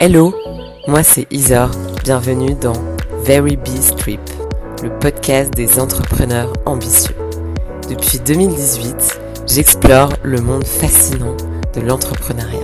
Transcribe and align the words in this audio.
Hello, 0.00 0.34
moi 0.86 1.02
c'est 1.02 1.26
Isor, 1.30 1.70
bienvenue 2.04 2.54
dans 2.54 2.72
Very 3.22 3.56
Bee 3.56 3.94
Trip, 3.98 4.20
le 4.82 4.88
podcast 4.98 5.52
des 5.52 5.78
entrepreneurs 5.78 6.52
ambitieux. 6.64 7.14
Depuis 7.90 8.18
2018, 8.18 9.20
j'explore 9.46 10.12
le 10.22 10.40
monde 10.40 10.64
fascinant 10.64 11.36
de 11.74 11.80
l'entrepreneuriat. 11.82 12.62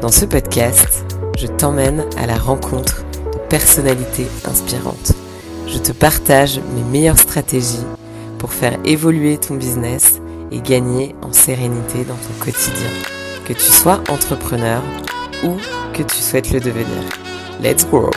Dans 0.00 0.10
ce 0.10 0.24
podcast, 0.24 1.04
je 1.38 1.46
t'emmène 1.46 2.04
à 2.16 2.26
la 2.26 2.36
rencontre 2.36 3.04
de 3.32 3.38
personnalités 3.48 4.26
inspirantes. 4.44 5.12
Je 5.68 5.78
te 5.78 5.92
partage 5.92 6.60
mes 6.74 6.82
meilleures 6.82 7.18
stratégies 7.18 7.86
pour 8.38 8.52
faire 8.52 8.76
évoluer 8.84 9.38
ton 9.38 9.54
business 9.54 10.20
et 10.50 10.60
gagner 10.60 11.14
en 11.22 11.32
sérénité 11.32 12.04
dans 12.04 12.14
ton 12.14 12.44
quotidien. 12.44 12.90
Que 13.46 13.52
tu 13.52 13.60
sois 13.60 14.02
entrepreneur 14.08 14.82
ou 15.44 15.56
que 15.94 16.02
tu 16.02 16.16
souhaites 16.16 16.50
le 16.50 16.58
devenir. 16.58 17.00
Let's 17.62 17.88
go 17.88 18.10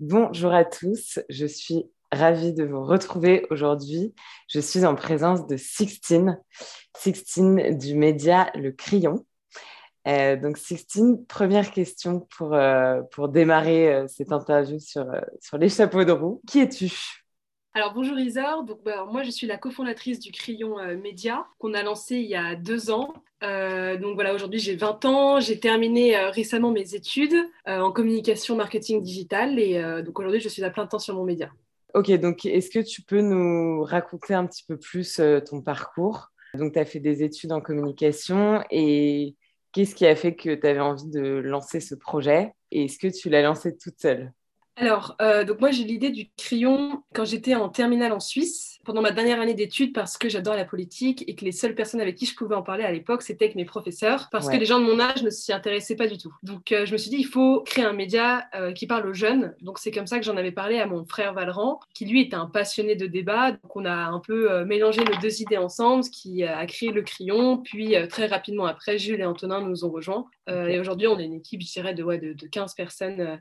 Bonjour 0.00 0.54
à 0.54 0.64
tous, 0.64 1.18
je 1.28 1.44
suis 1.44 1.84
ravie 2.10 2.54
de 2.54 2.64
vous 2.64 2.82
retrouver 2.86 3.46
aujourd'hui. 3.50 4.14
Je 4.48 4.60
suis 4.60 4.86
en 4.86 4.94
présence 4.94 5.46
de 5.46 5.58
Sixtine, 5.58 6.40
Sixtine 6.96 7.76
du 7.76 7.94
média 7.94 8.50
Le 8.54 8.72
Crayon. 8.72 9.26
Euh, 10.08 10.36
donc 10.36 10.56
Sixtine, 10.56 11.22
première 11.26 11.70
question 11.70 12.26
pour, 12.34 12.54
euh, 12.54 13.02
pour 13.10 13.28
démarrer 13.28 13.92
euh, 13.92 14.06
cette 14.08 14.32
interview 14.32 14.78
sur, 14.78 15.04
sur 15.38 15.58
les 15.58 15.68
chapeaux 15.68 16.04
de 16.04 16.12
roue. 16.12 16.40
Qui 16.46 16.60
es-tu? 16.60 17.21
Alors 17.74 17.94
bonjour 17.94 18.18
Isor, 18.18 18.64
donc 18.64 18.82
bah, 18.84 19.06
moi 19.10 19.22
je 19.22 19.30
suis 19.30 19.46
la 19.46 19.56
cofondatrice 19.56 20.20
du 20.20 20.30
Crayon 20.30 20.78
euh, 20.78 20.94
Média 20.96 21.46
qu'on 21.58 21.72
a 21.72 21.82
lancé 21.82 22.16
il 22.16 22.28
y 22.28 22.34
a 22.34 22.54
deux 22.54 22.90
ans. 22.90 23.14
Euh, 23.42 23.96
donc 23.96 24.14
voilà, 24.14 24.34
aujourd'hui 24.34 24.60
j'ai 24.60 24.76
20 24.76 25.04
ans, 25.06 25.40
j'ai 25.40 25.58
terminé 25.58 26.14
euh, 26.16 26.28
récemment 26.28 26.70
mes 26.70 26.94
études 26.94 27.34
en 27.66 27.90
communication 27.90 28.56
marketing 28.56 29.00
digital. 29.02 29.58
Et 29.58 29.82
donc 30.04 30.18
aujourd'hui 30.18 30.40
je 30.40 30.48
suis 30.50 30.62
à 30.64 30.70
plein 30.70 30.86
temps 30.86 30.98
sur 30.98 31.14
mon 31.14 31.24
média. 31.24 31.50
Ok, 31.94 32.10
donc 32.20 32.44
est-ce 32.44 32.70
que 32.70 32.78
tu 32.78 33.02
peux 33.02 33.20
nous 33.20 33.82
raconter 33.84 34.34
un 34.34 34.46
petit 34.46 34.64
peu 34.66 34.76
plus 34.76 35.20
ton 35.46 35.62
parcours? 35.62 36.28
Donc 36.54 36.74
tu 36.74 36.78
as 36.78 36.84
fait 36.84 37.00
des 37.00 37.22
études 37.22 37.52
en 37.52 37.62
communication 37.62 38.62
et 38.70 39.34
qu'est-ce 39.72 39.94
qui 39.94 40.06
a 40.06 40.14
fait 40.14 40.34
que 40.34 40.54
tu 40.54 40.66
avais 40.66 40.80
envie 40.80 41.10
de 41.10 41.22
lancer 41.22 41.80
ce 41.80 41.94
projet? 41.94 42.52
Et 42.70 42.84
est-ce 42.84 42.98
que 42.98 43.08
tu 43.08 43.30
l'as 43.30 43.42
lancé 43.42 43.76
toute 43.76 43.98
seule? 43.98 44.32
Alors, 44.76 45.16
euh, 45.20 45.44
donc 45.44 45.60
moi 45.60 45.70
j'ai 45.70 45.84
l'idée 45.84 46.10
du 46.10 46.30
crayon 46.36 47.02
quand 47.14 47.26
j'étais 47.26 47.54
en 47.54 47.68
terminale 47.68 48.12
en 48.12 48.20
Suisse, 48.20 48.80
pendant 48.84 49.02
ma 49.02 49.10
dernière 49.10 49.38
année 49.38 49.52
d'études, 49.52 49.92
parce 49.92 50.16
que 50.16 50.30
j'adore 50.30 50.56
la 50.56 50.64
politique 50.64 51.24
et 51.28 51.34
que 51.34 51.44
les 51.44 51.52
seules 51.52 51.74
personnes 51.74 52.00
avec 52.00 52.16
qui 52.16 52.24
je 52.24 52.34
pouvais 52.34 52.54
en 52.54 52.62
parler 52.62 52.82
à 52.82 52.90
l'époque, 52.90 53.22
c'était 53.22 53.44
avec 53.44 53.54
mes 53.54 53.66
professeurs, 53.66 54.28
parce 54.32 54.48
que 54.48 54.56
les 54.56 54.64
gens 54.64 54.80
de 54.80 54.84
mon 54.84 54.98
âge 54.98 55.22
ne 55.22 55.28
s'y 55.28 55.52
intéressaient 55.52 55.94
pas 55.94 56.06
du 56.06 56.16
tout. 56.16 56.34
Donc 56.42 56.72
euh, 56.72 56.86
je 56.86 56.92
me 56.92 56.96
suis 56.96 57.10
dit, 57.10 57.18
il 57.18 57.26
faut 57.26 57.60
créer 57.60 57.84
un 57.84 57.92
média 57.92 58.46
euh, 58.54 58.72
qui 58.72 58.86
parle 58.86 59.06
aux 59.06 59.12
jeunes. 59.12 59.54
Donc 59.60 59.78
c'est 59.78 59.90
comme 59.90 60.06
ça 60.06 60.18
que 60.18 60.24
j'en 60.24 60.38
avais 60.38 60.52
parlé 60.52 60.78
à 60.78 60.86
mon 60.86 61.04
frère 61.04 61.34
Valran, 61.34 61.78
qui 61.94 62.06
lui 62.06 62.22
était 62.22 62.36
un 62.36 62.46
passionné 62.46 62.96
de 62.96 63.06
débat. 63.06 63.52
Donc 63.52 63.76
on 63.76 63.84
a 63.84 63.94
un 63.94 64.20
peu 64.20 64.64
mélangé 64.64 65.04
nos 65.04 65.20
deux 65.20 65.42
idées 65.42 65.58
ensemble, 65.58 66.02
ce 66.02 66.10
qui 66.10 66.44
a 66.44 66.64
créé 66.64 66.92
le 66.92 67.02
crayon. 67.02 67.58
Puis 67.58 67.94
très 68.08 68.26
rapidement 68.26 68.64
après, 68.64 68.96
Jules 68.96 69.20
et 69.20 69.26
Antonin 69.26 69.60
nous 69.60 69.84
ont 69.84 69.90
rejoints. 69.90 70.24
Et 70.48 70.80
aujourd'hui, 70.80 71.06
on 71.06 71.18
est 71.18 71.24
une 71.24 71.34
équipe, 71.34 71.60
je 71.60 71.70
dirais, 71.70 71.94
de, 71.94 72.02
ouais, 72.02 72.18
de, 72.18 72.32
de 72.32 72.46
15 72.46 72.74
personnes 72.74 73.38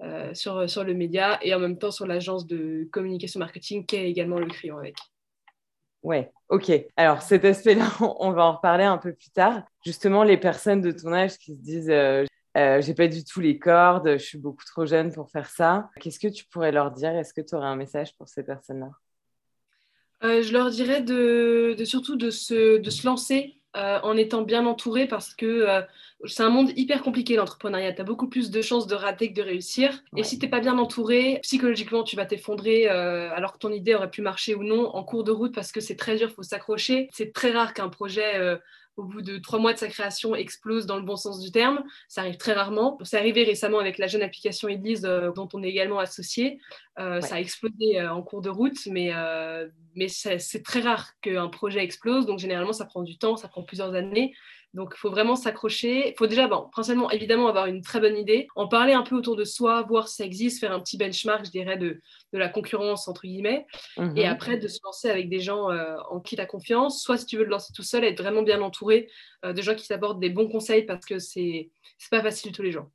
euh, 0.00 0.34
sur, 0.34 0.68
sur 0.68 0.84
le 0.84 0.94
média 0.94 1.38
et 1.42 1.54
en 1.54 1.60
même 1.60 1.78
temps 1.78 1.90
sur 1.90 2.06
l'agence 2.06 2.46
de 2.46 2.88
communication 2.90 3.38
marketing 3.38 3.86
qui 3.86 3.96
est 3.96 4.10
également 4.10 4.38
le 4.38 4.46
crayon 4.46 4.78
avec. 4.78 4.96
Ouais, 6.02 6.32
ok. 6.48 6.72
Alors 6.96 7.22
cet 7.22 7.44
aspect-là, 7.44 7.88
on 8.00 8.32
va 8.32 8.44
en 8.44 8.56
reparler 8.56 8.84
un 8.84 8.98
peu 8.98 9.12
plus 9.12 9.30
tard. 9.30 9.62
Justement, 9.84 10.24
les 10.24 10.36
personnes 10.36 10.80
de 10.80 10.90
ton 10.90 11.12
âge 11.12 11.38
qui 11.38 11.54
se 11.54 11.60
disent 11.60 11.90
euh, 11.90 12.24
euh, 12.56 12.82
j'ai 12.82 12.94
pas 12.94 13.06
du 13.06 13.24
tout 13.24 13.40
les 13.40 13.58
cordes, 13.58 14.18
je 14.18 14.24
suis 14.24 14.38
beaucoup 14.38 14.64
trop 14.64 14.86
jeune 14.86 15.12
pour 15.12 15.30
faire 15.30 15.48
ça. 15.48 15.88
Qu'est-ce 16.00 16.18
que 16.18 16.28
tu 16.28 16.44
pourrais 16.46 16.72
leur 16.72 16.90
dire? 16.90 17.10
Est-ce 17.16 17.32
que 17.32 17.40
tu 17.40 17.54
aurais 17.54 17.68
un 17.68 17.76
message 17.76 18.16
pour 18.16 18.28
ces 18.28 18.42
personnes-là? 18.42 18.90
Je 20.22 20.52
leur 20.52 20.70
dirais 20.70 21.02
de, 21.02 21.74
de 21.76 21.84
surtout 21.84 22.16
de 22.16 22.30
se, 22.30 22.78
de 22.78 22.90
se 22.90 23.06
lancer 23.06 23.61
euh, 23.74 23.98
en 24.02 24.18
étant 24.18 24.42
bien 24.42 24.66
entouré 24.66 25.06
parce 25.06 25.34
que 25.34 25.46
euh, 25.46 25.80
c'est 26.26 26.42
un 26.42 26.50
monde 26.50 26.70
hyper 26.76 27.02
compliqué 27.02 27.36
l'entrepreneuriat. 27.36 27.94
Tu 27.94 28.02
as 28.02 28.04
beaucoup 28.04 28.28
plus 28.28 28.50
de 28.50 28.60
chances 28.60 28.86
de 28.86 28.94
rater 28.94 29.32
que 29.32 29.34
de 29.34 29.42
réussir. 29.42 30.02
Et 30.14 30.24
si 30.24 30.38
tu 30.38 30.44
n'es 30.44 30.50
pas 30.50 30.60
bien 30.60 30.76
entouré, 30.76 31.40
psychologiquement, 31.42 32.02
tu 32.02 32.14
vas 32.14 32.26
t'effondrer 32.26 32.90
euh, 32.90 33.34
alors 33.34 33.54
que 33.54 33.58
ton 33.58 33.72
idée 33.72 33.94
aurait 33.94 34.10
pu 34.10 34.20
marcher 34.20 34.54
ou 34.54 34.62
non 34.62 34.94
en 34.94 35.02
cours 35.04 35.24
de 35.24 35.30
route 35.30 35.54
parce 35.54 35.72
que 35.72 35.80
c'est 35.80 35.96
très 35.96 36.16
dur, 36.16 36.28
il 36.30 36.34
faut 36.34 36.42
s'accrocher. 36.42 37.08
C'est 37.12 37.32
très 37.32 37.52
rare 37.52 37.72
qu'un 37.72 37.88
projet 37.88 38.58
au 38.96 39.04
bout 39.04 39.22
de 39.22 39.38
trois 39.38 39.58
mois 39.58 39.72
de 39.72 39.78
sa 39.78 39.88
création, 39.88 40.34
explose 40.34 40.86
dans 40.86 40.96
le 40.96 41.02
bon 41.02 41.16
sens 41.16 41.40
du 41.40 41.50
terme. 41.50 41.82
Ça 42.08 42.22
arrive 42.22 42.36
très 42.36 42.52
rarement. 42.52 42.98
C'est 43.02 43.16
arrivé 43.16 43.42
récemment 43.44 43.78
avec 43.78 43.98
la 43.98 44.06
jeune 44.06 44.22
application 44.22 44.68
Elise, 44.68 45.04
euh, 45.04 45.32
dont 45.32 45.48
on 45.54 45.62
est 45.62 45.68
également 45.68 45.98
associé. 45.98 46.58
Euh, 46.98 47.20
ça 47.20 47.36
a 47.36 47.40
explosé 47.40 48.00
euh, 48.00 48.12
en 48.12 48.22
cours 48.22 48.42
de 48.42 48.50
route, 48.50 48.86
mais, 48.86 49.12
mais 49.94 50.08
c'est 50.08 50.62
très 50.62 50.80
rare 50.80 51.10
qu'un 51.20 51.48
projet 51.48 51.82
explose. 51.82 52.26
Donc, 52.26 52.38
généralement, 52.38 52.72
ça 52.72 52.84
prend 52.84 53.02
du 53.02 53.16
temps, 53.18 53.36
ça 53.36 53.48
prend 53.48 53.62
plusieurs 53.62 53.94
années. 53.94 54.34
Donc, 54.74 54.94
il 54.96 54.98
faut 54.98 55.10
vraiment 55.10 55.36
s'accrocher. 55.36 56.10
Il 56.10 56.14
faut 56.16 56.26
déjà, 56.26 56.48
bon, 56.48 56.68
principalement, 56.72 57.10
évidemment, 57.10 57.48
avoir 57.48 57.66
une 57.66 57.82
très 57.82 58.00
bonne 58.00 58.16
idée, 58.16 58.48
en 58.56 58.68
parler 58.68 58.94
un 58.94 59.02
peu 59.02 59.14
autour 59.16 59.36
de 59.36 59.44
soi, 59.44 59.82
voir 59.82 60.08
si 60.08 60.16
ça 60.16 60.24
existe, 60.24 60.60
faire 60.60 60.72
un 60.72 60.80
petit 60.80 60.96
benchmark, 60.96 61.44
je 61.44 61.50
dirais, 61.50 61.76
de, 61.76 62.00
de 62.32 62.38
la 62.38 62.48
concurrence, 62.48 63.06
entre 63.06 63.22
guillemets. 63.22 63.66
Mhm. 63.98 64.16
Et 64.16 64.26
après, 64.26 64.56
de 64.56 64.68
se 64.68 64.78
lancer 64.82 65.10
avec 65.10 65.28
des 65.28 65.40
gens 65.40 65.70
euh, 65.70 65.96
en 66.10 66.20
qui 66.20 66.36
tu 66.36 66.42
as 66.42 66.46
confiance. 66.46 67.02
Soit, 67.02 67.18
si 67.18 67.26
tu 67.26 67.36
veux 67.36 67.44
le 67.44 67.50
lancer 67.50 67.72
tout 67.74 67.82
seul, 67.82 68.04
être 68.04 68.20
vraiment 68.22 68.42
bien 68.42 68.62
entouré 68.62 69.10
euh, 69.44 69.52
de 69.52 69.60
gens 69.60 69.74
qui 69.74 69.86
t'apportent 69.86 70.20
des 70.20 70.30
bons 70.30 70.48
conseils 70.48 70.84
parce 70.84 71.04
que 71.04 71.18
c'est 71.18 71.70
pas 72.10 72.22
facile 72.22 72.52
tous 72.52 72.62
les 72.62 72.72
jours. 72.72 72.88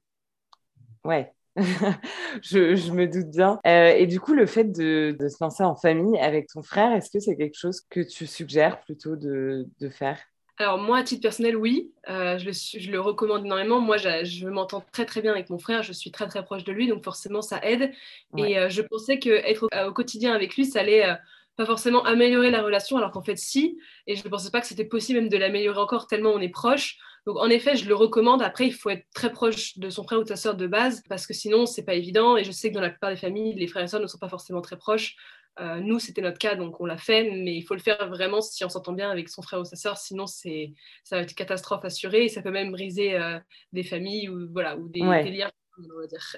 Ouais, 1.04 1.32
je, 2.42 2.76
je, 2.76 2.92
me 2.92 3.08
doute 3.08 3.30
bien. 3.30 3.60
Euh, 3.66 3.90
et 3.90 4.08
du 4.08 4.20
coup, 4.20 4.34
le 4.34 4.46
fait 4.46 4.66
de, 4.66 5.16
de, 5.18 5.28
se 5.30 5.38
lancer 5.42 5.64
en 5.64 5.76
famille 5.76 6.20
avec 6.20 6.48
ton 6.48 6.64
frère, 6.64 6.92
est-ce 6.94 7.10
que 7.10 7.20
c'est 7.20 7.36
quelque 7.36 7.58
chose 7.58 7.82
que 7.90 8.02
tu 8.02 8.26
suggères 8.28 8.82
plutôt 8.82 9.16
de, 9.16 9.68
de 9.80 9.90
faire? 9.90 10.20
Alors 10.60 10.80
moi, 10.80 10.98
à 10.98 11.04
titre 11.04 11.22
personnel, 11.22 11.56
oui, 11.56 11.92
euh, 12.10 12.38
je, 12.40 12.46
le, 12.46 12.52
je, 12.52 12.92
le, 12.92 13.00
recommande 13.00 13.46
énormément. 13.46 13.80
Moi, 13.80 13.98
je, 13.98 14.26
je 14.26 14.48
m'entends 14.48 14.84
très 14.92 15.06
très 15.06 15.22
bien 15.22 15.32
avec 15.32 15.50
mon 15.50 15.60
frère, 15.60 15.84
je 15.84 15.94
suis 15.94 16.12
très 16.12 16.28
très 16.28 16.44
proche 16.44 16.64
de 16.64 16.72
lui, 16.72 16.88
donc 16.88 17.04
forcément 17.04 17.42
ça 17.42 17.60
aide. 17.64 17.92
Et 18.38 18.58
euh, 18.58 18.70
je 18.70 18.82
pensais 18.82 19.20
qu'être 19.20 19.64
au, 19.64 19.88
au, 19.88 19.94
quotidien 19.94 20.34
avec 20.34 20.56
lui, 20.56 20.66
ça 20.66 20.80
allait 20.80 21.08
euh, 21.08 21.14
pas 21.58 21.66
forcément 21.66 22.04
améliorer 22.06 22.50
la 22.50 22.64
relation, 22.64 22.98
alors 22.98 23.12
qu'en 23.12 23.22
fait 23.22 23.38
si. 23.38 23.78
Et 24.08 24.16
je 24.16 24.24
ne 24.24 24.30
pensais 24.30 24.50
pas 24.50 24.62
que 24.62 24.68
c'était 24.68 24.86
possible 24.86 25.20
même 25.20 25.30
de 25.30 25.38
l'améliorer 25.38 25.80
encore 25.80 26.08
tellement 26.08 26.32
on 26.32 26.40
est 26.40 26.50
proche. 26.50 26.98
Donc 27.28 27.38
en 27.38 27.50
effet, 27.50 27.76
je 27.76 27.88
le 27.88 27.94
recommande. 27.94 28.42
Après, 28.42 28.66
il 28.66 28.74
faut 28.74 28.90
être 28.90 29.06
très 29.14 29.32
proche 29.32 29.78
de 29.78 29.90
son 29.90 30.04
frère 30.04 30.20
ou 30.20 30.24
de 30.24 30.30
sa 30.30 30.38
sœur 30.38 30.56
de 30.56 30.66
base, 30.66 31.04
parce 31.10 31.28
que 31.28 31.34
sinon 31.34 31.66
c'est 31.66 31.84
pas 31.84 31.96
évident. 31.96 32.38
Et 32.38 32.44
je 32.44 32.52
sais 32.52 32.70
que 32.70 32.76
dans 32.76 32.82
la 32.82 32.90
plupart 32.90 33.10
des 33.10 33.18
familles, 33.18 33.54
les 33.54 33.68
frères 33.68 33.84
et 33.84 33.88
sœurs 33.88 34.00
ne 34.00 34.08
sont 34.08 34.18
pas 34.18 34.30
forcément 34.30 34.62
très 34.62 34.78
proches. 34.78 35.16
Euh, 35.60 35.80
nous, 35.80 36.00
c'était 36.00 36.22
notre 36.22 36.38
cas, 36.38 36.56
donc 36.56 36.80
on 36.80 36.86
l'a 36.86 36.98
fait, 36.98 37.24
mais 37.24 37.56
il 37.56 37.64
faut 37.64 37.74
le 37.74 37.80
faire 37.80 38.10
vraiment 38.10 38.42
si 38.42 38.64
on 38.64 38.70
s'entend 38.70 38.94
bien 38.94 39.10
avec 39.10 39.28
son 39.30 39.42
frère 39.42 39.60
ou 39.60 39.66
sa 39.66 39.76
sœur, 39.76 39.98
sinon 39.98 40.28
c'est, 40.28 40.74
ça 41.04 41.16
va 41.16 41.24
être 41.24 41.32
une 41.32 41.36
catastrophe 41.36 41.84
assurée 41.84 42.26
et 42.26 42.30
ça 42.30 42.42
peut 42.42 42.52
même 42.52 42.72
briser 42.72 43.16
euh, 43.16 43.40
des 43.74 43.84
familles 43.84 44.30
ou, 44.30 44.52
voilà, 44.52 44.78
ou 44.78 44.88
des, 44.90 45.00
liens, 45.00 45.50
on 45.80 46.00
va 46.00 46.08
dire. 46.08 46.36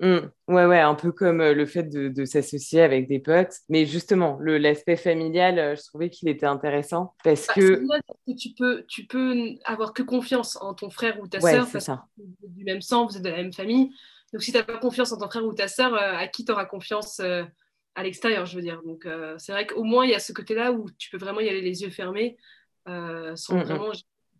Mmh. 0.00 0.28
Ouais, 0.48 0.64
ouais, 0.64 0.80
un 0.80 0.94
peu 0.94 1.12
comme 1.12 1.40
euh, 1.40 1.54
le 1.54 1.66
fait 1.66 1.84
de, 1.84 2.24
s'associer 2.24 2.80
avec 2.80 3.06
des 3.06 3.18
potes. 3.18 3.54
Mais 3.68 3.84
justement, 3.84 4.38
le, 4.40 4.56
l'aspect 4.56 4.96
familial, 4.96 5.76
je 5.76 5.82
trouvais 5.82 6.08
qu'il 6.08 6.28
était 6.28 6.46
intéressant 6.46 7.14
parce 7.22 7.46
bah, 7.48 7.54
que... 7.54 8.34
tu 8.36 8.54
peux, 8.56 8.84
tu 8.88 9.04
peux 9.06 9.56
avoir 9.66 9.92
que 9.92 10.02
confiance 10.02 10.56
en 10.62 10.72
ton 10.72 10.88
frère 10.88 11.20
ou 11.20 11.28
ta 11.28 11.40
sœur 11.40 11.68
parce 11.70 11.84
ça. 11.84 12.06
que 12.16 12.22
vous 12.22 12.46
êtes 12.46 12.54
du 12.54 12.64
même 12.64 12.80
sang, 12.80 13.06
vous 13.06 13.16
êtes 13.16 13.22
de 13.22 13.28
la 13.28 13.36
même 13.36 13.52
famille. 13.52 13.90
Donc 14.32 14.42
si 14.42 14.52
tu 14.52 14.58
n'as 14.58 14.64
pas 14.64 14.78
confiance 14.78 15.12
en 15.12 15.18
ton 15.18 15.28
frère 15.28 15.44
ou 15.44 15.52
ta 15.52 15.68
sœur, 15.68 15.94
à 15.94 16.26
qui 16.26 16.44
tu 16.44 16.50
auras 16.50 16.64
confiance 16.64 17.20
à 17.94 18.02
l'extérieur, 18.02 18.46
je 18.46 18.56
veux 18.56 18.62
dire. 18.62 18.82
Donc, 18.84 19.06
euh, 19.06 19.36
c'est 19.38 19.52
vrai 19.52 19.66
qu'au 19.66 19.84
moins, 19.84 20.04
il 20.04 20.10
y 20.10 20.14
a 20.14 20.18
ce 20.18 20.32
côté-là 20.32 20.72
où 20.72 20.86
tu 20.98 21.10
peux 21.10 21.18
vraiment 21.18 21.40
y 21.40 21.48
aller 21.48 21.60
les 21.60 21.82
yeux 21.82 21.90
fermés 21.90 22.36
euh, 22.88 23.34
sans 23.36 23.58
vraiment 23.58 23.92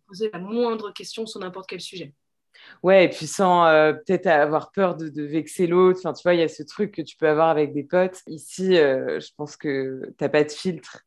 poser 0.07 0.29
la 0.31 0.39
moindre 0.39 0.91
question 0.91 1.25
sur 1.25 1.39
n'importe 1.39 1.67
quel 1.67 1.81
sujet. 1.81 2.13
Ouais, 2.83 3.05
et 3.05 3.09
puis 3.09 3.27
sans 3.27 3.65
euh, 3.65 3.93
peut-être 3.93 4.27
avoir 4.27 4.71
peur 4.71 4.95
de, 4.95 5.21
vexer 5.21 5.67
l'autre. 5.67 5.99
Enfin, 5.99 6.13
tu 6.13 6.23
vois, 6.23 6.33
il 6.33 6.39
y 6.39 6.43
a 6.43 6.47
ce 6.47 6.63
truc 6.63 6.93
que 6.93 7.01
tu 7.01 7.17
peux 7.17 7.27
avoir 7.27 7.49
avec 7.49 7.73
des 7.73 7.83
potes. 7.83 8.21
Ici, 8.27 8.75
je 8.75 9.29
pense 9.35 9.55
que 9.57 10.01
tu 10.17 10.23
n'as 10.23 10.29
pas 10.29 10.43
de 10.43 10.51
filtre 10.51 10.99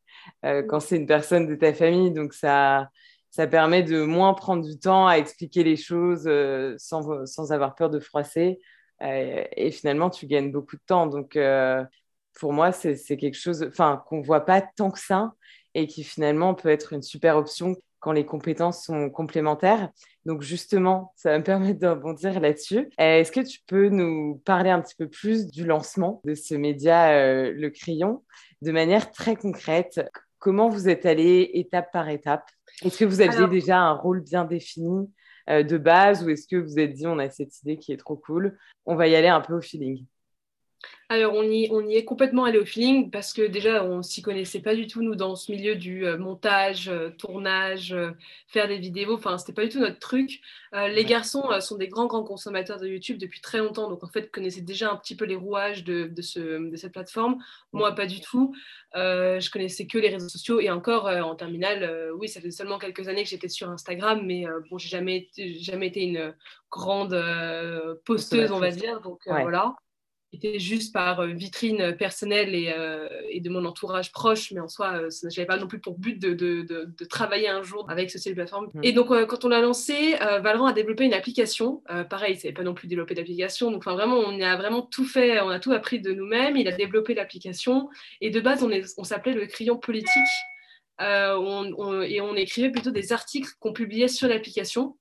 quand 0.43 0.79
c'est 0.79 0.97
une 0.97 1.07
personne 1.07 1.47
de 1.47 1.55
ta 1.55 1.73
famille. 1.73 2.11
Donc, 2.11 2.33
ça, 2.33 2.89
ça 3.29 3.47
permet 3.47 3.83
de 3.83 4.03
moins 4.03 4.33
prendre 4.33 4.63
du 4.63 4.77
temps 4.77 5.07
à 5.07 5.15
expliquer 5.15 5.63
les 5.63 5.75
choses 5.75 6.29
sans, 6.77 7.25
sans, 7.25 7.51
avoir 7.51 7.75
peur 7.75 7.89
de 7.89 7.99
froisser. 7.99 8.59
et 9.01 9.71
finalement, 9.71 10.09
tu 10.09 10.27
gagnes 10.27 10.51
beaucoup 10.51 10.75
de 10.75 10.83
temps. 10.85 11.07
Donc, 11.07 11.35
pour 12.39 12.53
moi, 12.53 12.71
c'est 12.71 12.95
quelque 13.17 13.37
chose 13.37 13.65
enfin, 13.67 14.03
qu'on 14.07 14.19
ne 14.19 14.25
voit 14.25 14.45
pas 14.45 14.61
tant 14.61 14.91
que 14.91 14.99
ça 14.99 15.33
et 15.75 15.87
qui 15.87 16.03
finalement 16.03 16.55
peut 16.55 16.69
être 16.69 16.93
une 16.93 17.01
super 17.01 17.37
option 17.37 17.75
quand 17.99 18.11
les 18.13 18.25
compétences 18.25 18.85
sont 18.85 19.09
complémentaires. 19.09 19.89
Donc 20.25 20.41
justement, 20.41 21.13
ça 21.15 21.31
va 21.31 21.39
me 21.39 21.43
permettre 21.43 21.79
de 21.79 21.87
rebondir 21.87 22.39
là-dessus. 22.39 22.89
Est-ce 22.97 23.31
que 23.31 23.41
tu 23.41 23.59
peux 23.67 23.89
nous 23.89 24.41
parler 24.45 24.69
un 24.69 24.81
petit 24.81 24.95
peu 24.95 25.09
plus 25.09 25.47
du 25.47 25.65
lancement 25.65 26.21
de 26.23 26.33
ce 26.33 26.55
média, 26.55 27.11
euh, 27.11 27.51
Le 27.53 27.69
Crayon, 27.69 28.23
de 28.61 28.71
manière 28.71 29.11
très 29.11 29.35
concrète? 29.35 30.01
Comment 30.39 30.69
vous 30.69 30.87
êtes 30.87 31.05
allé 31.05 31.51
étape 31.53 31.91
par 31.91 32.07
étape? 32.07 32.49
Est-ce 32.83 32.97
que 32.97 33.05
vous 33.05 33.19
aviez 33.19 33.47
déjà 33.47 33.79
un 33.79 33.93
rôle 33.93 34.21
bien 34.21 34.45
défini 34.45 35.11
euh, 35.49 35.63
de 35.63 35.77
base 35.77 36.23
ou 36.23 36.29
est-ce 36.29 36.47
que 36.47 36.55
vous 36.55 36.79
êtes 36.79 36.93
dit 36.93 37.07
on 37.07 37.19
a 37.19 37.29
cette 37.29 37.59
idée 37.61 37.77
qui 37.77 37.91
est 37.91 37.97
trop 37.97 38.15
cool, 38.15 38.57
on 38.85 38.95
va 38.95 39.07
y 39.07 39.15
aller 39.15 39.27
un 39.27 39.41
peu 39.41 39.55
au 39.55 39.61
feeling? 39.61 40.05
Alors, 41.11 41.33
on 41.33 41.41
y, 41.41 41.67
on 41.71 41.81
y 41.87 41.95
est 41.95 42.05
complètement 42.05 42.43
allé 42.43 42.59
au 42.59 42.65
feeling 42.65 43.09
parce 43.09 43.33
que 43.33 43.41
déjà, 43.41 43.83
on 43.83 44.03
s'y 44.03 44.21
connaissait 44.21 44.61
pas 44.61 44.75
du 44.75 44.85
tout, 44.85 45.01
nous, 45.01 45.15
dans 45.15 45.35
ce 45.35 45.51
milieu 45.51 45.75
du 45.75 46.05
euh, 46.05 46.19
montage, 46.19 46.87
euh, 46.87 47.09
tournage, 47.09 47.93
euh, 47.93 48.11
faire 48.47 48.67
des 48.67 48.77
vidéos. 48.77 49.15
Enfin, 49.15 49.39
c'était 49.39 49.53
pas 49.53 49.63
du 49.63 49.69
tout 49.69 49.79
notre 49.79 49.97
truc. 49.97 50.39
les 50.71 51.05
garçons 51.05 51.49
sont 51.61 51.77
des 51.77 51.87
grands, 51.87 52.05
grands 52.05 52.23
consommateurs 52.23 52.79
de 52.79 52.87
YouTube 52.87 53.17
depuis 53.17 53.41
très 53.41 53.57
longtemps. 53.57 53.89
Donc, 53.89 54.03
en 54.03 54.07
fait, 54.07 54.29
connaissaient 54.29 54.61
déjà 54.61 54.91
un 54.91 54.97
petit 54.97 55.15
peu 55.15 55.25
les 55.25 55.35
rouages 55.35 55.83
de, 55.83 56.05
de, 56.05 56.21
ce, 56.21 56.69
de 56.69 56.75
cette 56.75 56.91
plateforme. 56.91 57.37
Moi, 57.73 57.95
pas 57.95 58.05
du 58.05 58.21
tout. 58.21 58.53
je 58.93 59.49
connaissais 59.49 59.87
que 59.87 59.97
les 59.97 60.09
réseaux 60.09 60.29
sociaux. 60.29 60.59
Et 60.59 60.69
encore, 60.69 61.07
en 61.07 61.33
terminale, 61.35 62.11
oui, 62.19 62.27
ça 62.29 62.39
fait 62.39 62.51
seulement 62.51 62.77
quelques 62.77 63.07
années 63.07 63.23
que 63.23 63.29
j'étais 63.29 63.49
sur 63.49 63.69
Instagram. 63.71 64.21
Mais 64.23 64.45
bon, 64.69 64.77
j'ai 64.77 64.89
jamais, 64.89 65.27
jamais 65.59 65.87
été 65.87 66.01
une 66.01 66.35
grande 66.69 67.19
posteuse, 68.05 68.51
on 68.51 68.59
va 68.59 68.69
dire. 68.69 69.01
Donc, 69.01 69.21
voilà 69.25 69.75
était 70.33 70.59
juste 70.59 70.93
par 70.93 71.21
euh, 71.21 71.27
vitrine 71.27 71.95
personnelle 71.97 72.53
et, 72.53 72.71
euh, 72.75 73.07
et, 73.29 73.39
de 73.39 73.49
mon 73.49 73.65
entourage 73.65 74.11
proche, 74.11 74.51
mais 74.51 74.59
en 74.59 74.67
soi, 74.67 74.93
euh, 74.93 75.09
je 75.09 75.27
n'avais 75.27 75.45
pas 75.45 75.57
non 75.57 75.67
plus 75.67 75.79
pour 75.79 75.97
but 75.97 76.19
de, 76.19 76.33
de, 76.33 76.61
de, 76.63 77.05
travailler 77.05 77.49
un 77.49 77.63
jour 77.63 77.89
avec 77.89 78.11
ce 78.11 78.19
style 78.19 78.33
de 78.33 78.35
plateforme. 78.35 78.69
Mm. 78.73 78.81
Et 78.83 78.91
donc, 78.91 79.07
quand 79.07 79.45
on 79.45 79.49
l'a 79.49 79.61
lancé, 79.61 80.15
Valorant 80.41 80.67
a 80.67 80.73
développé 80.73 81.05
une 81.05 81.13
application. 81.13 81.81
pareil, 82.09 82.33
il 82.33 82.35
ne 82.35 82.41
savait 82.41 82.53
pas 82.53 82.63
non 82.63 82.73
plus 82.73 82.87
développer 82.87 83.15
d'application. 83.15 83.71
Donc, 83.71 83.83
vraiment, 83.83 84.17
on 84.17 84.39
a 84.39 84.55
vraiment 84.55 84.83
tout 84.83 85.05
fait, 85.05 85.41
on 85.41 85.49
a 85.49 85.59
tout 85.59 85.71
appris 85.71 85.99
de 85.99 86.11
nous-mêmes. 86.11 86.57
Il 86.57 86.67
a 86.67 86.71
développé 86.71 87.15
l'application. 87.15 87.89
Et 88.21 88.29
de 88.29 88.39
base, 88.39 88.63
on, 88.63 88.69
on 88.97 89.03
s'appelait 89.03 89.33
le 89.33 89.47
crayon 89.47 89.77
politique. 89.77 90.11
On, 90.99 92.01
et 92.03 92.21
on 92.21 92.35
écrivait 92.35 92.69
plutôt 92.69 92.91
des 92.91 93.13
articles 93.13 93.49
qu'on 93.59 93.73
publiait 93.73 94.09
sur 94.09 94.27
l'application. 94.27 94.97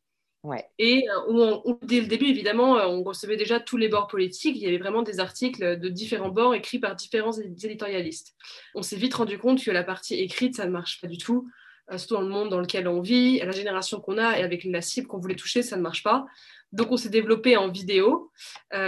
Et 0.79 1.05
euh, 1.29 1.75
dès 1.82 2.00
le 2.00 2.06
début, 2.06 2.26
évidemment, 2.26 2.79
euh, 2.79 2.87
on 2.87 3.02
recevait 3.02 3.37
déjà 3.37 3.58
tous 3.58 3.76
les 3.76 3.88
bords 3.88 4.06
politiques. 4.06 4.56
Il 4.56 4.62
y 4.62 4.67
avait 4.67 4.79
vraiment 4.79 5.02
des 5.02 5.20
articles 5.20 5.79
de 5.79 5.88
différents 5.88 6.29
bords 6.29 6.55
écrits 6.55 6.79
par 6.79 6.94
différents 6.94 7.32
éditorialistes. 7.32 8.35
On 8.75 8.82
s'est 8.82 8.96
vite 8.96 9.14
rendu 9.14 9.38
compte 9.38 9.62
que 9.62 9.70
la 9.70 9.82
partie 9.82 10.14
écrite, 10.14 10.56
ça 10.56 10.67
ne 10.67 10.70
marche 10.70 11.00
pas 11.00 11.08
du 11.08 11.19
tout, 11.19 11.49
euh, 11.90 11.99
surtout 11.99 12.14
dans 12.14 12.20
le 12.20 12.29
monde 12.29 12.50
dans 12.50 12.61
lequel 12.61 12.87
on 12.87 13.00
vit, 13.00 13.40
la 13.40 13.50
génération 13.50 14.00
qu'on 14.00 14.17
a 14.17 14.38
et 14.38 14.43
avec 14.43 14.64
la 14.64 14.81
cible 14.81 15.08
qu'on 15.08 15.19
voulait 15.19 15.35
toucher, 15.35 15.62
ça 15.62 15.76
ne 15.76 15.82
marche 15.82 16.05
pas. 16.05 16.25
Donc, 16.70 16.93
on 16.93 16.96
s'est 16.96 17.08
développé 17.08 17.56
en 17.56 17.69
vidéo. 17.69 18.31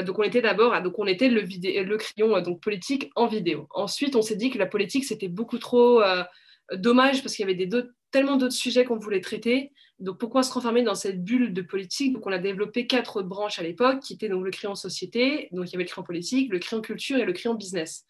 donc, 0.04 0.18
on 0.18 0.22
était 0.22 0.42
d'abord, 0.42 0.80
donc 0.82 0.98
on 0.98 1.06
était 1.06 1.30
le, 1.30 1.40
le 1.40 1.96
crayon 1.96 2.38
donc 2.42 2.62
politique 2.62 3.10
en 3.16 3.26
vidéo. 3.26 3.66
Ensuite, 3.70 4.16
on 4.16 4.22
s'est 4.22 4.36
dit 4.36 4.50
que 4.50 4.58
la 4.58 4.66
politique 4.66 5.04
c'était 5.06 5.28
beaucoup 5.28 5.56
trop 5.56 6.02
dommage 6.74 7.22
parce 7.22 7.34
qu'il 7.34 7.48
y 7.48 7.50
avait 7.50 7.68
tellement 8.10 8.36
d'autres 8.36 8.54
sujets 8.54 8.84
qu'on 8.84 8.98
voulait 8.98 9.22
traiter. 9.22 9.72
Donc 10.00 10.18
pourquoi 10.18 10.42
se 10.42 10.52
renfermer 10.52 10.82
dans 10.82 10.94
cette 10.94 11.22
bulle 11.22 11.52
de 11.52 11.62
politique? 11.62 12.14
Donc 12.14 12.26
on 12.26 12.32
a 12.32 12.38
développé 12.38 12.86
quatre 12.86 13.22
branches 13.22 13.58
à 13.58 13.62
l'époque, 13.62 14.00
qui 14.00 14.14
étaient 14.14 14.28
donc 14.28 14.44
le 14.44 14.50
crayon 14.50 14.74
société, 14.74 15.48
donc 15.52 15.68
il 15.68 15.72
y 15.72 15.76
avait 15.76 15.84
le 15.84 15.90
crayon 15.90 16.04
politique, 16.04 16.50
le 16.50 16.58
crayon 16.58 16.80
culture 16.80 17.18
et 17.18 17.24
le 17.24 17.32
crayon 17.32 17.54
business. 17.54 18.06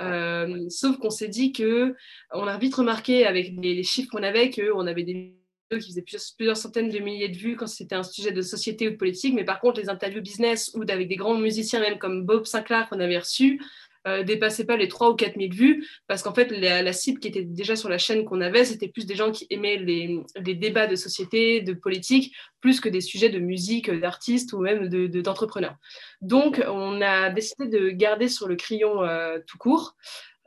Euh, 0.00 0.66
sauf 0.68 0.98
qu'on 0.98 1.10
s'est 1.10 1.28
dit 1.28 1.52
que 1.52 1.94
on 2.32 2.46
a 2.46 2.56
vite 2.58 2.74
remarqué 2.74 3.26
avec 3.26 3.52
les, 3.60 3.82
chiffres 3.82 4.10
qu'on 4.10 4.22
avait 4.22 4.50
qu'on 4.50 4.86
avait 4.86 5.02
des 5.02 5.12
vidéos 5.12 5.82
qui 5.82 5.88
faisaient 5.88 6.32
plusieurs, 6.36 6.56
centaines 6.56 6.88
de 6.88 6.98
milliers 6.98 7.28
de 7.28 7.36
vues 7.36 7.56
quand 7.56 7.66
c'était 7.66 7.94
un 7.94 8.02
sujet 8.02 8.32
de 8.32 8.42
société 8.42 8.88
ou 8.88 8.92
de 8.92 8.96
politique, 8.96 9.34
mais 9.34 9.44
par 9.44 9.60
contre 9.60 9.80
les 9.80 9.88
interviews 9.88 10.22
business 10.22 10.70
ou 10.74 10.82
avec 10.88 11.08
des 11.08 11.16
grands 11.16 11.36
musiciens 11.36 11.80
même 11.80 11.98
comme 11.98 12.24
Bob 12.24 12.46
Sinclair 12.46 12.88
qu'on 12.88 13.00
avait 13.00 13.18
reçu, 13.18 13.60
euh, 14.06 14.22
dépassait 14.22 14.64
pas 14.64 14.76
les 14.76 14.88
3 14.88 15.10
ou 15.10 15.14
4 15.14 15.38
000 15.38 15.52
vues, 15.52 15.86
parce 16.06 16.22
qu'en 16.22 16.32
fait, 16.32 16.50
la, 16.50 16.92
cible 16.92 17.20
qui 17.20 17.28
était 17.28 17.42
déjà 17.42 17.76
sur 17.76 17.88
la 17.88 17.98
chaîne 17.98 18.24
qu'on 18.24 18.40
avait, 18.40 18.64
c'était 18.64 18.88
plus 18.88 19.06
des 19.06 19.14
gens 19.14 19.30
qui 19.30 19.46
aimaient 19.50 19.76
les, 19.76 20.22
débats 20.54 20.86
de 20.86 20.96
société, 20.96 21.60
de 21.60 21.74
politique, 21.74 22.34
plus 22.60 22.80
que 22.80 22.88
des 22.88 23.00
sujets 23.00 23.28
de 23.28 23.38
musique, 23.38 23.90
d'artistes 23.90 24.52
ou 24.52 24.60
même 24.60 24.88
d'entrepreneurs. 24.88 25.76
Donc, 26.22 26.62
on 26.66 27.00
a 27.02 27.30
décidé 27.30 27.66
de 27.66 27.90
garder 27.90 28.28
sur 28.28 28.48
le 28.48 28.56
crayon 28.56 29.02
euh, 29.02 29.38
tout 29.46 29.58
court. 29.58 29.96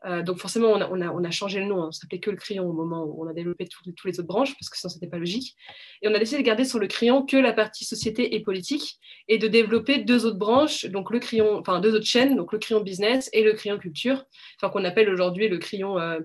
Euh, 0.05 0.21
donc 0.21 0.37
forcément, 0.37 0.67
on 0.67 0.81
a, 0.81 0.89
on, 0.89 0.99
a, 1.01 1.09
on 1.11 1.23
a, 1.23 1.31
changé 1.31 1.59
le 1.59 1.65
nom, 1.65 1.87
on 1.87 1.91
s'appelait 1.91 2.19
que 2.19 2.29
le 2.29 2.35
crayon 2.35 2.67
au 2.67 2.73
moment 2.73 3.05
où 3.05 3.23
on 3.23 3.27
a 3.27 3.33
développé 3.33 3.65
toutes 3.67 4.03
les 4.03 4.19
autres 4.19 4.27
branches, 4.27 4.53
parce 4.55 4.69
que 4.69 4.77
sinon, 4.77 4.89
ce 4.89 4.95
n'était 4.95 5.07
pas 5.07 5.17
logique. 5.17 5.55
Et 6.01 6.09
on 6.09 6.13
a 6.13 6.19
décidé 6.19 6.41
de 6.41 6.45
garder 6.45 6.65
sur 6.65 6.79
le 6.79 6.87
crayon 6.87 7.25
que 7.25 7.37
la 7.37 7.53
partie 7.53 7.85
société 7.85 8.35
et 8.35 8.41
politique, 8.41 8.99
et 9.29 9.37
de 9.37 9.47
développer 9.47 9.99
deux 9.99 10.25
autres 10.25 10.37
branches, 10.37 10.85
donc 10.85 11.09
le 11.09 11.19
crayon, 11.19 11.57
enfin 11.57 11.79
deux 11.79 11.95
autres 11.95 12.05
chaînes, 12.05 12.35
donc 12.35 12.51
le 12.51 12.59
crayon 12.59 12.81
business 12.81 13.29
et 13.31 13.43
le 13.43 13.53
crayon 13.53 13.77
culture, 13.77 14.25
enfin 14.57 14.69
qu'on 14.69 14.83
appelle 14.83 15.09
aujourd'hui 15.09 15.47
le 15.47 15.57
crayon, 15.57 15.97
euh, 15.97 16.19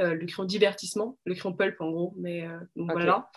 euh, 0.00 0.14
le 0.14 0.26
crayon 0.26 0.44
divertissement, 0.44 1.16
le 1.24 1.34
crayon 1.34 1.54
pulp 1.56 1.80
en 1.80 1.90
gros, 1.90 2.14
mais 2.18 2.44
voilà. 2.74 3.30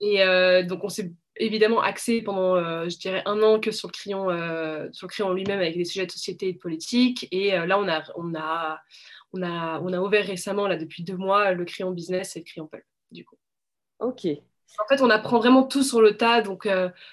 Et 0.00 0.18
donc 0.64 0.84
on 0.84 0.88
s'est 0.88 1.12
évidemment 1.36 1.80
axé 1.80 2.22
pendant, 2.22 2.56
euh, 2.56 2.88
je 2.88 2.98
dirais, 2.98 3.22
un 3.24 3.42
an 3.42 3.60
que 3.60 3.70
sur 3.70 3.88
le 3.88 3.92
crayon, 3.92 4.30
euh, 4.30 4.88
sur 4.92 5.06
le 5.06 5.12
crayon 5.12 5.32
lui-même 5.32 5.60
avec 5.60 5.76
des 5.76 5.84
sujets 5.84 6.06
de 6.06 6.12
société 6.12 6.48
et 6.48 6.52
de 6.52 6.58
politique. 6.58 7.26
Et 7.30 7.54
euh, 7.54 7.66
là, 7.66 7.78
on 7.78 7.88
a, 7.88 8.02
on, 8.16 8.34
a, 8.34 8.80
on, 9.32 9.42
a, 9.42 9.80
on 9.80 9.92
a 9.92 10.00
ouvert 10.00 10.26
récemment, 10.26 10.66
là, 10.66 10.76
depuis 10.76 11.02
deux 11.02 11.16
mois, 11.16 11.52
le 11.52 11.64
crayon 11.64 11.90
business 11.90 12.36
et 12.36 12.40
le 12.40 12.44
crayon 12.44 12.66
pulp, 12.66 12.84
du 13.10 13.24
coup. 13.24 13.36
Ok. 14.00 14.26
En 14.26 14.88
fait, 14.88 15.02
on 15.02 15.10
apprend 15.10 15.38
vraiment 15.38 15.64
tout 15.64 15.82
sur 15.82 16.00
le 16.00 16.16
tas. 16.16 16.40
Donc, 16.40 16.66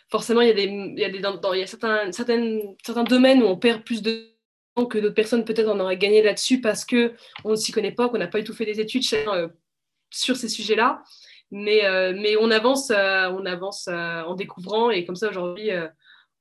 forcément, 0.10 0.40
il 0.42 0.48
y 0.48 0.52
a, 0.52 0.54
des, 0.54 0.64
il 0.64 1.00
y 1.00 1.04
a, 1.04 1.10
des, 1.10 1.20
dans, 1.20 1.54
il 1.54 1.60
y 1.60 1.64
a 1.64 1.68
certains, 1.68 2.10
certaines, 2.14 2.76
certains 2.86 3.04
domaines 3.04 3.44
où 3.44 3.48
on 3.48 3.58
perd 3.58 3.84
plus 3.84 4.02
de 4.02 4.30
temps 4.76 4.86
que 4.86 4.98
d'autres 4.98 5.14
personnes 5.14 5.44
peut-être 5.44 5.68
en 5.68 5.80
auraient 5.80 5.98
gagné 5.98 6.22
là-dessus 6.22 6.62
parce 6.62 6.86
qu'on 6.86 7.10
ne 7.46 7.56
s'y 7.56 7.74
connaît 7.74 7.92
pas, 7.92 8.08
qu'on 8.08 8.18
n'a 8.18 8.28
pas 8.28 8.40
du 8.40 8.46
tout 8.46 8.54
fait 8.54 8.66
des 8.66 8.80
études 8.80 9.04
sur 9.04 10.38
ces 10.38 10.48
sujets-là. 10.48 11.04
Mais, 11.52 11.86
euh, 11.86 12.14
mais 12.16 12.36
on 12.38 12.52
avance, 12.52 12.92
euh, 12.92 13.30
on 13.32 13.46
avance 13.46 13.88
euh, 13.88 14.22
en 14.22 14.36
découvrant 14.36 14.92
et 14.92 15.06
comme 15.06 15.16
ça 15.16 15.30
aujourd'hui, 15.30 15.72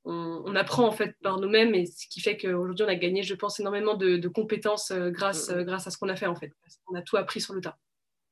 on, 0.05 0.55
apprend 0.55 0.87
en 0.87 0.91
fait 0.91 1.15
par 1.21 1.39
nous-mêmes 1.39 1.75
et 1.75 1.85
ce 1.85 2.07
qui 2.07 2.21
fait 2.21 2.37
qu'aujourd'hui 2.37 2.85
on 2.85 2.89
a 2.89 2.95
gagné, 2.95 3.23
je 3.23 3.35
pense, 3.35 3.59
énormément 3.59 3.95
de, 3.95 4.27
compétences 4.27 4.91
grâce, 4.91 5.49
mm. 5.49 5.63
grâce 5.63 5.87
à 5.87 5.91
ce 5.91 5.97
qu'on 5.97 6.09
a 6.09 6.15
fait 6.15 6.27
en 6.27 6.35
fait. 6.35 6.51
On 6.87 6.95
a 6.95 7.01
tout 7.01 7.17
appris 7.17 7.41
sur 7.41 7.53
le 7.53 7.61
tas. 7.61 7.77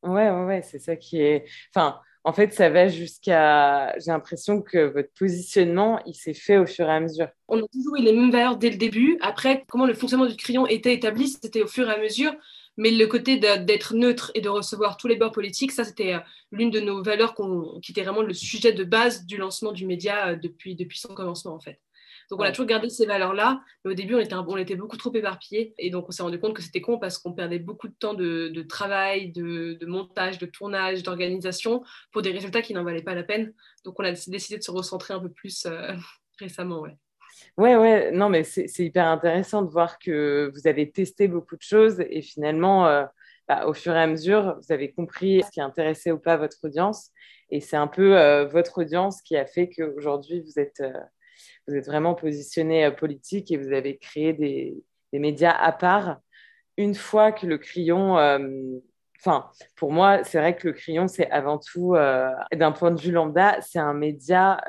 Ouais, 0.04 0.30
ouais, 0.30 0.46
ouais, 0.46 0.62
c'est 0.62 0.80
ça 0.80 0.96
qui 0.96 1.20
est. 1.20 1.46
Enfin, 1.74 2.00
en 2.24 2.34
fait, 2.34 2.54
ça 2.54 2.70
va 2.70 2.88
jusqu'à. 2.88 3.98
J'ai 4.00 4.12
l'impression 4.12 4.62
que 4.62 4.92
votre 4.92 5.12
positionnement, 5.18 6.00
il 6.06 6.14
s'est 6.14 6.34
fait 6.34 6.58
au 6.58 6.66
fur 6.66 6.88
et 6.88 6.94
à 6.94 7.00
mesure. 7.00 7.30
On 7.48 7.58
a 7.58 7.68
toujours 7.74 7.96
eu 7.98 8.02
les 8.02 8.14
mêmes 8.14 8.32
valeurs 8.32 8.58
dès 8.58 8.70
le 8.70 8.78
début. 8.78 9.18
Après, 9.22 9.64
comment 9.68 9.86
le 9.86 9.94
fonctionnement 9.94 10.28
du 10.28 10.36
crayon 10.36 10.68
était 10.68 10.94
établi, 10.94 11.30
c'était 11.30 11.64
au 11.64 11.68
fur 11.68 11.90
et 11.90 11.94
à 11.94 12.00
mesure. 12.00 12.34
Mais 12.78 12.92
le 12.92 13.08
côté 13.08 13.38
d'être 13.38 13.96
neutre 13.96 14.32
et 14.36 14.42
de 14.42 14.50
recevoir 14.50 14.98
tous 14.98 15.08
les 15.08 15.16
bords 15.16 15.32
politiques, 15.32 15.72
ça, 15.72 15.84
c'était 15.84 16.14
euh, 16.14 16.20
l'une 16.52 16.70
de 16.70 16.80
nos 16.80 17.04
valeurs 17.04 17.36
qui 17.82 17.92
était 17.92 18.04
vraiment 18.04 18.22
le 18.22 18.34
sujet 18.34 18.72
de 18.72 18.84
base 18.84 19.26
du 19.26 19.38
lancement 19.38 19.72
du 19.72 19.86
média 19.86 20.30
euh, 20.30 20.36
depuis, 20.36 20.76
depuis 20.76 21.00
son 21.00 21.16
commencement, 21.16 21.56
en 21.56 21.60
fait. 21.60 21.80
Donc, 22.30 22.42
on 22.42 22.44
a 22.44 22.52
toujours 22.52 22.66
gardé 22.66 22.90
ces 22.90 23.06
valeurs-là, 23.06 23.62
mais 23.84 23.92
au 23.92 23.94
début, 23.94 24.16
on 24.16 24.20
était, 24.20 24.36
on 24.36 24.58
était 24.58 24.76
beaucoup 24.76 24.98
trop 24.98 25.14
éparpillés. 25.14 25.74
Et 25.78 25.90
donc, 25.90 26.06
on 26.10 26.12
s'est 26.12 26.24
rendu 26.24 26.40
compte 26.40 26.56
que 26.56 26.62
c'était 26.62 26.82
con 26.82 27.00
parce 27.00 27.18
qu'on 27.18 27.34
perdait 27.34 27.60
beaucoup 27.60 27.88
de 27.88 27.94
temps 27.98 28.14
de, 28.14 28.66
travail, 28.68 29.32
de, 29.32 29.78
montage, 29.86 30.38
de 30.38 30.46
tournage, 30.46 31.04
d'organisation 31.04 31.84
pour 32.12 32.22
des 32.22 32.32
résultats 32.32 32.62
qui 32.62 32.74
n'en 32.74 32.84
valaient 32.84 33.02
pas 33.02 33.16
la 33.16 33.24
peine. 33.24 33.54
Donc, 33.86 34.00
on 34.00 34.04
a 34.04 34.12
décidé 34.12 34.58
de 34.58 34.64
se 34.64 34.72
recentrer 34.72 35.14
un 35.14 35.20
peu 35.20 35.32
plus 35.32 35.66
euh, 35.66 35.96
récemment. 36.40 36.82
Ouais. 36.82 36.98
Ouais, 37.58 37.76
ouais, 37.76 38.12
non, 38.12 38.30
mais 38.30 38.44
c'est 38.44 38.68
hyper 38.80 39.08
intéressant 39.08 39.62
de 39.62 39.70
voir 39.70 40.00
que 40.00 40.52
vous 40.54 40.68
avez 40.68 40.92
testé 40.92 41.28
beaucoup 41.28 41.56
de 41.56 41.62
choses 41.62 42.00
et 42.10 42.22
finalement, 42.22 42.88
euh, 42.88 43.06
bah, 43.48 43.66
au 43.66 43.74
fur 43.74 43.96
et 43.96 44.02
à 44.02 44.08
mesure, 44.08 44.58
vous 44.62 44.72
avez 44.72 44.92
compris 44.92 45.42
ce 45.44 45.52
qui 45.52 45.62
intéressait 45.62 46.12
ou 46.12 46.20
pas 46.20 46.38
votre 46.38 46.58
audience. 46.64 47.12
Et 47.50 47.60
c'est 47.62 47.78
un 47.78 47.88
peu 47.88 48.18
euh, 48.18 48.46
votre 48.46 48.80
audience 48.82 49.22
qui 49.22 49.38
a 49.38 49.46
fait 49.46 49.70
qu'aujourd'hui, 49.70 50.42
vous 50.42 50.60
êtes, 50.60 50.82
euh, 50.82 50.94
vous 51.68 51.76
êtes 51.76 51.86
vraiment 51.88 52.14
positionné 52.16 52.92
politique 52.92 53.52
et 53.52 53.58
vous 53.58 53.72
avez 53.74 53.98
créé 53.98 54.34
des, 54.34 54.76
des, 55.14 55.20
médias 55.20 55.52
à 55.52 55.72
part. 55.72 56.20
Une 56.78 56.96
fois 56.96 57.32
que 57.32 57.48
le 57.48 57.58
crayon, 57.58 58.18
enfin, 59.20 59.50
pour 59.76 59.92
moi, 59.92 60.24
c'est 60.24 60.38
vrai 60.38 60.56
que 60.56 60.68
le 60.68 60.74
crayon, 60.74 61.08
c'est 61.08 61.30
avant 61.32 61.58
tout, 61.58 61.96
d'un 61.96 62.72
point 62.72 62.92
de 62.92 63.02
vue 63.02 63.12
lambda, 63.12 63.60
c'est 63.62 63.80
un 63.80 63.94
média 63.94 64.62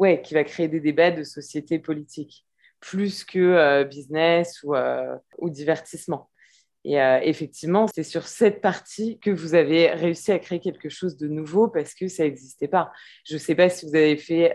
ouais, 0.00 0.22
qui 0.22 0.32
va 0.34 0.44
créer 0.44 0.66
des 0.66 0.80
débats 0.80 1.10
de 1.10 1.22
société 1.22 1.78
politique, 1.78 2.46
plus 2.80 3.22
que 3.22 3.38
euh, 3.38 3.84
business 3.84 4.62
ou, 4.62 4.74
euh, 4.74 5.14
ou, 5.38 5.50
divertissement. 5.50 6.30
Et 6.84 6.98
euh, 6.98 7.20
effectivement, 7.22 7.86
c'est 7.94 8.02
sur 8.02 8.26
cette 8.26 8.62
partie 8.62 9.18
que 9.20 9.30
vous 9.30 9.54
avez 9.54 9.90
réussi 9.90 10.32
à 10.32 10.38
créer 10.38 10.58
quelque 10.58 10.88
chose 10.88 11.18
de 11.18 11.28
nouveau 11.28 11.68
parce 11.68 11.92
que 11.92 12.08
ça 12.08 12.22
n'existait 12.22 12.68
pas. 12.68 12.90
Je 13.26 13.34
ne 13.34 13.38
sais 13.38 13.54
pas 13.54 13.68
si 13.68 13.84
vous 13.84 13.94
avez 13.94 14.16
fait 14.16 14.54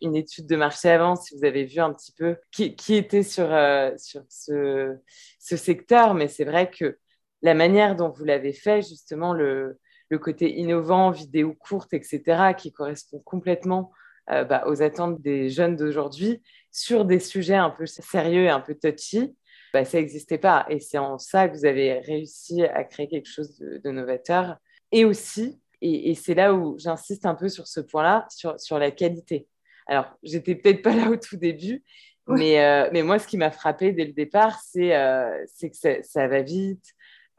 une 0.00 0.14
étude 0.14 0.46
de 0.46 0.54
marché 0.54 0.88
avant, 0.88 1.16
si 1.16 1.36
vous 1.36 1.44
avez 1.44 1.64
vu 1.64 1.80
un 1.80 1.92
petit 1.92 2.12
peu 2.12 2.36
qui, 2.52 2.76
qui 2.76 2.94
était 2.94 3.24
sur, 3.24 3.48
sur 3.96 4.22
ce, 4.28 4.94
ce, 5.40 5.56
secteur, 5.56 6.14
mais 6.14 6.28
c'est 6.28 6.44
vrai 6.44 6.70
que 6.70 6.98
la 7.42 7.54
manière 7.54 7.96
dont 7.96 8.10
vous 8.10 8.24
l'avez 8.24 8.52
fait, 8.52 8.82
justement, 8.82 9.34
le, 9.34 9.80
le 10.08 10.18
côté 10.20 10.56
innovant, 10.56 11.10
vidéo 11.10 11.52
courte, 11.52 11.92
etc., 11.94 12.54
qui 12.56 12.72
correspond 12.72 13.18
complètement 13.24 13.90
euh, 14.30 14.44
bah, 14.44 14.64
aux 14.66 14.82
attentes 14.82 15.20
des 15.20 15.50
jeunes 15.50 15.76
d'aujourd'hui 15.76 16.42
sur 16.70 17.04
des 17.04 17.20
sujets 17.20 17.54
un 17.54 17.70
peu 17.70 17.86
sérieux 17.86 18.44
et 18.44 18.50
un 18.50 18.60
peu 18.60 18.74
touchy. 18.74 19.34
bah, 19.72 19.84
ça 19.84 19.98
n'existait 19.98 20.38
pas. 20.38 20.66
Et 20.68 20.80
c'est 20.80 20.98
en 20.98 21.18
ça 21.18 21.48
que 21.48 21.56
vous 21.56 21.64
avez 21.64 22.00
réussi 22.00 22.62
à 22.64 22.84
créer 22.84 23.08
quelque 23.08 23.28
chose 23.28 23.58
de, 23.58 23.90
novateur. 23.90 24.56
Et 24.92 25.04
aussi, 25.04 25.60
et, 25.80 26.14
c'est 26.14 26.34
là 26.34 26.54
où 26.54 26.78
j'insiste 26.78 27.26
un 27.26 27.34
peu 27.34 27.48
sur 27.48 27.66
ce 27.66 27.80
point-là, 27.80 28.26
sur, 28.30 28.58
sur 28.60 28.78
la 28.78 28.90
qualité. 28.90 29.46
Alors, 29.86 30.06
j'étais 30.22 30.54
peut-être 30.54 30.82
pas 30.82 30.94
là 30.96 31.10
au 31.10 31.16
tout 31.16 31.36
début, 31.36 31.82
mais, 32.28 32.60
euh, 32.60 32.88
mais 32.92 33.02
moi, 33.02 33.18
ce 33.18 33.26
qui 33.26 33.36
m'a 33.36 33.50
frappé 33.50 33.92
dès 33.92 34.04
le 34.04 34.12
départ, 34.12 34.60
c'est 34.60 34.96
euh, 34.96 35.44
que 35.60 35.76
ça, 35.76 36.02
ça, 36.02 36.26
va 36.26 36.42
vite, 36.42 36.84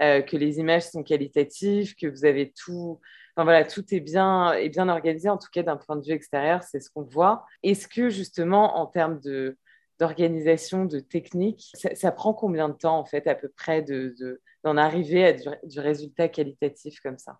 euh, 0.01 0.21
que 0.21 0.37
les 0.37 0.59
images 0.59 0.83
sont 0.83 1.03
qualitatives, 1.03 1.95
que 1.95 2.07
vous 2.07 2.25
avez 2.25 2.51
tout. 2.51 2.99
Enfin 3.37 3.43
voilà, 3.43 3.65
tout 3.65 3.85
est 3.93 3.99
bien, 3.99 4.53
est 4.53 4.69
bien 4.69 4.89
organisé, 4.89 5.29
en 5.29 5.37
tout 5.37 5.49
cas 5.53 5.61
d'un 5.61 5.77
point 5.77 5.95
de 5.95 6.03
vue 6.03 6.11
extérieur, 6.11 6.63
c'est 6.63 6.79
ce 6.79 6.89
qu'on 6.89 7.03
voit. 7.03 7.45
Est-ce 7.61 7.87
que 7.87 8.09
justement, 8.09 8.79
en 8.79 8.87
termes 8.87 9.19
de, 9.19 9.59
d'organisation, 9.99 10.85
de 10.85 10.99
technique, 10.99 11.71
ça, 11.93 12.11
prend 12.11 12.33
combien 12.33 12.67
de 12.67 12.73
temps 12.73 12.97
en 12.97 13.05
fait 13.05 13.27
à 13.27 13.35
peu 13.35 13.49
près 13.49 13.83
de, 13.83 14.41
d'en 14.63 14.75
arriver 14.75 15.23
à 15.23 15.33
du, 15.33 15.79
résultat 15.79 16.29
qualitatif 16.29 16.99
comme 16.99 17.19
ça? 17.19 17.37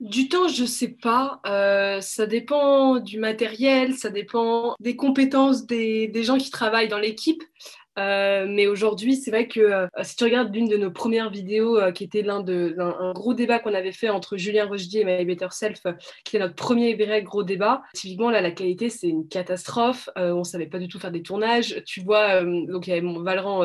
Du 0.00 0.28
temps, 0.28 0.48
je 0.48 0.64
ne 0.64 0.66
sais 0.66 0.94
pas. 1.00 1.40
Euh, 1.46 2.02
ça 2.02 2.26
dépend 2.26 2.98
du 2.98 3.18
matériel, 3.18 3.94
ça 3.94 4.10
dépend 4.10 4.74
des 4.78 4.94
compétences 4.94 5.64
des, 5.64 6.06
des 6.08 6.22
gens 6.22 6.36
qui 6.36 6.50
travaillent 6.50 6.88
dans 6.88 6.98
l'équipe. 6.98 7.42
Euh, 7.98 8.46
mais 8.48 8.66
aujourd'hui, 8.66 9.16
c'est 9.16 9.30
vrai 9.30 9.48
que 9.48 9.60
euh, 9.60 9.86
si 10.02 10.16
tu 10.16 10.24
regardes 10.24 10.54
l'une 10.54 10.68
de 10.68 10.76
nos 10.76 10.90
premières 10.90 11.30
vidéos, 11.30 11.78
euh, 11.78 11.92
qui 11.92 12.04
était 12.04 12.22
l'un 12.22 12.40
de 12.40 12.76
un, 12.78 13.12
gros 13.14 13.32
débat 13.32 13.58
qu'on 13.58 13.72
avait 13.72 13.92
fait 13.92 14.10
entre 14.10 14.36
Julien 14.36 14.66
Rochdy 14.66 14.98
et 14.98 15.04
My 15.04 15.24
Better 15.24 15.48
Self, 15.50 15.82
qui 16.24 16.36
est 16.36 16.40
notre 16.40 16.54
premier 16.54 16.94
vrai 16.94 17.22
gros 17.22 17.42
débat. 17.42 17.82
Typiquement, 17.94 18.30
là, 18.30 18.40
la 18.40 18.50
qualité, 18.50 18.90
c'est 18.90 19.08
une 19.08 19.28
catastrophe. 19.28 20.10
on 20.16 20.44
savait 20.44 20.66
pas 20.66 20.78
du 20.78 20.88
tout 20.88 20.98
faire 20.98 21.10
des 21.10 21.22
tournages. 21.22 21.82
Tu 21.86 22.00
vois, 22.02 22.42
donc 22.42 22.86
il 22.86 22.90
y 22.90 22.92
avait 22.92 23.00
mon 23.02 23.22
Valran 23.22 23.64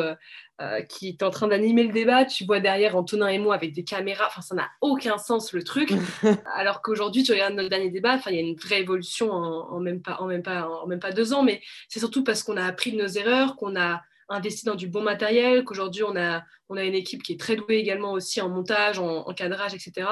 qui 0.90 1.08
est 1.08 1.24
en 1.24 1.32
train 1.32 1.48
d'animer 1.48 1.84
le 1.84 1.92
débat. 1.92 2.26
Tu 2.26 2.46
vois 2.46 2.60
derrière 2.60 2.96
Antonin 2.96 3.28
et 3.28 3.40
moi 3.40 3.56
avec 3.56 3.74
des 3.74 3.84
caméras. 3.84 4.26
Enfin, 4.28 4.42
ça 4.42 4.56
n'a 4.56 4.70
aucun 4.80 5.18
sens 5.18 5.54
le 5.54 5.64
truc. 5.64 5.92
Alors 6.56 6.82
qu'aujourd'hui, 6.82 7.24
tu 7.24 7.32
regardes 7.32 7.56
notre 7.56 7.70
dernier 7.70 7.90
débat. 7.90 8.16
Enfin, 8.16 8.32
il 8.32 8.36
y 8.36 8.40
a 8.40 8.44
une 8.44 8.56
vraie 8.56 8.82
évolution 8.82 9.32
en, 9.32 9.72
en, 9.72 9.80
même 9.80 10.02
pas, 10.02 10.18
en 10.20 10.28
même 10.28 10.44
pas, 10.44 10.68
en 10.68 10.88
même 10.88 11.00
pas 11.00 11.12
deux 11.12 11.34
ans. 11.34 11.44
Mais 11.44 11.62
c'est 11.90 12.00
surtout 12.00 12.24
parce 12.24 12.44
qu'on 12.44 12.58
a 12.58 12.64
appris 12.64 12.92
de 12.92 12.98
nos 12.98 13.08
erreurs, 13.08 13.56
qu'on 13.56 13.76
a 13.76 14.02
investi 14.32 14.66
dans 14.66 14.76
du 14.76 14.88
bon 14.88 15.02
matériel, 15.02 15.64
qu'aujourd'hui 15.64 16.04
on 16.04 16.16
a, 16.16 16.42
on 16.70 16.78
a 16.78 16.84
une 16.84 16.94
équipe 16.94 17.24
qui 17.24 17.34
est 17.34 17.40
très 17.40 17.56
douée 17.56 17.76
également 17.76 18.14
aussi 18.14 18.42
en 18.42 18.50
montage, 18.50 19.00
en, 19.00 19.26
cadrage, 19.34 19.74
etc. 19.74 20.08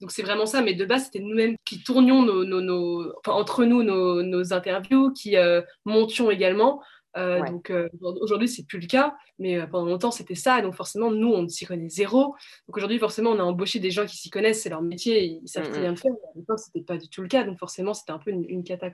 Donc 0.00 0.10
c'est 0.10 0.22
vraiment 0.22 0.46
ça, 0.46 0.62
mais 0.62 0.74
de 0.74 0.84
base 0.84 1.04
c'était 1.04 1.20
nous-mêmes 1.20 1.56
qui 1.64 1.82
tournions 1.82 2.22
nos, 2.22 2.44
nos, 2.44 3.12
entre 3.26 3.64
nous 3.64 3.82
nos, 3.82 4.52
interviews, 4.52 5.12
qui 5.12 5.36
euh, 5.36 5.62
montions 5.84 6.30
également. 6.30 6.82
Euh, 7.16 7.44
donc 7.44 7.70
euh, 7.70 7.88
aujourd'hui, 8.00 8.48
c'est 8.48 8.66
plus 8.66 8.80
le 8.80 8.86
cas, 8.86 9.14
mais 9.38 9.58
euh, 9.58 9.66
pendant 9.66 9.86
longtemps, 9.86 10.10
c'était 10.10 10.34
ça. 10.34 10.62
donc 10.62 10.74
forcément, 10.74 11.10
nous, 11.10 11.28
on 11.28 11.46
s'y 11.48 11.66
connaît 11.66 11.88
zéro. 11.88 12.34
Donc 12.66 12.76
aujourd'hui, 12.76 12.98
forcément, 12.98 13.30
on 13.30 13.38
a 13.38 13.42
embauché 13.42 13.80
des 13.80 13.90
gens 13.90 14.06
qui 14.06 14.16
s'y 14.16 14.30
connaissent, 14.30 14.62
c'est 14.62 14.70
leur 14.70 14.82
métier, 14.82 15.40
ils 15.42 15.48
savent 15.48 15.68
très 15.70 15.80
bien 15.80 15.90
le 15.90 15.96
faire. 15.96 16.12
à 16.12 16.38
l'époque, 16.38 16.58
c'était 16.58 16.84
pas 16.84 16.96
du 16.96 17.08
tout 17.08 17.22
le 17.22 17.28
cas. 17.28 17.44
Donc 17.44 17.58
forcément, 17.58 17.94
c'était 17.94 18.12
un 18.12 18.18
peu 18.18 18.30
une, 18.30 18.64
cata. 18.64 18.90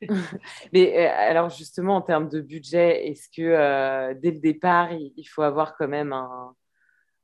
mais 0.72 1.06
alors 1.06 1.50
justement, 1.50 1.96
en 1.96 2.02
termes 2.02 2.28
de 2.28 2.40
budget, 2.40 3.08
est-ce 3.08 3.28
que 3.28 4.14
dès 4.14 4.30
le 4.30 4.38
départ, 4.38 4.92
il, 4.92 5.28
faut 5.28 5.42
avoir 5.42 5.76
quand 5.76 5.88
même 5.88 6.12
un, 6.12 6.54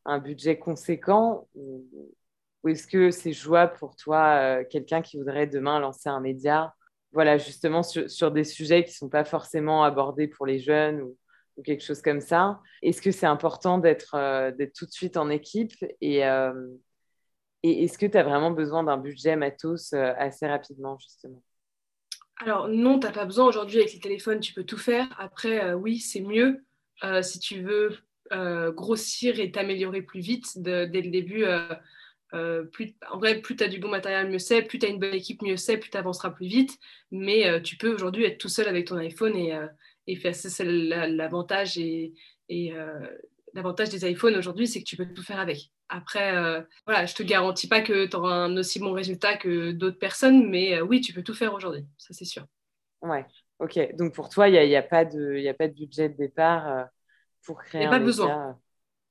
un 0.05 0.19
budget 0.19 0.59
conséquent 0.59 1.49
ou, 1.55 1.87
ou 2.63 2.69
est-ce 2.69 2.87
que 2.87 3.11
c'est 3.11 3.33
jouable 3.33 3.75
pour 3.79 3.97
toi, 3.97 4.65
quelqu'un 4.65 5.01
qui 5.01 5.17
voudrait 5.17 5.47
demain 5.47 5.79
lancer 5.81 6.09
un 6.09 6.21
média 6.21 6.75
voilà, 7.15 7.39
justement 7.39 7.83
sur, 7.83 8.33
des 8.33 8.45
sujets 8.45 8.83
qui 8.85 8.91
ne 8.91 8.95
sont 8.97 9.09
pas 9.09 9.25
forcément 9.25 9.85
abordés 9.85 10.27
pour 10.27 10.47
les 10.47 10.59
jeunes 10.59 11.01
ou, 11.01 11.17
quelque 11.65 11.85
chose 11.85 12.03
comme 12.03 12.21
ça. 12.21 12.61
Est-ce 12.83 13.01
que 13.01 13.13
c'est 13.13 13.27
important 13.27 13.79
d'être 13.79 14.17
euh, 14.17 14.51
tout 14.77 14.87
de 14.87 14.91
suite 14.91 15.17
en 15.17 15.31
équipe 15.31 15.73
et, 16.01 16.27
euh, 16.27 16.53
est-ce 17.63 17.97
que 17.97 18.07
tu 18.07 18.19
as 18.19 18.25
vraiment 18.25 18.51
besoin 18.51 18.83
d'un 18.83 18.99
budget 18.99 19.37
matos 19.37 19.93
euh, 19.93 20.13
assez 20.19 20.49
rapidement, 20.49 20.99
justement? 20.99 21.41
Alors 22.39 22.67
non, 22.67 22.99
tu 22.99 23.07
n'as 23.07 23.13
pas 23.13 23.25
besoin. 23.25 23.47
Aujourd'hui, 23.47 23.79
avec 23.79 23.93
les 23.93 24.01
téléphones, 24.01 24.41
tu 24.41 24.53
peux 24.53 24.65
tout 24.65 24.77
faire. 24.77 25.07
Après, 25.19 25.73
oui, 25.75 25.99
c'est 26.01 26.21
mieux 26.21 26.65
si 27.23 27.39
tu 27.39 27.63
veux 27.63 27.97
grossir 28.73 29.39
et 29.39 29.53
t'améliorer 29.53 30.03
plus 30.03 30.21
vite 30.21 30.59
dès 30.59 30.87
le 30.87 31.11
début. 31.11 31.47
Euh, 32.33 32.65
plus, 32.65 32.95
en 33.11 33.19
vrai, 33.19 33.41
plus 33.41 33.57
tu 33.57 33.65
as 33.65 33.69
du 33.69 33.79
bon 33.79 33.89
matériel, 33.89 34.29
mieux 34.29 34.39
c'est. 34.39 34.63
Plus 34.63 34.79
tu 34.79 34.87
as 34.87 34.89
une 34.89 34.99
bonne 34.99 35.15
équipe, 35.15 35.43
mieux 35.43 35.57
c'est. 35.57 35.77
Plus 35.77 35.91
tu 35.91 35.97
avanceras 35.97 36.31
plus 36.31 36.47
vite. 36.47 36.79
Mais 37.11 37.47
euh, 37.47 37.61
tu 37.61 37.77
peux 37.77 37.93
aujourd'hui 37.95 38.25
être 38.25 38.39
tout 38.39 38.49
seul 38.49 38.67
avec 38.69 38.87
ton 38.87 38.97
iPhone 38.97 39.37
et, 39.37 39.55
euh, 39.55 39.67
et 40.07 40.17
faire 40.17 40.35
c'est 40.35 40.65
l'avantage 40.65 41.79
et, 41.79 42.13
et 42.49 42.73
l'avantage 43.55 43.89
des 43.89 44.09
iPhones 44.11 44.37
aujourd'hui, 44.37 44.67
c'est 44.67 44.81
que 44.81 44.85
tu 44.85 44.97
peux 44.97 45.07
tout 45.07 45.23
faire 45.23 45.41
avec. 45.41 45.71
Après, 45.89 46.33
voilà, 46.87 47.07
je 47.07 47.15
te 47.15 47.23
garantis 47.23 47.69
pas 47.69 47.81
que 47.81 48.05
tu 48.05 48.17
auras 48.17 48.35
un 48.35 48.57
aussi 48.57 48.81
bon 48.81 48.93
résultat 48.93 49.37
que 49.37 49.71
d'autres 49.73 49.99
personnes, 49.99 50.51
mais 50.51 50.81
oui, 50.83 51.01
tu 51.01 51.15
peux 51.15 51.23
tout 51.23 51.33
faire 51.35 51.55
aujourd'hui, 51.55 51.87
ça 51.97 52.13
c'est 52.13 52.27
sûr. 52.27 52.45
Ouais, 53.01 53.25
ok. 53.61 53.97
Donc 53.97 54.15
pour 54.15 54.29
toi, 54.29 54.49
il 54.49 54.53
n'y 54.53 54.59
a, 54.59 54.65
y 54.65 54.77
a, 54.77 54.83
pas 54.83 55.07
de, 55.07 55.49
a 55.49 55.55
pas 55.55 55.69
de 55.69 55.73
budget 55.73 56.11
de 56.11 56.17
départ 56.17 56.87
pour 57.45 57.63
créer 57.63 57.83
Il 57.83 57.89
n'y 57.89 57.95
a 57.95 57.99
pas 57.99 58.05
besoin. 58.05 58.59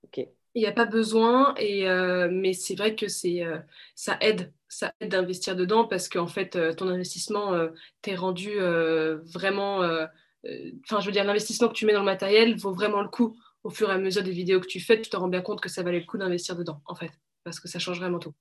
Ok. 0.04 0.28
Il 0.56 0.62
n'y 0.62 0.68
a 0.68 0.72
pas 0.72 0.86
besoin, 0.86 1.56
et, 1.58 1.90
euh, 1.90 2.30
mais 2.32 2.54
c'est 2.54 2.76
vrai 2.76 2.96
que 2.96 3.06
euh, 3.06 3.58
ça 3.96 4.18
aide, 4.22 4.54
ça 4.68 4.94
aide 5.00 5.10
d'investir 5.10 5.56
dedans 5.56 5.86
parce 5.86 6.08
qu'en 6.10 6.28
fait, 6.28 6.56
euh, 6.56 6.74
ton 6.74 6.88
investissement 6.90 7.54
t'est 8.02 8.16
rendu 8.16 8.52
vraiment. 9.34 9.80
Enfin, 9.80 11.00
je 11.00 11.06
veux 11.06 11.12
dire, 11.12 11.24
l'investissement 11.24 11.70
que 11.70 11.74
tu 11.74 11.86
mets 11.86 11.94
dans 11.94 12.00
le 12.00 12.06
matériel 12.06 12.56
vaut 12.58 12.74
vraiment 12.74 13.02
le 13.02 13.10
coup 13.10 13.36
au 13.64 13.70
fur 13.70 13.90
et 13.90 13.94
à 13.94 13.98
mesure 13.98 14.24
des 14.24 14.32
vidéos 14.32 14.60
que 14.60 14.68
tu 14.68 14.80
fais. 14.80 15.02
Tu 15.02 15.10
te 15.10 15.18
rends 15.18 15.28
bien 15.28 15.42
compte 15.42 15.62
que 15.62 15.70
ça 15.70 15.82
valait 15.82 16.00
le 16.00 16.06
coup 16.06 16.18
d'investir 16.18 16.56
dedans, 16.56 16.82
en 16.86 16.96
fait, 16.96 17.12
parce 17.44 17.60
que 17.60 17.68
ça 17.68 17.80
change 17.80 18.00
vraiment 18.00 18.20
tout. 18.20 18.34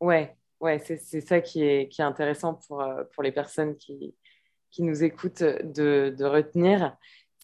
Ouais, 0.00 0.36
ouais, 0.60 0.78
c'est, 0.78 0.98
c'est 0.98 1.20
ça 1.20 1.40
qui 1.40 1.64
est, 1.64 1.88
qui 1.88 2.00
est 2.00 2.04
intéressant 2.04 2.54
pour, 2.54 2.84
pour 3.12 3.22
les 3.24 3.32
personnes 3.32 3.76
qui, 3.76 4.14
qui 4.70 4.82
nous 4.82 5.02
écoutent 5.02 5.42
de 5.42 6.24
retenir 6.24 6.96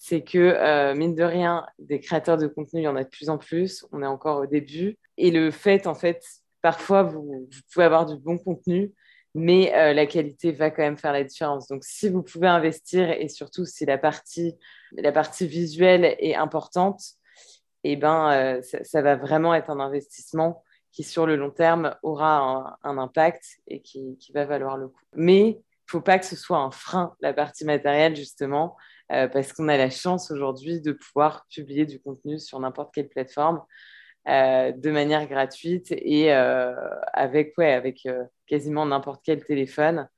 c'est 0.05 0.23
que, 0.25 0.37
euh, 0.37 0.97
mine 0.97 1.15
de 1.15 1.23
rien, 1.23 1.65
des 1.79 2.01
créateurs 2.01 2.37
de 2.37 2.49
contenu, 2.49 2.81
il 2.81 2.83
y 2.83 2.89
en 2.89 2.97
a 2.97 3.05
de 3.05 3.09
plus 3.09 3.29
en 3.29 3.39
plus. 3.39 3.87
On 3.93 4.03
est 4.03 4.07
encore 4.07 4.41
au 4.41 4.47
début. 4.47 4.99
Et 5.17 5.31
le 5.31 5.53
fait, 5.53 5.87
en 5.87 5.95
fait, 5.95 6.25
parfois, 6.61 7.05
vous, 7.05 7.49
pouvez 7.73 7.85
avoir 7.85 8.05
du 8.05 8.17
bon 8.17 8.37
contenu, 8.37 8.93
mais 9.37 9.73
euh, 9.77 9.93
la 9.93 10.07
qualité 10.07 10.51
va 10.51 10.73
quand 10.73 10.83
même 10.83 10.99
faire 10.99 11.13
la 11.13 11.23
différence. 11.23 11.69
Donc, 11.69 11.85
si 11.85 12.09
vous 12.09 12.25
pouvez 12.25 12.49
investir 12.49 13.13
et 13.13 13.29
surtout 13.29 13.65
si 13.65 13.87
la 13.87 13.97
partie, 13.97 14.57
la 14.91 15.13
partie 15.13 15.47
visuelle 15.47 16.17
est 16.19 16.35
importante, 16.35 17.01
eh 17.85 17.95
ben, 17.95 18.33
euh, 18.33 18.61
ça, 18.83 19.03
va 19.03 19.15
vraiment 19.15 19.55
être 19.55 19.71
un 19.71 19.79
investissement 19.79 20.65
qui, 20.91 21.05
sur 21.05 21.27
le 21.27 21.37
long 21.37 21.53
terme, 21.53 21.95
aura 22.03 22.77
un, 22.83 22.99
impact 22.99 23.45
et 23.69 23.81
qui, 23.81 24.19
qui, 24.19 24.33
va 24.33 24.47
valoir 24.47 24.77
le 24.79 24.89
coup. 24.89 25.05
Mais 25.15 25.43
il 25.43 25.55
ne 25.55 25.61
faut 25.87 26.01
pas 26.01 26.19
que 26.19 26.27
ce 26.27 26.35
soit 26.35 26.59
un 26.59 26.73
frein, 26.73 27.15
la 27.21 27.33
partie 27.33 27.65
matérielle, 27.65 28.17
justement. 28.17 28.77
Euh, 29.13 29.29
parce 29.29 29.53
qu'on 29.53 29.69
a 29.69 29.77
la 29.77 29.91
chance 29.91 30.31
aujourd'hui 30.31 30.81
de 30.81 30.93
pouvoir 30.93 31.47
publier 31.51 31.85
du 31.85 32.01
contenu 32.01 32.39
sur 32.39 32.59
n'importe 32.61 32.95
quelle 32.95 33.09
plateforme 33.09 33.63
euh, 34.29 34.73
de 34.73 34.91
manière 34.91 35.27
gratuite 35.29 35.93
et 35.93 36.33
euh, 36.33 36.75
avec, 37.13 37.53
ouais, 37.59 37.73
avec 37.73 38.09
quasiment 38.47 38.87
n'importe 38.87 39.23
quel 39.25 39.45
téléphone. 39.45 40.09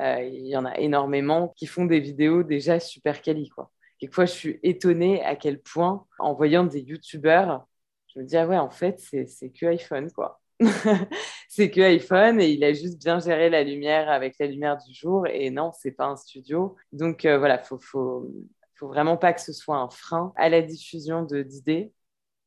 Il 0.00 0.46
y 0.46 0.56
en 0.56 0.64
a 0.64 0.78
énormément 0.78 1.48
qui 1.56 1.66
font 1.66 1.84
des 1.84 1.98
vidéos 1.98 2.44
déjà 2.44 2.78
super 2.78 3.20
quali. 3.20 3.48
Quoi. 3.48 3.72
Quelquefois, 3.98 4.26
je 4.26 4.32
suis 4.32 4.60
étonnée 4.62 5.24
à 5.24 5.34
quel 5.34 5.60
point, 5.60 6.06
en 6.20 6.34
voyant 6.34 6.62
des 6.62 6.80
YouTubeurs, 6.80 7.66
je 8.06 8.20
me 8.20 8.24
dis, 8.24 8.36
ah 8.36 8.46
ouais, 8.46 8.56
en 8.56 8.70
fait, 8.70 9.00
c'est 9.00 9.50
que 9.50 9.66
iPhone, 9.66 10.12
quoi. 10.12 10.40
c'est 11.48 11.70
que 11.70 11.80
iPhone 11.80 12.40
et 12.40 12.50
il 12.50 12.64
a 12.64 12.72
juste 12.72 12.98
bien 12.98 13.20
géré 13.20 13.48
la 13.48 13.62
lumière 13.62 14.10
avec 14.10 14.34
la 14.38 14.46
lumière 14.46 14.76
du 14.78 14.92
jour. 14.92 15.26
Et 15.26 15.50
non, 15.50 15.70
c'est 15.72 15.92
pas 15.92 16.06
un 16.06 16.16
studio. 16.16 16.76
Donc 16.92 17.24
euh, 17.24 17.38
voilà, 17.38 17.58
faut, 17.58 17.78
faut, 17.78 18.30
faut 18.74 18.88
vraiment 18.88 19.16
pas 19.16 19.32
que 19.32 19.40
ce 19.40 19.52
soit 19.52 19.76
un 19.76 19.88
frein 19.88 20.32
à 20.36 20.48
la 20.48 20.62
diffusion 20.62 21.22
d'idées. 21.22 21.92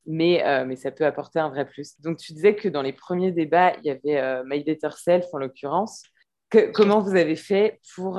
Mais, 0.08 0.44
euh, 0.46 0.66
mais 0.66 0.76
ça 0.76 0.90
peut 0.90 1.06
apporter 1.06 1.38
un 1.38 1.50
vrai 1.50 1.64
plus. 1.68 2.02
Donc, 2.02 2.18
tu 2.18 2.34
disais 2.34 2.56
que 2.56 2.68
dans 2.68 2.82
les 2.82 2.92
premiers 2.92 3.32
débats, 3.32 3.76
il 3.78 3.86
y 3.86 3.92
avait 3.92 4.18
euh, 4.18 4.44
My 4.48 4.64
Better 4.64 4.90
Self 4.98 5.26
en 5.32 5.38
l'occurrence. 5.38 6.02
comment 6.74 7.02
vous 7.02 7.16
avez 7.16 7.36
fait 7.36 7.80
pour 7.94 8.18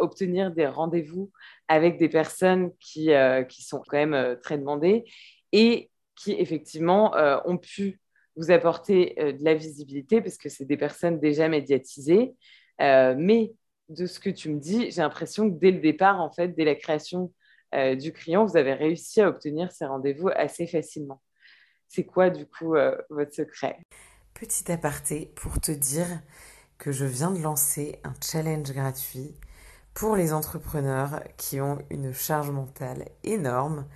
obtenir 0.00 0.50
des 0.50 0.66
rendez-vous 0.66 1.32
avec 1.68 1.98
des 1.98 2.10
personnes 2.10 2.70
qui, 2.78 3.10
qui 3.48 3.62
sont 3.62 3.82
quand 3.88 3.96
même 3.96 4.36
très 4.42 4.58
demandées 4.58 5.04
et 5.52 5.90
qui 6.14 6.32
effectivement 6.32 7.14
ont 7.46 7.56
pu 7.56 8.01
vous 8.36 8.50
apporter 8.50 9.20
euh, 9.20 9.32
de 9.32 9.44
la 9.44 9.54
visibilité 9.54 10.20
parce 10.20 10.36
que 10.36 10.48
c'est 10.48 10.64
des 10.64 10.76
personnes 10.76 11.20
déjà 11.20 11.48
médiatisées. 11.48 12.34
Euh, 12.80 13.14
mais 13.16 13.52
de 13.88 14.06
ce 14.06 14.20
que 14.20 14.30
tu 14.30 14.50
me 14.50 14.58
dis, 14.58 14.90
j'ai 14.90 15.02
l'impression 15.02 15.50
que 15.50 15.58
dès 15.58 15.70
le 15.70 15.80
départ, 15.80 16.20
en 16.20 16.30
fait, 16.30 16.48
dès 16.48 16.64
la 16.64 16.74
création 16.74 17.32
euh, 17.74 17.94
du 17.94 18.12
client, 18.12 18.44
vous 18.44 18.56
avez 18.56 18.74
réussi 18.74 19.20
à 19.20 19.28
obtenir 19.28 19.70
ces 19.70 19.84
rendez-vous 19.84 20.28
assez 20.34 20.66
facilement. 20.66 21.20
C'est 21.88 22.04
quoi, 22.04 22.30
du 22.30 22.46
coup, 22.46 22.74
votre 23.10 23.34
secret? 23.34 23.78
Petit 24.32 24.72
aparté 24.72 25.30
pour 25.34 25.60
te 25.60 25.72
dire 25.72 26.06
que 26.78 26.90
je 26.90 27.04
viens 27.04 27.30
de 27.30 27.38
lancer 27.38 28.00
un 28.02 28.14
challenge 28.22 28.72
gratuit 28.72 29.34
pour 29.92 30.16
les 30.16 30.32
entrepreneurs 30.32 31.22
qui 31.36 31.60
ont 31.60 31.78
une 31.90 32.14
charge 32.14 32.50
mentale 32.50 33.08
énorme 33.24 33.86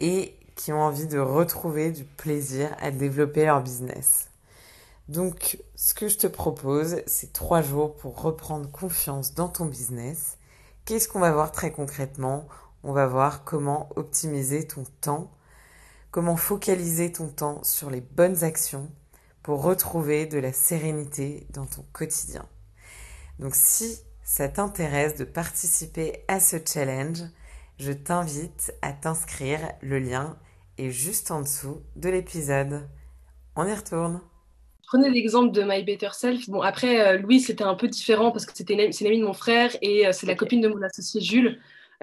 et 0.00 0.34
qui 0.60 0.74
ont 0.74 0.82
envie 0.82 1.06
de 1.06 1.18
retrouver 1.18 1.90
du 1.90 2.04
plaisir 2.04 2.76
à 2.80 2.90
développer 2.90 3.46
leur 3.46 3.62
business. 3.62 4.28
Donc, 5.08 5.58
ce 5.74 5.94
que 5.94 6.06
je 6.06 6.18
te 6.18 6.26
propose, 6.26 6.96
c'est 7.06 7.32
trois 7.32 7.62
jours 7.62 7.96
pour 7.96 8.20
reprendre 8.20 8.70
confiance 8.70 9.32
dans 9.32 9.48
ton 9.48 9.64
business. 9.64 10.36
Qu'est-ce 10.84 11.08
qu'on 11.08 11.18
va 11.18 11.32
voir 11.32 11.50
très 11.50 11.72
concrètement? 11.72 12.46
On 12.84 12.92
va 12.92 13.06
voir 13.06 13.44
comment 13.44 13.88
optimiser 13.96 14.66
ton 14.66 14.84
temps, 15.00 15.30
comment 16.10 16.36
focaliser 16.36 17.10
ton 17.10 17.28
temps 17.28 17.64
sur 17.64 17.88
les 17.88 18.02
bonnes 18.02 18.44
actions 18.44 18.90
pour 19.42 19.62
retrouver 19.62 20.26
de 20.26 20.38
la 20.38 20.52
sérénité 20.52 21.46
dans 21.54 21.64
ton 21.64 21.86
quotidien. 21.94 22.46
Donc 23.38 23.54
si 23.54 23.98
ça 24.22 24.48
t'intéresse 24.48 25.16
de 25.16 25.24
participer 25.24 26.22
à 26.28 26.38
ce 26.38 26.56
challenge, 26.62 27.22
je 27.78 27.92
t'invite 27.92 28.74
à 28.82 28.92
t'inscrire. 28.92 29.60
Le 29.80 29.98
lien 29.98 30.36
est 30.80 30.90
juste 30.90 31.30
en 31.30 31.42
dessous 31.42 31.82
de 31.96 32.08
l'épisode. 32.08 32.88
On 33.56 33.66
y 33.66 33.74
retourne. 33.74 34.20
Prenez 34.86 35.10
l'exemple 35.10 35.52
de 35.52 35.62
My 35.62 35.84
Better 35.84 36.08
Self. 36.12 36.48
Bon, 36.48 36.62
après, 36.62 37.00
euh, 37.00 37.18
Louis, 37.18 37.40
c'était 37.40 37.64
un 37.64 37.74
peu 37.74 37.86
différent 37.86 38.32
parce 38.32 38.44
que 38.44 38.52
c'était 38.54 38.74
une, 38.74 38.80
une, 38.80 39.06
amie 39.06 39.20
de 39.20 39.24
mon 39.24 39.32
frère 39.32 39.70
et 39.82 40.06
euh, 40.06 40.12
c'est 40.12 40.26
la 40.26 40.34
copine 40.34 40.60
de 40.60 40.68
mon 40.68 40.82
associé 40.82 41.20
Jules. 41.20 41.60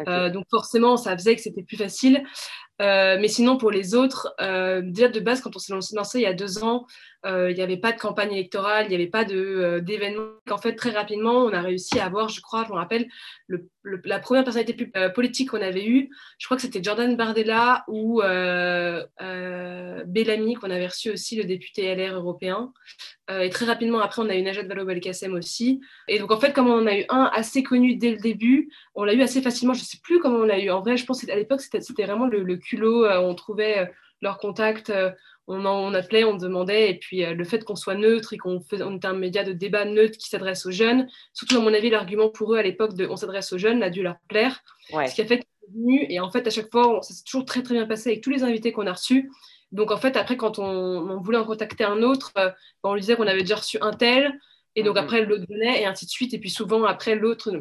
Euh, 0.08 0.30
donc 0.30 0.46
forcément, 0.52 0.96
ça 0.96 1.18
faisait 1.18 1.36
que 1.36 1.42
c'était 1.42 1.64
plus 1.64 1.78
facile. 1.78 2.24
Mais 2.80 3.28
sinon, 3.28 3.58
pour 3.58 3.72
les 3.72 3.96
autres, 3.96 4.36
déjà 4.84 5.08
de 5.08 5.20
base, 5.20 5.42
quand 5.42 5.56
on 5.56 5.60
s'est 5.60 5.74
lancé 5.96 6.20
il 6.20 6.22
y 6.22 6.28
a 6.28 6.34
deux 6.34 6.64
ans, 6.64 6.86
il 7.26 7.54
n'y 7.56 7.62
avait 7.62 7.78
pas 7.78 7.92
de 7.92 8.00
campagne 8.00 8.32
électorale, 8.32 8.86
il 8.86 8.90
n'y 8.90 8.96
avait 8.96 9.08
pas 9.08 9.26
d'événement. 9.26 10.30
En 10.50 10.58
fait, 10.58 10.76
très 10.76 10.92
rapidement, 10.92 11.44
on 11.46 11.52
a 11.52 11.62
réussi 11.62 12.00
à 12.00 12.06
avoir, 12.06 12.30
je 12.30 12.42
crois, 12.42 12.64
je 12.66 12.72
me 12.72 12.78
rappelle, 12.78 13.08
le, 13.48 13.70
la 14.06 14.20
première 14.20 14.44
personnalité 14.44 14.74
plus, 14.74 14.92
politique 15.14 15.50
qu'on 15.50 15.62
avait 15.62 15.86
eue, 15.86 16.10
je 16.38 16.46
crois 16.48 16.56
que 16.58 16.62
c'était 16.62 16.84
Jordan 16.84 17.16
Bardella 17.18 17.84
ou 17.88 18.22
Bellamy, 20.06 20.54
qu'on 20.56 20.72
avait 20.72 20.88
reçu 20.88 21.12
aussi, 21.12 21.36
le 21.36 21.44
député 21.44 21.94
LR 21.96 22.16
européen. 22.16 22.72
et 23.30 23.50
très 23.50 23.66
rapidement, 23.66 24.00
après, 24.00 24.22
on 24.22 24.30
a 24.30 24.36
eu 24.36 24.42
Najat 24.42 24.64
Vallaud-Belkacem 24.64 25.34
aussi. 25.34 25.82
Et 26.08 26.20
donc, 26.20 26.32
en 26.32 26.40
fait, 26.40 26.54
comme 26.54 26.68
on 26.68 26.82
en 26.82 26.88
a 26.88 26.98
eu 26.98 27.06
un 27.10 27.30
assez 27.34 27.64
connu 27.64 27.96
dès 27.96 28.12
le 28.12 28.18
début, 28.18 28.70
on 28.96 29.04
l'a 29.04 29.14
eu 29.14 29.22
assez 29.22 29.42
facilement. 29.42 29.74
Je 29.74 29.82
ne 29.82 29.86
sais 29.86 30.00
plus 30.02 30.20
comment 30.20 30.40
on 30.40 30.46
l'a 30.46 30.60
eu. 30.60 30.70
En 30.70 30.82
vrai, 30.82 30.98
je 30.98 31.06
pense 31.06 31.24
qu'à 31.24 31.36
l'époque, 31.36 31.62
c'était 31.62 32.04
vraiment 32.04 32.28
le, 32.28 32.44
le 32.44 32.58
culot, 32.58 33.06
euh, 33.06 33.20
on 33.20 33.36
trouvait 33.36 33.80
euh, 33.80 33.86
leur 34.22 34.38
contact, 34.38 34.90
euh, 34.90 35.12
on, 35.48 35.66
en, 35.66 35.92
on 35.92 35.94
appelait, 35.94 36.24
on 36.24 36.36
demandait, 36.36 36.92
et 36.92 36.96
puis 36.96 37.26
le 37.26 37.44
fait 37.44 37.64
qu'on 37.64 37.76
soit 37.76 37.96
neutre 37.96 38.34
et 38.34 38.38
qu'on 38.38 38.62
on 38.82 38.96
était 38.96 39.08
un 39.08 39.14
média 39.14 39.44
de 39.44 39.54
débat 39.54 39.86
neutre 39.86 40.18
qui 40.18 40.30
s'adresse 40.30 40.66
aux 40.66 40.72
jeunes, 40.72 41.08
surtout 41.34 41.58
à 41.58 41.62
mon 41.62 41.74
avis, 41.74 41.90
l'argument 41.90 42.30
pour 42.30 42.54
eux 42.54 42.58
à 42.58 42.64
l'époque 42.64 42.94
de 42.94 43.08
on 43.08 43.16
s'adresse 43.16 43.54
aux 43.54 43.58
jeunes 43.58 43.82
a 43.84 43.90
dû 43.90 44.04
leur 44.04 44.18
plaire, 44.28 44.62
ce 44.90 45.16
qui 45.16 45.22
a 45.22 45.26
fait 45.26 45.40
qu'ils 45.40 46.08
et 46.10 46.20
en 46.20 46.32
fait 46.32 46.48
à 46.48 46.50
chaque 46.50 46.72
fois, 46.72 47.00
ça 47.02 47.14
s'est 47.14 47.24
toujours 47.24 47.46
très 47.46 47.64
très 47.64 47.74
bien 47.74 47.86
passé 47.86 48.10
avec 48.10 48.24
tous 48.24 48.30
les 48.30 48.44
invités 48.44 48.72
qu'on 48.72 48.88
a 48.88 48.94
reçus. 48.94 49.30
Donc 49.72 49.92
en 49.92 49.98
fait, 49.98 50.16
après, 50.16 50.38
quand 50.38 50.60
on, 50.60 51.20
voulait 51.20 51.38
en 51.38 51.46
contacter 51.46 51.84
un 51.84 52.02
autre, 52.02 52.32
on 52.84 52.94
lui 52.94 53.02
disait 53.02 53.16
qu'on 53.16 53.28
avait 53.28 53.42
déjà 53.42 53.58
reçu 53.58 53.78
un 53.82 53.92
tel, 53.92 54.40
et 54.78 54.84
donc 54.84 54.96
mhm. 54.96 55.04
après, 55.04 55.26
l'autre 55.26 55.46
venait, 55.50 55.82
et 55.82 55.86
ainsi 55.86 56.06
de 56.06 56.12
suite. 56.12 56.34
Et 56.34 56.40
puis 56.40 56.52
souvent, 56.52 56.84
après, 56.86 57.16
l'autre, 57.16 57.52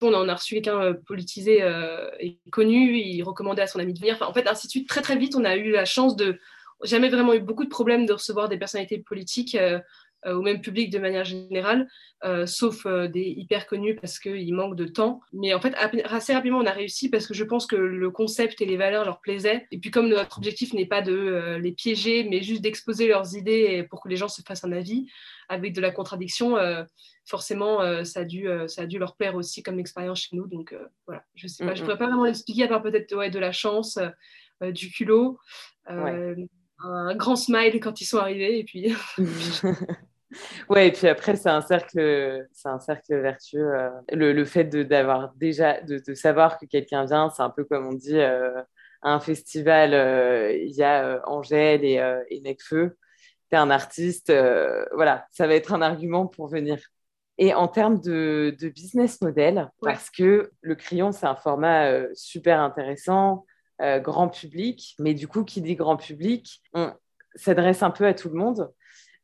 on 0.00 0.14
en 0.14 0.28
a 0.28 0.34
reçu 0.34 0.54
quelqu'un 0.54 0.80
euh, 0.80 0.94
politisé 0.94 1.62
euh, 1.62 2.08
et 2.20 2.38
connu, 2.50 2.96
il 2.96 3.22
recommandait 3.22 3.62
à 3.62 3.66
son 3.66 3.80
ami 3.80 3.92
de 3.92 3.98
venir. 3.98 4.14
Enfin, 4.14 4.26
en 4.26 4.32
fait, 4.32 4.46
ainsi 4.46 4.68
de 4.68 4.70
suite. 4.70 4.88
Très, 4.88 5.02
très 5.02 5.16
vite, 5.16 5.34
on 5.36 5.44
a 5.44 5.56
eu 5.56 5.72
la 5.72 5.84
chance 5.84 6.16
de... 6.16 6.38
Jamais 6.84 7.08
vraiment 7.08 7.34
eu 7.34 7.40
beaucoup 7.40 7.64
de 7.64 7.70
problèmes 7.70 8.06
de 8.06 8.12
recevoir 8.12 8.48
des 8.48 8.56
personnalités 8.56 8.98
politiques 8.98 9.56
euh, 9.56 9.80
euh, 10.26 10.34
ou 10.34 10.42
même 10.42 10.60
public 10.60 10.90
de 10.90 10.98
manière 10.98 11.24
générale, 11.24 11.88
euh, 12.24 12.46
sauf 12.46 12.86
des 12.86 13.34
hyper 13.36 13.66
connus 13.66 13.96
parce 13.96 14.18
qu'il 14.18 14.52
manque 14.54 14.76
de 14.76 14.84
temps. 14.84 15.20
Mais 15.32 15.54
en 15.54 15.60
fait, 15.60 15.74
assez 16.04 16.32
rapidement, 16.32 16.58
on 16.58 16.66
a 16.66 16.72
réussi 16.72 17.08
parce 17.08 17.26
que 17.26 17.34
je 17.34 17.44
pense 17.44 17.66
que 17.66 17.76
le 17.76 18.10
concept 18.10 18.60
et 18.60 18.66
les 18.66 18.76
valeurs 18.76 19.04
leur 19.04 19.20
plaisaient. 19.20 19.66
Et 19.70 19.78
puis 19.78 19.90
comme 19.90 20.08
notre 20.08 20.38
objectif 20.38 20.72
n'est 20.72 20.86
pas 20.86 21.02
de 21.02 21.56
les 21.60 21.72
piéger, 21.72 22.24
mais 22.24 22.42
juste 22.42 22.62
d'exposer 22.62 23.06
leurs 23.08 23.36
idées 23.36 23.86
pour 23.90 24.02
que 24.02 24.08
les 24.08 24.16
gens 24.16 24.28
se 24.28 24.42
fassent 24.42 24.64
un 24.64 24.72
avis 24.72 25.06
avec 25.48 25.72
de 25.72 25.80
la 25.80 25.92
contradiction, 25.92 26.56
forcément, 27.24 28.04
ça, 28.04 28.20
a 28.20 28.24
dû, 28.24 28.48
ça 28.66 28.82
a 28.82 28.86
dû 28.86 28.98
leur 28.98 29.16
plaire 29.16 29.36
aussi 29.36 29.62
comme 29.62 29.78
expérience 29.78 30.22
chez 30.22 30.36
nous. 30.36 30.48
Donc 30.48 30.74
voilà, 31.06 31.22
je 31.36 31.46
sais 31.46 31.64
pas, 31.64 31.76
je 31.76 31.82
pourrais 31.82 31.98
pas 31.98 32.06
vraiment 32.06 32.24
l'expliquer 32.24 32.64
à 32.64 32.68
part 32.68 32.82
peut-être 32.82 33.14
ouais, 33.16 33.30
de 33.30 33.38
la 33.38 33.52
chance, 33.52 34.00
du 34.60 34.90
culot. 34.90 35.38
Un 36.80 37.14
grand 37.16 37.36
smile 37.36 37.80
quand 37.80 38.00
ils 38.00 38.04
sont 38.04 38.18
arrivés 38.18 38.58
et 38.58 38.64
puis 38.64 38.94
Ouais, 40.68 40.88
et 40.88 40.92
puis 40.92 41.08
après, 41.08 41.36
c'est 41.36 41.48
un 41.48 41.62
cercle, 41.62 42.46
c'est 42.52 42.68
un 42.68 42.80
cercle 42.80 43.18
vertueux. 43.20 43.74
Euh, 43.74 43.90
le, 44.12 44.32
le, 44.32 44.44
fait 44.44 44.64
d'avoir 44.64 45.32
déjà, 45.34 45.80
de, 45.80 46.02
de, 46.06 46.14
savoir 46.14 46.58
que 46.58 46.66
quelqu'un 46.66 47.06
vient, 47.06 47.30
c'est 47.30 47.42
un 47.42 47.50
peu 47.50 47.64
comme 47.64 47.86
on 47.86 47.94
dit 47.94 48.18
euh, 48.18 48.60
à 49.02 49.14
un 49.14 49.20
festival, 49.20 49.94
euh, 49.94 50.52
il 50.52 50.74
y 50.74 50.82
a 50.82 51.22
Angèle 51.26 51.84
et, 51.84 51.96
et 52.30 52.40
Necfeu. 52.40 52.96
Tu 53.50 53.56
es 53.56 53.58
un 53.58 53.70
artiste, 53.70 54.32
voilà, 54.92 55.26
ça 55.30 55.46
va 55.46 55.54
être 55.54 55.72
un 55.72 55.80
argument 55.82 56.26
pour 56.26 56.48
venir. 56.48 56.78
Et 57.38 57.54
en 57.54 57.68
termes 57.68 58.00
de, 58.00 58.54
de 58.60 58.68
business 58.68 59.22
model, 59.22 59.70
parce 59.80 60.10
que 60.10 60.50
le 60.60 60.74
crayon, 60.74 61.12
c'est 61.12 61.26
un 61.26 61.36
format 61.36 62.02
super 62.14 62.60
intéressant, 62.60 63.46
grand 63.80 64.28
public, 64.28 64.96
mais 64.98 65.14
du 65.14 65.28
coup, 65.28 65.44
qui 65.44 65.60
dit 65.60 65.76
grand 65.76 65.96
public, 65.96 66.62
on 66.74 66.92
s'adresse 67.36 67.82
un 67.82 67.90
peu 67.90 68.06
à 68.06 68.14
tout 68.14 68.28
le 68.28 68.34
monde. 68.34 68.72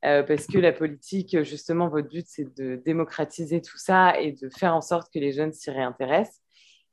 Euh, 0.04 0.22
parce 0.22 0.46
que 0.46 0.58
la 0.58 0.72
politique, 0.72 1.42
justement, 1.44 1.88
votre 1.88 2.08
but, 2.08 2.26
c'est 2.28 2.54
de 2.56 2.76
démocratiser 2.76 3.62
tout 3.62 3.78
ça 3.78 4.20
et 4.20 4.32
de 4.32 4.50
faire 4.50 4.74
en 4.74 4.82
sorte 4.82 5.10
que 5.12 5.18
les 5.18 5.32
jeunes 5.32 5.52
s'y 5.52 5.70
réintéressent. 5.70 6.42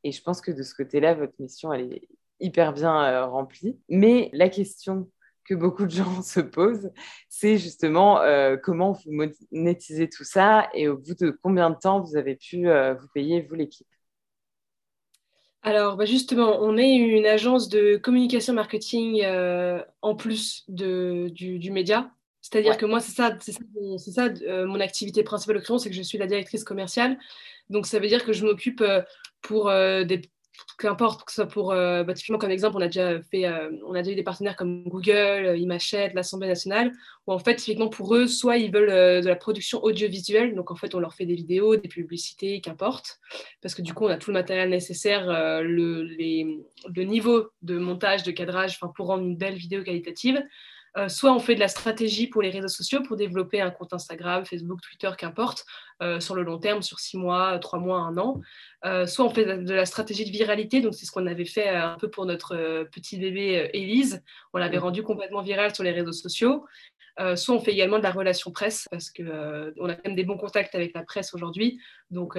Et 0.04 0.12
je 0.12 0.22
pense 0.22 0.40
que 0.40 0.52
de 0.52 0.64
ce 0.64 0.74
côté-là, 0.74 1.14
votre 1.14 1.34
mission, 1.40 1.74
elle 1.74 1.94
est 1.94 2.08
hyper 2.40 2.74
bien 2.74 3.04
euh, 3.04 3.26
remplie. 3.26 3.78
Mais 3.90 4.30
la 4.32 4.48
question 4.48 5.10
que 5.44 5.54
beaucoup 5.56 5.86
de 5.86 5.92
gens 5.92 6.22
se 6.22 6.40
posent, 6.40 6.90
c'est 7.28 7.58
justement 7.58 8.22
euh, 8.22 8.56
comment 8.56 8.94
vous 8.94 9.12
monétisez 9.52 10.08
tout 10.08 10.24
ça 10.24 10.70
et 10.74 10.88
au 10.88 10.98
bout 10.98 11.16
de 11.16 11.38
combien 11.44 11.70
de 11.70 11.76
temps 11.76 12.00
vous 12.00 12.16
avez 12.16 12.38
pu 12.38 12.68
vous 12.68 13.08
payer, 13.14 13.42
vous, 13.42 13.56
l'équipe? 13.56 13.88
Alors, 15.64 15.96
bah, 15.96 16.06
justement, 16.06 16.60
on 16.62 16.78
est 16.78 16.96
une 16.96 17.26
agence 17.26 17.70
de 17.70 17.98
communication 17.98 18.54
marketing 18.54 19.24
en 20.02 20.16
plus 20.16 20.64
de, 20.68 21.30
du, 21.30 21.60
du 21.60 21.72
média. 21.72 22.12
C'est-à-dire 22.42 22.78
que 22.78 22.86
moi, 22.86 23.00
c'est 23.00 23.12
ça, 23.12 23.38
c'est 23.40 24.12
ça, 24.12 24.26
euh, 24.26 24.66
mon 24.66 24.80
activité 24.80 25.24
principale 25.24 25.58
au 25.58 25.62
crayon, 25.62 25.78
c'est 25.78 25.90
que 25.90 25.96
je 25.96 26.02
suis 26.02 26.18
la 26.18 26.26
directrice 26.26 26.64
commerciale. 26.64 27.18
Donc, 27.70 27.86
ça 27.86 28.00
veut 28.00 28.08
dire 28.08 28.26
que 28.26 28.34
je 28.34 28.44
m'occupe 28.44 28.82
euh, 28.82 29.02
pour 29.42 29.70
euh, 29.70 30.04
des 30.04 30.22
qu'importe 30.78 31.24
que 31.24 31.32
ce 31.32 31.36
soit 31.36 31.48
pour 31.48 31.70
bah, 31.70 32.14
typiquement 32.14 32.38
comme 32.38 32.52
exemple 32.52 32.78
on 32.78 32.82
a 32.82 32.88
déjà 32.88 33.22
fait 33.22 33.48
on 33.86 33.94
a 33.94 34.02
déjà 34.02 34.12
eu 34.12 34.16
des 34.16 34.24
partenaires 34.24 34.56
comme 34.56 34.84
Google 34.84 35.56
Imachette 35.58 36.14
l'Assemblée 36.14 36.48
nationale 36.48 36.92
où 37.26 37.34
en 37.34 37.40
fait 37.40 37.56
typiquement 37.56 37.90
pour 37.90 38.16
eux 38.16 38.28
soit 38.28 38.58
ils 38.58 38.72
veulent 38.72 39.24
de 39.24 39.28
la 39.28 39.36
production 39.36 39.84
audiovisuelle 39.84 40.54
donc 40.56 40.72
en 40.72 40.76
fait 40.76 40.94
on 40.94 41.00
leur 41.00 41.14
fait 41.14 41.26
des 41.26 41.36
vidéos 41.36 41.76
des 41.76 41.88
publicités 41.88 42.62
qu'importe 42.62 43.20
parce 43.62 43.76
que 43.76 43.82
du 43.82 43.94
coup 43.94 44.06
on 44.06 44.10
a 44.10 44.18
tout 44.18 44.32
le 44.32 44.36
matériel 44.36 44.70
nécessaire 44.70 45.26
le, 45.64 46.04
les, 46.04 46.60
le 46.94 47.04
niveau 47.04 47.50
de 47.62 47.78
montage 47.78 48.24
de 48.24 48.32
cadrage 48.32 48.80
pour 48.96 49.08
rendre 49.08 49.24
une 49.24 49.38
belle 49.38 49.56
vidéo 49.56 49.84
qualitative 49.84 50.42
euh, 50.98 51.08
soit 51.08 51.34
on 51.34 51.40
fait 51.40 51.56
de 51.56 51.60
la 51.60 51.68
stratégie 51.70 52.28
pour 52.28 52.42
les 52.42 52.50
réseaux 52.50 52.68
sociaux 52.68 53.02
pour 53.02 53.16
développer 53.16 53.62
un 53.62 53.72
compte 53.72 53.94
Instagram, 53.94 54.46
Facebook, 54.46 54.82
Twitter, 54.82 55.10
qu'importe, 55.18 55.66
euh, 56.02 56.20
sur 56.20 56.36
le 56.36 56.44
long 56.44 56.58
terme, 56.58 56.82
sur 56.82 57.00
six 57.00 57.18
mois, 57.18 57.58
trois 57.60 57.80
mois, 57.80 58.00
un 58.00 58.18
an. 58.18 58.42
Euh, 58.86 59.06
soit 59.06 59.26
on 59.26 59.30
fait 59.30 59.46
de 59.46 59.74
la 59.74 59.86
stratégie 59.86 60.26
de 60.26 60.32
viralité, 60.32 60.82
donc 60.82 60.94
c'est 60.94 61.06
ce 61.06 61.12
qu'on 61.12 61.28
avait 61.28 61.46
fait 61.46 61.70
un 61.70 61.98
peu 61.98 62.10
pour 62.10 62.26
notre 62.26 62.84
petit 62.92 63.18
bébé 63.18 63.70
Élise. 63.74 64.22
On 64.54 64.58
l'avait 64.58 64.80
rendu 64.80 65.04
complètement 65.04 65.42
viral 65.42 65.74
sur 65.74 65.84
les 65.84 65.92
réseaux 65.92 66.12
sociaux. 66.12 66.66
soit 67.36 67.56
on 67.56 67.60
fait 67.60 67.72
également 67.72 67.98
de 67.98 68.04
la 68.04 68.12
relation 68.12 68.52
presse 68.52 68.88
parce 68.92 69.12
qu'on 69.12 69.72
on 69.78 69.90
a 69.90 69.96
quand 69.96 70.06
même 70.06 70.16
des 70.16 70.24
bons 70.24 70.38
contacts 70.38 70.76
avec 70.76 70.94
la 70.94 71.04
presse 71.04 71.34
aujourd'hui. 71.34 71.80
Donc 72.10 72.38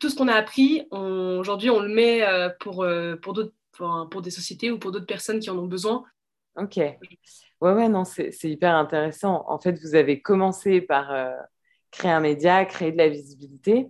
tout 0.00 0.08
ce 0.08 0.14
qu'on 0.14 0.28
a 0.28 0.34
appris, 0.34 0.86
aujourd'hui 0.90 1.70
on 1.70 1.80
le 1.80 1.88
met 1.88 2.22
pour, 2.60 2.86
pour, 3.22 3.42
pour, 3.72 4.08
pour, 4.10 4.22
des 4.22 4.30
sociétés 4.30 4.70
ou 4.70 4.78
pour 4.78 4.92
d'autres 4.92 5.06
personnes 5.06 5.40
qui 5.40 5.50
en 5.50 5.58
ont 5.58 5.66
besoin. 5.66 6.04
Ok. 6.56 6.78
Ouais, 7.62 7.74
ouais, 7.74 7.88
non, 7.88 8.02
c'est 8.04 8.32
hyper 8.42 8.74
intéressant. 8.74 9.44
En 9.46 9.60
fait, 9.60 9.78
vous 9.78 9.94
avez 9.94 10.20
commencé 10.20 10.80
par 10.80 11.12
euh, 11.12 11.30
créer 11.92 12.10
un 12.10 12.18
média, 12.18 12.64
créer 12.64 12.90
de 12.90 12.98
la 12.98 13.08
visibilité, 13.08 13.88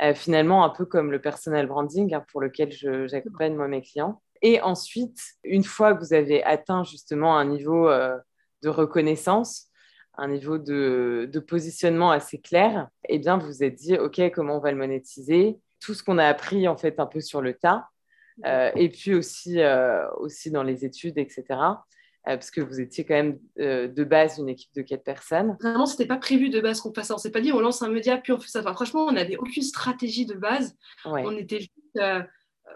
euh, 0.00 0.14
finalement 0.14 0.64
un 0.64 0.68
peu 0.68 0.84
comme 0.84 1.10
le 1.10 1.20
personal 1.20 1.66
branding 1.66 2.14
hein, 2.14 2.24
pour 2.30 2.40
lequel 2.40 2.70
j'accompagne 3.08 3.56
moi 3.56 3.66
mes 3.66 3.82
clients. 3.82 4.22
Et 4.40 4.60
ensuite, 4.60 5.18
une 5.42 5.64
fois 5.64 5.94
que 5.94 5.98
vous 5.98 6.14
avez 6.14 6.44
atteint 6.44 6.84
justement 6.84 7.36
un 7.36 7.44
niveau 7.44 7.88
euh, 7.88 8.16
de 8.62 8.68
reconnaissance, 8.68 9.66
un 10.16 10.28
niveau 10.28 10.58
de, 10.58 11.28
positionnement 11.48 12.12
assez 12.12 12.38
clair, 12.40 12.86
eh 13.08 13.18
bien, 13.18 13.36
vous 13.36 13.48
vous 13.48 13.64
êtes 13.64 13.74
dit, 13.74 13.98
OK, 13.98 14.20
comment 14.32 14.58
on 14.58 14.60
va 14.60 14.70
le 14.70 14.78
monétiser? 14.78 15.58
Tout 15.80 15.94
ce 15.94 16.04
qu'on 16.04 16.18
a 16.18 16.26
appris 16.26 16.68
en 16.68 16.76
fait 16.76 17.00
un 17.00 17.06
peu 17.06 17.20
sur 17.20 17.42
le 17.42 17.54
tas, 17.54 17.88
et 18.44 18.88
puis 18.88 19.14
aussi, 19.16 19.58
aussi 20.18 20.52
dans 20.52 20.62
les 20.62 20.84
études, 20.84 21.18
etc. 21.18 21.44
Euh, 22.26 22.34
parce 22.34 22.50
que 22.50 22.60
vous 22.60 22.80
étiez 22.80 23.04
quand 23.04 23.14
même 23.14 23.38
euh, 23.58 23.88
de 23.88 24.04
base 24.04 24.38
une 24.38 24.48
équipe 24.48 24.74
de 24.74 24.82
quatre 24.82 25.04
personnes. 25.04 25.56
Vraiment, 25.60 25.86
c'était 25.86 26.06
pas 26.06 26.16
prévu 26.16 26.50
de 26.50 26.60
base 26.60 26.80
qu'on 26.80 26.92
fasse 26.92 27.08
ça. 27.08 27.14
On 27.14 27.18
s'est 27.18 27.30
pas 27.30 27.40
dit 27.40 27.52
on 27.52 27.60
lance 27.60 27.82
un 27.82 27.88
média 27.88 28.18
puis 28.18 28.32
on 28.32 28.38
fait 28.38 28.48
ça. 28.48 28.62
franchement, 28.62 29.06
on 29.06 29.12
n'avait 29.12 29.36
aucune 29.36 29.62
stratégie 29.62 30.26
de 30.26 30.34
base. 30.34 30.76
On 31.04 31.36
était 31.36 31.60
juste, 31.60 32.00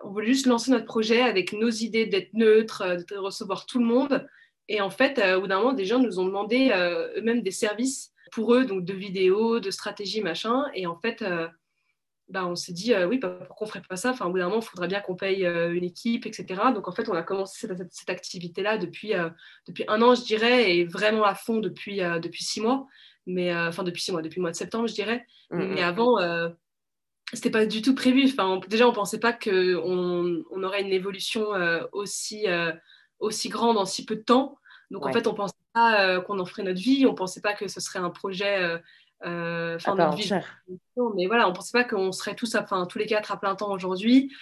on 0.05 0.11
voulait 0.11 0.29
juste 0.29 0.47
lancer 0.47 0.71
notre 0.71 0.87
projet 0.87 1.21
avec 1.21 1.53
nos 1.53 1.71
idées 1.71 2.07
d'être 2.07 2.33
neutre, 2.35 3.05
de 3.09 3.17
recevoir 3.17 3.67
tout 3.67 3.79
le 3.79 3.85
monde. 3.85 4.27
Et 4.69 4.81
en 4.81 4.91
fait, 4.91 5.21
au 5.37 5.43
bout 5.43 5.49
d'un 5.49 5.59
moment, 5.59 5.73
des 5.73 5.85
gens 5.85 5.99
nous 5.99 6.19
ont 6.19 6.25
demandé 6.25 6.71
eux-mêmes 7.17 7.43
des 7.43 7.51
services 7.51 8.13
pour 8.31 8.55
eux, 8.55 8.65
donc 8.65 8.85
de 8.85 8.95
vidéos, 8.95 9.61
de 9.61 9.71
stratégies, 9.71 10.23
machin. 10.23 10.65
Et 10.75 10.87
en 10.87 10.97
fait, 10.97 11.23
bah, 12.33 12.47
on 12.47 12.57
s'est 12.57 12.73
dit, 12.73 12.95
oui, 13.09 13.19
bah, 13.19 13.29
pourquoi 13.47 13.67
on 13.67 13.69
ne 13.69 13.73
ferait 13.73 13.83
pas 13.87 13.97
ça? 13.97 14.11
Enfin, 14.11 14.25
Au 14.25 14.31
bout 14.31 14.39
d'un 14.39 14.49
moment, 14.49 14.61
il 14.61 14.67
faudrait 14.67 14.89
bien 14.89 15.01
qu'on 15.01 15.15
paye 15.15 15.45
une 15.45 15.85
équipe, 15.85 16.25
etc. 16.25 16.47
Donc, 16.75 16.89
en 16.89 16.93
fait, 16.93 17.09
on 17.11 17.13
a 17.13 17.23
commencé 17.23 17.69
cette, 17.91 18.11
activité-là 18.11 18.79
depuis, 18.79 19.13
depuis 19.69 19.85
un 19.87 20.01
an, 20.01 20.15
je 20.15 20.23
dirais, 20.23 20.75
et 20.75 20.85
vraiment 20.87 21.25
à 21.25 21.35
fond 21.35 21.59
depuis, 21.59 21.99
depuis 21.99 22.43
six 22.43 22.63
mois. 22.63 22.87
Mais, 23.27 23.55
enfin, 23.55 23.83
depuis 23.83 24.01
six 24.01 24.13
mois, 24.13 24.23
depuis 24.23 24.37
le 24.37 24.43
mois 24.43 24.51
de 24.51 24.57
septembre, 24.57 24.89
je 24.89 24.95
dirais. 24.95 25.27
Mmh, 25.51 25.59
Mais 25.59 25.83
mmh. 25.83 25.85
avant, 25.85 26.53
c'était 27.35 27.51
pas 27.51 27.67
du 27.67 27.83
tout 27.83 27.95
prévu. 27.95 28.25
Enfin, 28.25 28.61
déjà, 28.67 28.89
on 28.89 28.93
pensait 28.93 29.21
pas 29.21 29.35
qu'on 29.35 30.43
on 30.51 30.63
aurait 30.63 30.81
une 30.81 30.93
évolution 30.93 31.49
aussi, 31.93 32.47
aussi 33.19 33.51
grande 33.51 33.77
en 33.77 33.85
si 33.85 34.07
peu 34.07 34.17
de 34.17 34.23
temps. 34.23 34.57
Donc, 34.91 35.05
en 35.05 35.13
fait, 35.13 35.27
on 35.27 35.35
pensait 35.35 35.55
pas 35.75 36.21
qu'on 36.23 36.39
en 36.39 36.47
ferait 36.47 36.63
notre 36.63 36.81
vie. 36.81 37.05
On 37.07 37.15
pensait 37.15 37.43
pas 37.43 37.53
que 37.53 37.69
ce 37.69 37.81
serait 37.81 37.99
un 37.99 38.11
projet 38.11 38.81
euh, 39.25 39.79
fin 39.79 39.95
de 39.95 40.17
vie. 40.17 40.33
Mais 41.17 41.27
voilà, 41.27 41.49
on 41.49 41.53
pensait 41.53 41.73
pas 41.73 41.85
qu'on 41.85 42.13
serait 42.13 42.35
tous, 42.35 42.55
à, 42.55 42.67
tous 42.89 42.99
les 42.99 43.07
quatre 43.07 43.33
à 43.33 43.39
plein 43.39 43.55
temps 43.55 43.73
aujourd'hui. 43.73 44.33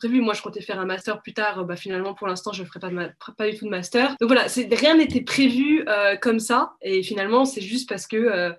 Prévu. 0.00 0.20
Moi, 0.20 0.34
je 0.34 0.42
comptais 0.42 0.60
faire 0.60 0.80
un 0.80 0.84
master 0.84 1.22
plus 1.22 1.34
tard. 1.34 1.64
Bah, 1.64 1.76
finalement, 1.76 2.14
pour 2.14 2.26
l'instant, 2.26 2.52
je 2.52 2.62
ne 2.62 2.66
ferai 2.66 2.80
pas, 2.80 2.90
pas 3.36 3.48
du 3.48 3.56
tout 3.56 3.64
de 3.64 3.70
master. 3.70 4.16
Donc 4.20 4.28
voilà, 4.28 4.46
rien 4.72 4.96
n'était 4.96 5.20
prévu 5.20 5.84
euh, 5.88 6.16
comme 6.16 6.40
ça. 6.40 6.74
Et 6.82 7.02
finalement, 7.02 7.44
c'est 7.44 7.60
juste 7.60 7.88
parce 7.88 8.08
que, 8.08 8.16
euh, 8.16 8.52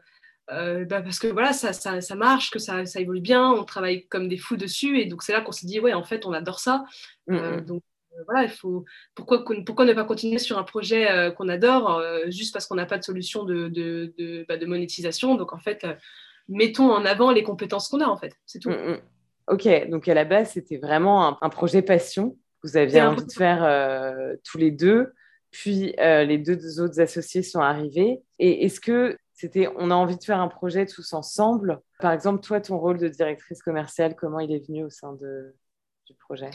euh, 0.51 0.85
bah, 0.85 1.01
parce 1.01 1.19
que 1.19 1.27
voilà, 1.27 1.51
ça, 1.51 1.73
ça, 1.73 1.99
ça 1.99 2.15
marche, 2.15 2.51
que 2.51 2.59
ça, 2.59 2.85
ça, 2.85 3.01
évolue 3.01 3.19
bien. 3.19 3.51
On 3.51 3.65
travaille 3.65 4.07
comme 4.07 4.29
des 4.29 4.37
fous 4.37 4.55
dessus. 4.55 4.99
Et 4.99 5.05
donc, 5.05 5.23
c'est 5.23 5.33
là 5.33 5.41
qu'on 5.41 5.51
s'est 5.51 5.67
dit, 5.67 5.79
ouais, 5.79 5.93
en 5.93 6.03
fait, 6.03 6.25
on 6.25 6.31
adore 6.31 6.59
ça. 6.59 6.85
Mm, 7.27 7.35
mm. 7.35 7.61
donc, 7.65 7.83
voilà, 8.25 8.43
il 8.43 8.49
faut 8.49 8.85
pourquoi, 9.15 9.43
pourquoi 9.65 9.85
ne 9.85 9.93
pas 9.93 10.03
continuer 10.03 10.39
sur 10.39 10.57
un 10.57 10.63
projet 10.63 11.09
euh, 11.09 11.31
qu'on 11.31 11.49
adore 11.49 11.97
euh, 11.97 12.29
juste 12.29 12.53
parce 12.53 12.67
qu'on 12.67 12.75
n'a 12.75 12.85
pas 12.85 12.97
de 12.97 13.03
solution 13.03 13.43
de, 13.43 13.67
de, 13.67 14.13
de, 14.17 14.45
bah, 14.47 14.57
de, 14.57 14.65
monétisation. 14.65 15.35
Donc 15.35 15.53
en 15.53 15.59
fait, 15.59 15.83
euh, 15.83 15.93
mettons 16.47 16.91
en 16.91 17.05
avant 17.05 17.31
les 17.31 17.43
compétences 17.43 17.89
qu'on 17.89 18.01
a 18.01 18.07
en 18.07 18.17
fait, 18.17 18.33
c'est 18.45 18.59
tout. 18.59 18.69
Mm, 18.69 18.91
mm. 18.91 19.01
Ok, 19.47 19.89
donc 19.89 20.07
à 20.07 20.13
la 20.13 20.23
base, 20.23 20.51
c'était 20.51 20.77
vraiment 20.77 21.43
un, 21.43 21.49
projet 21.49 21.81
passion. 21.81 22.37
Vous 22.63 22.77
aviez 22.77 23.01
envie 23.01 23.25
de 23.25 23.31
faire 23.31 24.15
tous 24.45 24.57
les 24.57 24.71
deux, 24.71 25.11
puis 25.51 25.93
les 25.99 26.37
deux 26.37 26.79
autres 26.79 27.01
associés 27.01 27.43
sont 27.43 27.59
arrivés. 27.59 28.21
Et 28.39 28.63
est-ce 28.63 28.79
que 28.79 29.17
c'était, 29.33 29.67
on 29.75 29.91
a 29.91 29.95
envie 29.95 30.17
de 30.17 30.23
faire 30.23 30.39
un 30.39 30.47
projet 30.47 30.85
tous 30.85 31.11
ensemble? 31.11 31.81
Par 31.99 32.13
exemple, 32.13 32.39
toi, 32.39 32.61
ton 32.61 32.77
rôle 32.77 32.97
de 32.97 33.09
directrice 33.09 33.61
commerciale, 33.61 34.15
comment 34.15 34.39
il 34.39 34.53
est 34.53 34.65
venu 34.65 34.85
au 34.85 34.89
sein 34.89 35.11
de, 35.11 35.53
du 36.05 36.13
projet? 36.15 36.51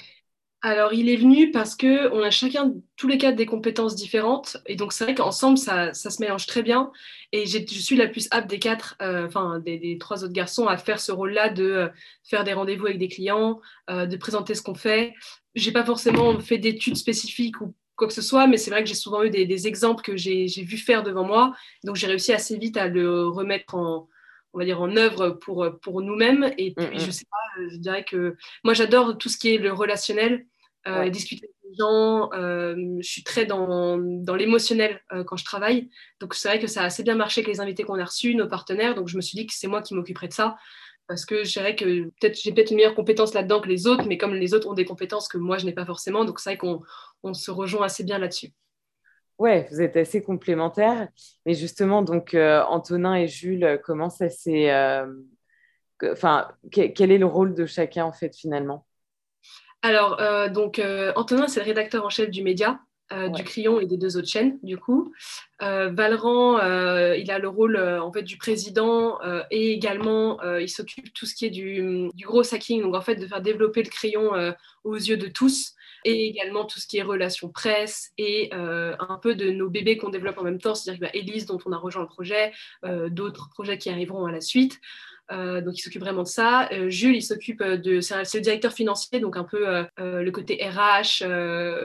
Alors, 0.61 0.92
il 0.92 1.09
est 1.09 1.16
venu 1.16 1.53
parce 1.53 1.77
que 1.77 2.12
on 2.12 2.21
a 2.21 2.31
chacun, 2.31 2.75
tous 2.97 3.07
les 3.07 3.16
quatre, 3.16 3.37
des 3.37 3.47
compétences 3.47 3.94
différentes. 3.94 4.57
Et 4.66 4.75
donc, 4.75 4.92
c'est 4.92 5.05
vrai 5.05 5.14
qu'ensemble, 5.14 5.57
ça, 5.57 5.94
se 5.94 6.21
mélange 6.21 6.47
très 6.47 6.62
bien. 6.62 6.90
Et 7.31 7.47
je 7.47 7.59
suis 7.64 7.94
la 7.94 8.09
plus 8.09 8.27
apte 8.33 8.51
des 8.51 8.59
quatre, 8.59 8.97
euh, 9.01 9.27
enfin, 9.27 9.61
des, 9.61 9.99
trois 10.01 10.25
autres 10.25 10.33
garçons, 10.33 10.66
à 10.66 10.77
faire 10.77 10.99
ce 10.99 11.12
rôle-là 11.12 11.51
de 11.51 11.64
euh, 11.64 11.88
faire 12.25 12.42
des 12.42 12.55
rendez-vous 12.55 12.87
avec 12.87 12.99
des 12.99 13.07
clients, 13.09 13.61
euh, 13.88 14.07
de 14.07 14.16
présenter 14.16 14.57
ce 14.57 14.62
qu'on 14.62 14.75
fait. 14.75 15.14
J'ai 15.55 15.71
pas 15.71 15.85
forcément 15.85 16.38
fait 16.40 16.59
d'études 16.59 16.97
spécifiques 16.97 17.61
ou 17.61 17.75
quoi 17.94 18.09
que 18.09 18.14
ce 18.14 18.23
soit, 18.23 18.49
mais 18.49 18.57
c'est 18.57 18.71
vrai 18.71 18.83
que 18.83 18.88
j'ai 18.88 18.97
souvent 18.97 19.23
eu 19.23 19.31
des, 19.31 19.47
des 19.47 19.68
exemples 19.68 20.03
que 20.03 20.16
j'ai 20.16 20.47
vu 20.49 20.77
faire 20.77 21.05
devant 21.05 21.25
moi. 21.25 21.55
Donc, 21.85 21.94
j'ai 21.94 22.09
réussi 22.09 22.33
assez 22.33 22.59
vite 22.59 22.77
à 22.77 22.88
le 22.88 23.29
remettre 23.29 23.77
en, 23.77 24.09
on 24.59 24.61
va 24.61 24.64
dire, 24.64 24.81
en 24.81 24.97
œuvre 24.97 25.31
pour, 25.31 25.68
pour 25.81 26.03
nous-mêmes. 26.03 26.53
Et 26.59 26.75
puis, 26.75 26.87
mm, 26.87 26.94
mm. 26.94 26.99
je 26.99 27.11
sais 27.12 27.27
pas, 27.31 27.62
je 27.71 27.77
dirais 27.77 28.05
que 28.05 28.37
moi, 28.64 28.75
j'adore 28.75 29.16
tout 29.16 29.29
ce 29.29 29.38
qui 29.38 29.55
est 29.55 29.59
le 29.59 29.73
relationnel, 29.73 30.47
euh, 30.88 31.09
discuter 31.11 31.47
avec 31.47 31.57
les 31.71 31.77
gens. 31.77 32.31
Euh, 32.33 32.75
je 33.01 33.09
suis 33.09 33.23
très 33.23 33.47
dans, 33.47 33.99
dans 33.99 34.35
l'émotionnel 34.35 35.01
euh, 35.12 35.23
quand 35.23 35.37
je 35.37 35.44
travaille. 35.44 35.90
Donc, 36.21 36.35
c'est 36.35 36.49
vrai 36.49 36.59
que 36.59 36.66
ça 36.66 36.83
a 36.83 36.87
assez 36.87 37.05
bien 37.05 37.14
marché 37.14 37.40
avec 37.40 37.55
les 37.55 37.61
invités 37.61 37.85
qu'on 37.85 38.01
a 38.01 38.05
reçus, 38.05 38.35
nos 38.35 38.49
partenaires. 38.49 38.97
Donc, 38.97 39.07
je 39.07 39.16
me 39.16 39.21
suis 39.23 39.38
dit 39.38 39.47
que 39.47 39.53
c'est 39.55 39.68
moi 39.68 39.81
qui 39.81 39.94
m'occuperais 39.94 40.29
de 40.29 40.33
ça. 40.33 40.57
Parce 41.07 41.25
que 41.25 41.44
je 41.44 41.53
dirais 41.53 41.77
que 41.77 42.05
peut-être 42.21 42.38
j'ai 42.38 42.53
peut-être 42.53 42.71
une 42.71 42.79
meilleure 42.79 42.97
compétence 42.97 43.33
là-dedans 43.33 43.61
que 43.61 43.68
les 43.68 43.87
autres, 43.87 44.07
mais 44.07 44.18
comme 44.18 44.35
les 44.35 44.55
autres 44.55 44.68
ont 44.68 44.75
des 44.75 44.85
compétences 44.85 45.27
que 45.29 45.38
moi 45.38 45.57
je 45.57 45.64
n'ai 45.64 45.73
pas 45.73 45.87
forcément, 45.87 46.27
donc 46.27 46.38
c'est 46.38 46.51
vrai 46.51 46.59
qu'on 46.59 46.83
on 47.23 47.33
se 47.33 47.51
rejoint 47.51 47.87
assez 47.87 48.05
bien 48.05 48.18
là-dessus. 48.18 48.53
Ouais, 49.38 49.68
vous 49.70 49.81
êtes 49.81 49.96
assez 49.96 50.20
complémentaires. 50.20 51.09
Mais 51.46 51.55
justement, 51.55 52.03
donc 52.03 52.35
euh, 52.35 52.62
Antonin 52.64 53.14
et 53.14 53.29
Jules, 53.29 53.81
comment 53.85 54.11
ça 54.11 54.29
s'est. 54.29 54.72
Euh, 54.72 55.07
enfin, 56.03 56.48
quel 56.72 57.12
est 57.12 57.18
le 57.18 57.27
rôle 57.27 57.55
de 57.55 57.64
chacun 57.64 58.05
en 58.05 58.12
fait 58.12 58.37
finalement? 58.37 58.85
Alors, 59.83 60.20
euh, 60.20 60.48
donc 60.48 60.83
Antonin, 61.14 61.46
c'est 61.46 61.61
le 61.61 61.66
rédacteur 61.66 62.05
en 62.05 62.11
chef 62.11 62.31
du 62.31 62.42
média. 62.42 62.81
du 63.33 63.42
Crayon 63.42 63.81
et 63.81 63.87
des 63.87 63.96
deux 63.96 64.18
autres 64.18 64.29
chaînes, 64.29 64.59
du 64.62 64.77
coup. 64.77 65.14
Valran, 65.61 66.59
il 67.14 67.31
a 67.31 67.38
le 67.38 67.48
rôle 67.48 67.79
en 67.79 68.12
fait 68.12 68.22
du 68.22 68.37
président 68.37 69.18
et 69.51 69.72
également 69.72 70.42
il 70.59 70.68
s'occupe 70.68 71.07
de 71.07 71.12
tout 71.12 71.27
ce 71.27 71.35
qui 71.35 71.46
est 71.46 71.51
du, 71.51 72.11
du, 72.12 72.27
gros 72.27 72.42
hacking, 72.42 72.83
donc 72.83 72.96
en 72.96 73.01
fait 73.01 73.16
de 73.16 73.27
faire 73.27 73.40
développer 73.40 73.83
le 73.85 73.88
Crayon 73.88 74.33
aux 74.85 74.96
yeux 74.96 75.16
de 75.16 75.29
tous 75.29 75.74
et 76.05 76.27
également 76.27 76.65
tout 76.65 76.79
ce 76.79 76.87
qui 76.87 76.99
est 76.99 77.03
relations 77.03 77.49
presse 77.49 78.13
et 78.19 78.51
euh, 78.55 78.95
un 78.99 79.19
peu 79.19 79.35
de 79.35 79.51
nos 79.51 79.69
bébés 79.69 79.97
qu'on 79.97 80.11
développe 80.11 80.39
en 80.39 80.45
même 80.45 80.61
temps, 80.61 80.75
c'est-à-dire 80.75 81.01
bah, 81.01 81.11
Elise 81.15 81.47
dont 81.47 81.59
on 81.67 81.73
a 81.73 81.77
rejoint 81.77 82.03
le 82.03 82.09
projet, 82.09 82.53
euh, 82.85 83.09
d'autres 83.09 83.49
projets 83.51 83.79
qui 83.79 83.91
arriveront 83.91 84.27
à 84.27 84.33
la 84.33 84.41
suite. 84.41 84.81
Euh, 85.31 85.61
donc 85.61 85.79
il 85.79 85.83
s'occupe 85.83 86.01
vraiment 86.01 86.23
de 86.23 86.29
ça. 86.29 86.71
Jules, 86.89 87.17
il 87.17 87.23
s'occupe 87.23 87.63
de, 87.63 88.01
c'est 88.01 88.15
le 88.17 88.41
directeur 88.41 88.73
financier, 88.73 89.21
donc 89.21 89.37
un 89.37 89.45
peu 89.45 89.85
le 89.99 90.31
côté 90.31 90.57
RH, 90.57 91.23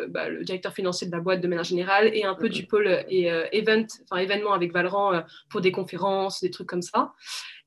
bah, 0.10 0.30
le 0.30 0.44
directeur 0.46 0.74
financier 0.74 1.08
de 1.08 1.12
la 1.12 1.20
boîte 1.20 1.42
de 1.42 1.48
manière 1.48 1.66
générale, 1.66 2.10
et 2.14 2.24
un 2.24 2.36
peu 2.36 2.48
du 2.48 2.66
pôle 2.66 3.04
et 3.10 3.26
event, 3.52 3.86
enfin 4.10 4.22
événement 4.22 4.54
avec 4.54 4.72
Valran 4.72 5.24
pour 5.50 5.60
des 5.60 5.74
conférences, 5.74 6.40
des 6.42 6.52
trucs 6.52 6.68
comme 6.68 6.82
ça. 6.82 7.14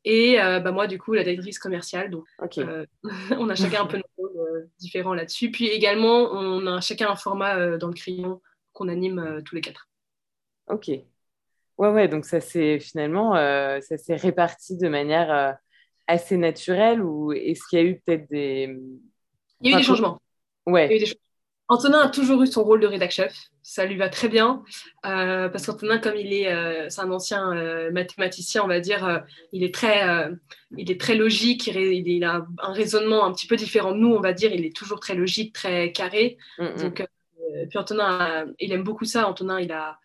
Et 0.09 0.41
euh, 0.41 0.61
bah, 0.61 0.71
moi, 0.71 0.87
du 0.87 0.99
coup, 0.99 1.13
la 1.15 1.25
directrice 1.25 1.59
commerciale. 1.59 2.11
Donc, 2.11 2.25
euh, 2.59 2.87
on 3.33 3.51
a 3.51 3.57
chacun 3.57 3.83
un 3.83 3.87
peu 3.87 3.97
nos 3.97 4.05
rôles 4.17 4.39
euh, 4.39 4.71
différents 4.79 5.15
là-dessus. 5.15 5.51
Puis 5.51 5.67
également, 5.67 6.31
on 6.31 6.65
a 6.69 6.81
chacun 6.81 7.11
un 7.11 7.17
format 7.17 7.77
dans 7.77 7.89
le 7.89 7.93
crayon 7.93 8.41
qu'on 8.73 8.89
anime 8.89 9.43
tous 9.45 9.57
les 9.57 9.61
quatre. 9.61 9.89
Ok. 10.69 10.89
Ouais, 11.79 11.91
ouais, 11.91 12.09
donc 12.09 12.25
ça 12.25 12.41
s'est 12.41 12.79
finalement 12.79 13.35
ça 13.35 13.99
s'est 13.99 14.17
réparti 14.17 14.79
de 14.79 14.89
manière 14.89 15.59
assez 16.07 16.37
naturelle 16.37 17.03
ou 17.03 17.33
est-ce 17.33 17.63
qu'il 17.69 17.79
y 17.79 17.83
a 17.83 17.85
eu 17.85 18.01
peut-être 18.01 18.31
des. 18.31 18.75
Il 19.61 19.71
y 19.71 19.75
a 19.75 19.77
eu 19.77 19.81
des 19.81 19.87
changements. 19.87 20.21
Ouais. 20.67 20.87
Il 20.87 20.91
y 20.91 20.95
a 20.95 20.97
eu 20.97 21.01
des 21.01 21.07
changements. 21.07 21.26
Antonin 21.69 22.01
a 22.01 22.09
toujours 22.09 22.43
eu 22.43 22.47
son 22.47 22.63
rôle 22.63 22.81
de 22.81 22.87
rédac 22.87 23.11
chef. 23.11 23.35
Ça 23.63 23.85
lui 23.85 23.97
va 23.97 24.09
très 24.09 24.29
bien 24.29 24.63
euh, 25.05 25.49
parce 25.49 25.67
qu'Antonin, 25.67 25.99
comme 25.99 26.15
il 26.17 26.33
est, 26.33 26.53
euh, 26.53 26.89
c'est 26.89 27.01
un 27.01 27.11
ancien 27.11 27.53
euh, 27.57 27.91
mathématicien, 27.91 28.63
on 28.63 28.69
va 28.69 28.79
dire, 28.79 29.25
il 29.53 29.65
est 29.65 29.75
très, 29.75 30.05
il 30.77 30.91
est 30.91 31.01
très 31.01 31.17
logique. 31.17 31.67
Il, 31.67 32.25
a 32.25 32.47
un 32.63 32.73
raisonnement 32.73 33.25
un 33.25 33.33
petit 33.33 33.49
peu 33.49 33.57
différent 33.57 33.93
de 33.93 33.99
nous, 33.99 34.15
on 34.15 34.21
va 34.21 34.33
dire. 34.33 34.53
Il 34.53 34.65
est 34.65 34.75
toujours 34.75 35.01
très 35.01 35.15
logique, 35.15 35.53
très 35.53 35.91
carré. 35.93 36.39
Mm. 36.59 36.83
Donc, 36.83 37.07
puis 37.69 37.79
Antonin, 37.79 38.47
il 38.61 38.73
aime 38.73 38.85
beaucoup 38.85 39.05
ça. 39.05 39.27
Antonin, 39.29 39.59
il 39.59 39.73
a, 39.73 39.99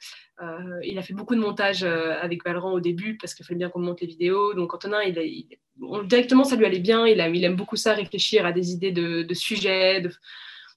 il 0.84 0.97
a 0.97 1.04
fait 1.04 1.13
beaucoup 1.13 1.36
de 1.36 1.41
montage 1.41 1.84
avec 1.84 2.43
Valran 2.43 2.74
au 2.74 2.80
début 2.80 3.17
parce 3.17 3.36
qu'il 3.36 3.45
fallait 3.45 3.60
bien 3.60 3.69
qu'on 3.69 3.80
monte 3.80 4.02
les 4.02 4.08
vidéos. 4.08 4.56
Donc 4.56 4.74
Antonin, 4.74 5.04
il, 5.04 5.45
directement, 6.06 6.43
ça 6.43 6.56
lui 6.56 6.65
allait 6.65 6.80
bien. 6.80 7.06
Il, 7.06 7.19
il 7.36 7.43
aime 7.43 7.56
beaucoup 7.56 7.76
ça, 7.76 7.93
réfléchir 7.93 8.47
à 8.47 8.52
des 8.52 8.71
idées 8.71 8.91
de, 8.91 9.21
de 9.21 9.34
sujets, 9.36 10.02
de 10.02 10.12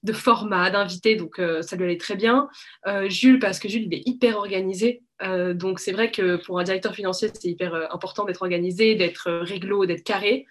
de 0.05 0.13
format, 0.13 0.69
d'invités, 0.69 1.15
donc 1.15 1.39
euh, 1.39 1.61
ça 1.61 1.75
lui 1.75 1.83
allait 1.83 1.97
très 1.97 2.15
bien. 2.15 2.47
Euh, 2.87 3.09
Jules, 3.09 3.39
parce 3.39 3.59
que 3.59 3.67
Jules, 3.67 3.87
il 3.91 3.93
est 3.93 4.03
hyper 4.05 4.37
organisé. 4.37 5.01
Euh, 5.23 5.53
donc 5.53 5.79
c'est 5.79 5.91
vrai 5.91 6.11
que 6.11 6.37
pour 6.37 6.59
un 6.59 6.63
directeur 6.63 6.93
financier, 6.93 7.29
c'est 7.33 7.49
hyper 7.49 7.73
important 7.93 8.23
d'être 8.23 8.43
organisé, 8.43 8.95
d'être 8.95 9.31
réglo, 9.31 9.85
d'être 9.85 10.03
carré. 10.03 10.45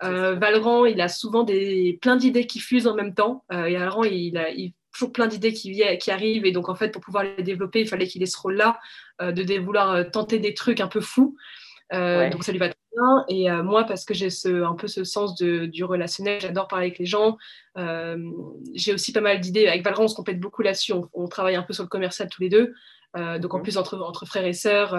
Valran, 0.00 0.84
il 0.84 1.00
a 1.00 1.08
souvent 1.08 1.44
des, 1.44 1.98
plein 2.02 2.16
d'idées 2.16 2.46
qui 2.46 2.60
fusent 2.60 2.86
en 2.86 2.94
même 2.94 3.14
temps. 3.14 3.44
et 3.50 3.76
Valran, 3.76 4.04
il 4.04 4.36
a, 4.36 4.48
toujours 4.92 5.12
plein 5.12 5.28
d'idées 5.28 5.54
qui, 5.54 5.82
qui, 5.98 6.10
arrivent. 6.10 6.44
Et 6.44 6.52
donc, 6.52 6.68
en 6.68 6.74
fait, 6.74 6.90
pour 6.90 7.00
pouvoir 7.00 7.24
les 7.24 7.42
développer, 7.42 7.80
il 7.80 7.88
fallait 7.88 8.06
qu'il 8.06 8.22
ait 8.22 8.26
ce 8.26 8.36
rôle-là 8.38 8.78
de 9.22 9.58
vouloir 9.60 10.10
tenter 10.10 10.38
des 10.40 10.52
trucs 10.52 10.80
un 10.80 10.88
peu 10.88 11.00
fous. 11.00 11.36
Donc, 12.30 12.44
ça 12.44 12.52
lui 12.52 12.58
va 12.58 12.68
et 13.28 13.50
euh, 13.50 13.62
moi, 13.62 13.84
parce 13.84 14.04
que 14.04 14.14
j'ai 14.14 14.30
ce, 14.30 14.62
un 14.62 14.74
peu 14.74 14.86
ce 14.86 15.04
sens 15.04 15.34
de, 15.36 15.66
du 15.66 15.84
relationnel, 15.84 16.40
j'adore 16.40 16.68
parler 16.68 16.86
avec 16.86 16.98
les 16.98 17.06
gens. 17.06 17.36
Euh, 17.76 18.16
j'ai 18.74 18.94
aussi 18.94 19.12
pas 19.12 19.20
mal 19.20 19.40
d'idées. 19.40 19.66
Avec 19.66 19.84
Valran, 19.84 20.04
on 20.04 20.08
se 20.08 20.14
complète 20.14 20.40
beaucoup 20.40 20.62
là-dessus. 20.62 20.92
On, 21.12 21.28
travaille 21.28 21.56
un 21.56 21.62
peu 21.62 21.72
sur 21.72 21.82
le 21.82 21.88
commercial 21.88 22.28
tous 22.28 22.42
les 22.42 22.48
deux. 22.48 22.72
Euh, 23.16 23.38
donc 23.38 23.54
en 23.54 23.60
plus, 23.60 23.76
entre, 23.78 23.98
entre 23.98 24.26
frères 24.26 24.46
et 24.46 24.52
sœurs, 24.52 24.96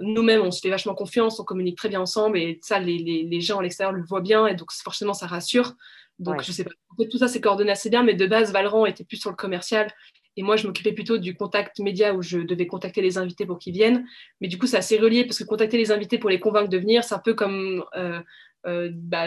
nous-mêmes, 0.00 0.42
on 0.42 0.50
se 0.50 0.60
fait 0.60 0.70
vachement 0.70 0.94
confiance, 0.94 1.38
on 1.38 1.44
communique 1.44 1.78
très 1.78 1.88
bien 1.88 2.00
ensemble. 2.00 2.38
Et 2.38 2.58
ça, 2.62 2.80
les, 2.80 2.98
les, 2.98 3.22
les 3.22 3.40
gens 3.40 3.60
à 3.60 3.62
l'extérieur 3.62 3.92
le 3.92 4.02
voient 4.02 4.20
bien. 4.20 4.46
Et 4.46 4.54
donc 4.54 4.72
forcément, 4.72 5.14
ça 5.14 5.26
rassure. 5.26 5.74
Donc 6.18 6.42
je 6.42 6.50
sais 6.50 6.64
pas. 6.64 6.70
En 6.90 6.96
fait, 6.96 7.08
tout 7.08 7.18
ça, 7.18 7.28
c'est 7.28 7.40
coordonné 7.40 7.70
assez 7.70 7.90
bien. 7.90 8.02
Mais 8.02 8.14
de 8.14 8.26
base, 8.26 8.52
Valran 8.52 8.86
était 8.86 9.04
plus 9.04 9.18
sur 9.18 9.30
le 9.30 9.36
commercial. 9.36 9.92
Et 10.36 10.42
moi, 10.42 10.56
je 10.56 10.66
m'occupais 10.66 10.92
plutôt 10.92 11.18
du 11.18 11.34
contact 11.34 11.78
média 11.80 12.14
où 12.14 12.22
je 12.22 12.38
devais 12.38 12.66
contacter 12.66 13.00
les 13.00 13.18
invités 13.18 13.46
pour 13.46 13.58
qu'ils 13.58 13.72
viennent. 13.72 14.06
Mais 14.40 14.48
du 14.48 14.58
coup, 14.58 14.66
c'est 14.66 14.76
assez 14.76 14.98
relié 14.98 15.24
parce 15.24 15.38
que 15.38 15.44
contacter 15.44 15.78
les 15.78 15.92
invités 15.92 16.18
pour 16.18 16.30
les 16.30 16.40
convaincre 16.40 16.68
de 16.68 16.78
venir, 16.78 17.04
c'est 17.04 17.14
un 17.14 17.20
peu 17.20 17.34
comme 17.34 17.84
euh, 17.96 18.20
euh, 18.66 18.90
bah, 18.92 19.26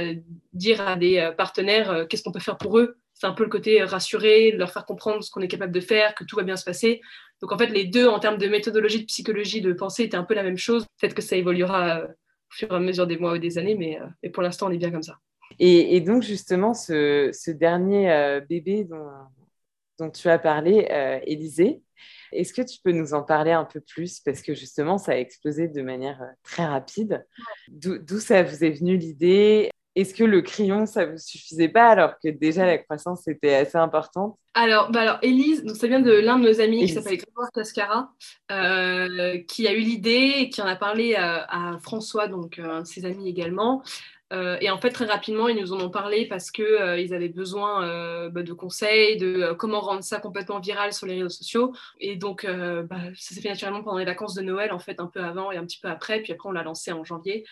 dire 0.53 0.81
à 0.81 0.95
des 0.95 1.31
partenaires 1.37 2.05
qu'est-ce 2.07 2.23
qu'on 2.23 2.31
peut 2.31 2.39
faire 2.39 2.57
pour 2.57 2.77
eux. 2.77 2.97
C'est 3.13 3.27
un 3.27 3.33
peu 3.33 3.43
le 3.43 3.49
côté 3.49 3.83
rassurer, 3.83 4.51
leur 4.51 4.71
faire 4.71 4.85
comprendre 4.85 5.23
ce 5.23 5.31
qu'on 5.31 5.41
est 5.41 5.47
capable 5.47 5.73
de 5.73 5.81
faire, 5.81 6.15
que 6.15 6.23
tout 6.23 6.35
va 6.35 6.43
bien 6.43 6.55
se 6.55 6.63
passer. 6.63 7.01
Donc 7.41 7.51
en 7.51 7.57
fait, 7.57 7.67
les 7.67 7.85
deux, 7.85 8.07
en 8.07 8.19
termes 8.19 8.37
de 8.37 8.47
méthodologie, 8.47 8.99
de 8.99 9.05
psychologie, 9.05 9.61
de 9.61 9.73
pensée, 9.73 10.03
étaient 10.03 10.17
un 10.17 10.23
peu 10.23 10.35
la 10.35 10.43
même 10.43 10.57
chose. 10.57 10.85
Peut-être 10.99 11.15
que 11.15 11.21
ça 11.21 11.35
évoluera 11.35 12.03
au 12.03 12.55
fur 12.55 12.71
et 12.71 12.75
à 12.75 12.79
mesure 12.79 13.07
des 13.07 13.17
mois 13.17 13.33
ou 13.33 13.37
des 13.37 13.57
années, 13.57 13.75
mais, 13.75 13.99
pour 14.31 14.43
l'instant, 14.43 14.67
on 14.67 14.71
est 14.71 14.77
bien 14.77 14.91
comme 14.91 15.03
ça. 15.03 15.17
Et, 15.59 15.99
donc, 16.01 16.23
justement, 16.23 16.73
ce, 16.73 17.51
dernier 17.51 18.11
euh, 18.11 18.41
bébé 18.41 18.87
tu 20.07 20.29
as 20.29 20.39
parlé, 20.39 20.87
euh, 20.91 21.19
Élisée, 21.23 21.81
est-ce 22.31 22.53
que 22.53 22.61
tu 22.61 22.79
peux 22.83 22.91
nous 22.91 23.13
en 23.13 23.23
parler 23.23 23.51
un 23.51 23.65
peu 23.65 23.81
plus? 23.81 24.19
Parce 24.21 24.41
que 24.41 24.53
justement, 24.53 24.97
ça 24.97 25.13
a 25.13 25.15
explosé 25.15 25.67
de 25.67 25.81
manière 25.81 26.21
euh, 26.21 26.31
très 26.43 26.65
rapide. 26.65 27.25
D'où 27.67 28.19
ça 28.19 28.43
vous 28.43 28.63
est 28.63 28.69
venu 28.69 28.95
l'idée? 28.95 29.69
Est-ce 29.95 30.13
que 30.13 30.23
le 30.23 30.41
crayon, 30.41 30.85
ça 30.85 31.05
ne 31.05 31.11
vous 31.11 31.17
suffisait 31.17 31.67
pas 31.67 31.89
alors 31.89 32.13
que 32.23 32.29
déjà 32.29 32.65
la 32.65 32.77
croissance 32.77 33.27
était 33.27 33.55
assez 33.55 33.77
importante? 33.77 34.37
Alors, 34.53 34.91
bah 34.91 35.01
alors, 35.01 35.17
Élise, 35.23 35.65
donc 35.65 35.75
ça 35.75 35.87
vient 35.87 35.99
de 35.99 36.11
l'un 36.11 36.37
de 36.39 36.47
nos 36.47 36.61
amis 36.61 36.85
qui 36.85 36.93
s'appelle 36.93 37.17
Grégoire 37.17 37.51
Tascara, 37.51 38.13
qui 39.47 39.67
a 39.67 39.73
eu 39.73 39.79
l'idée 39.79 40.35
et 40.37 40.49
qui 40.49 40.61
en 40.61 40.67
a 40.67 40.75
parlé 40.75 41.15
à, 41.15 41.77
François, 41.81 42.27
donc 42.27 42.59
un 42.59 42.81
de 42.81 42.87
ses 42.87 43.03
amis 43.03 43.27
également. 43.27 43.83
Euh, 44.31 44.57
et 44.61 44.69
en 44.69 44.77
fait, 44.77 44.91
très 44.91 45.05
rapidement, 45.05 45.47
ils 45.47 45.59
nous 45.59 45.73
en 45.73 45.79
ont 45.79 45.89
parlé 45.89 46.27
parce 46.27 46.51
qu'ils 46.51 46.63
euh, 46.65 47.13
avaient 47.15 47.29
besoin 47.29 47.83
euh, 47.83 48.29
bah, 48.29 48.43
de 48.43 48.53
conseils, 48.53 49.17
de 49.17 49.53
comment 49.53 49.79
rendre 49.79 50.03
ça 50.03 50.19
complètement 50.19 50.59
viral 50.59 50.93
sur 50.93 51.07
les 51.07 51.15
réseaux 51.15 51.29
sociaux. 51.29 51.73
Et 51.99 52.15
donc, 52.15 52.45
bah, 52.45 52.97
ça 53.15 53.35
s'est 53.35 53.41
fait 53.41 53.49
naturellement 53.49 53.83
pendant 53.83 53.97
les 53.97 54.05
vacances 54.05 54.35
de 54.35 54.41
Noël, 54.41 54.71
en 54.71 54.79
fait, 54.79 54.99
un 54.99 55.07
peu 55.07 55.21
avant 55.21 55.51
et 55.51 55.57
un 55.57 55.65
petit 55.65 55.79
peu 55.79 55.89
après. 55.89 56.21
Puis 56.21 56.33
après, 56.33 56.49
on 56.49 56.51
l'a 56.51 56.63
lancé 56.63 56.91
en 56.91 57.03
janvier. 57.03 57.45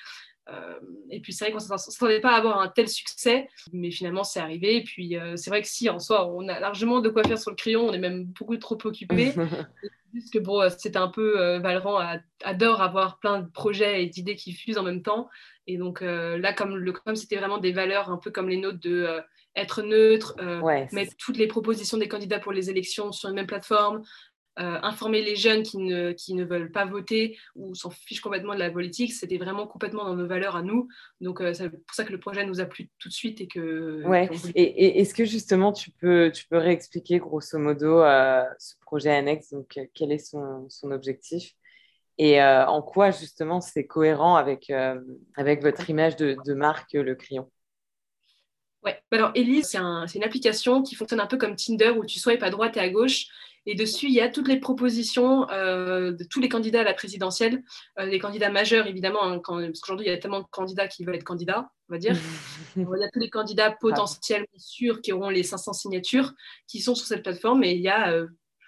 Et 1.10 1.20
puis 1.20 1.34
c'est 1.34 1.46
vrai 1.46 1.52
qu'on 1.52 1.74
ne 1.74 1.78
s'attendait 1.78 2.22
pas 2.22 2.32
à 2.32 2.38
avoir 2.38 2.60
un 2.60 2.70
tel 2.70 2.88
succès, 2.88 3.50
mais 3.74 3.92
finalement 3.92 4.24
c'est 4.24 4.40
arrivé. 4.40 4.78
Et 4.78 4.84
puis 4.84 5.18
c'est 5.36 5.50
vrai 5.50 5.62
que 5.62 5.68
si 5.68 5.90
en 5.90 6.00
soi 6.00 6.28
on 6.28 6.48
a 6.48 6.60
largement 6.60 7.02
de 7.02 7.10
quoi 7.10 7.24
faire 7.24 7.38
sur 7.38 7.52
le 7.52 7.56
crayon, 7.56 7.88
on 7.88 7.94
est 7.94 8.00
même 8.00 8.26
beaucoup 8.26 8.58
trop 8.58 8.78
occupé. 8.84 9.34
juste 10.14 10.32
que 10.32 10.40
bon, 10.40 10.70
c'était 10.70 10.98
un 10.98 11.10
peu 11.10 11.58
Valran 11.58 12.02
adore 12.44 12.82
avoir 12.82 13.20
plein 13.20 13.42
de 13.42 13.50
projets 13.50 14.04
et 14.04 14.08
d'idées 14.08 14.36
qui 14.36 14.54
fusent 14.54 14.78
en 14.78 14.84
même 14.84 15.02
temps. 15.02 15.30
Et 15.68 15.78
donc 15.78 16.02
euh, 16.02 16.38
là, 16.38 16.54
comme 16.54 16.76
le 16.76 16.92
comme 16.94 17.16
c'était 17.16 17.36
vraiment 17.36 17.58
des 17.58 17.74
valeurs 17.74 18.10
un 18.10 18.18
peu 18.18 18.32
comme 18.32 18.50
les 18.50 18.58
nôtres 18.58 18.80
de 18.80 19.04
euh, 19.04 19.22
être 19.56 19.82
neutre, 19.82 20.36
euh, 20.40 20.62
mettre 20.94 21.14
toutes 21.18 21.38
les 21.38 21.48
propositions 21.48 21.98
des 21.98 22.08
candidats 22.08 22.40
pour 22.40 22.54
les 22.54 22.70
élections 22.70 23.12
sur 23.12 23.30
une 23.30 23.36
même 23.36 23.48
plateforme, 23.48 24.04
informer 24.58 25.22
les 25.22 25.36
jeunes 25.36 25.64
qui 25.64 25.78
ne, 25.78 26.12
qui 26.12 26.34
ne 26.34 26.44
veulent 26.44 26.72
pas 26.72 26.86
voter 26.86 27.38
ou 27.56 27.76
s'en 27.76 27.90
fichent 27.90 28.22
complètement 28.22 28.54
de 28.54 28.60
la 28.60 28.72
politique, 28.72 29.14
c'était 29.14 29.38
vraiment 29.38 29.68
complètement 29.68 30.06
dans 30.06 30.16
nos 30.16 30.28
valeurs 30.28 30.56
à 30.56 30.62
nous. 30.62 30.88
Donc 31.22 31.42
c'est 31.54 31.70
pour 31.70 31.94
ça 31.94 32.04
que 32.04 32.12
le 32.12 32.20
projet 32.20 32.46
nous 32.46 32.60
a 32.60 32.66
plu 32.66 32.90
tout 33.00 33.10
de 33.10 33.14
suite 33.14 33.42
et 33.42 33.48
que. 33.48 34.04
Ouais. 34.06 34.30
Et, 34.56 35.00
est-ce 35.00 35.14
que 35.14 35.26
justement 35.26 35.72
tu 35.72 35.92
peux, 35.92 36.32
tu 36.34 36.48
peux 36.48 36.58
réexpliquer 36.58 37.20
grosso 37.20 37.58
modo 37.60 38.02
ce 38.60 38.76
projet 38.82 39.12
annexe 39.12 39.52
Donc 39.52 39.80
quel 39.94 40.12
est 40.12 40.18
son, 40.18 40.66
son 40.70 40.92
objectif 40.92 41.54
et 42.18 42.42
euh, 42.42 42.66
en 42.66 42.82
quoi 42.82 43.12
justement 43.12 43.62
c'est 43.62 43.86
cohérent 43.86 44.36
avec, 44.36 44.70
euh, 44.70 45.00
avec 45.36 45.62
votre 45.62 45.90
image 45.90 46.16
de, 46.16 46.36
de, 46.46 46.54
marque 46.54 46.94
Le 46.94 47.16
Crayon? 47.16 47.50
Ouais, 48.84 49.00
bah 49.12 49.18
alors 49.18 49.32
Elise, 49.36 49.70
c'est 49.70 49.78
un, 49.78 50.06
une 50.08 50.24
application 50.24 50.82
qui 50.82 50.96
fonctionne 50.96 51.20
un 51.20 51.28
peu 51.28 51.38
comme 51.38 51.56
Tinder 51.56 51.90
où 51.90 52.06
tu 52.06 52.20
swipes 52.20 52.44
à 52.44 52.50
droite 52.50 52.78
et 52.78 52.80
à 52.80 52.90
gauche. 52.90 53.28
Et 53.68 53.76
dessus, 53.76 54.08
il 54.08 54.14
y 54.14 54.22
a 54.22 54.30
toutes 54.30 54.48
les 54.48 54.60
propositions 54.60 55.48
euh, 55.52 56.12
de 56.12 56.24
tous 56.24 56.40
les 56.40 56.50
candidats 56.50 56.82
à 56.82 56.84
la 56.84 56.94
présidentielle, 56.94 57.62
les 58.00 58.18
candidats 58.18 58.50
majeurs 58.50 58.88
évidemment, 58.88 59.24
hein, 59.24 59.40
quand, 59.40 59.62
parce 59.62 59.82
qu'aujourd'hui 59.82 60.08
il 60.08 60.10
y 60.10 60.14
a 60.14 60.18
tellement 60.18 60.40
de 60.40 60.48
candidats 60.50 60.88
qui 60.88 61.04
veulent 61.04 61.16
être 61.16 61.24
candidats, 61.24 61.70
on 61.90 61.94
va 61.94 62.00
dire. 62.00 62.16
il 62.78 62.82
y 62.82 63.04
a 63.04 63.10
tous 63.12 63.20
les 63.20 63.30
candidats 63.30 63.72
potentiellement 63.72 64.48
sûrs 64.58 65.02
qui 65.02 65.12
auront 65.12 65.30
les 65.30 65.44
500 65.44 65.74
signatures 65.74 66.34
qui 66.66 66.82
sont 66.82 66.96
sur 66.96 67.06
cette 67.06 67.24
plateforme. 67.24 67.64
Et 67.64 67.74
il 67.74 67.82
y 67.82 67.90
a 67.90 68.26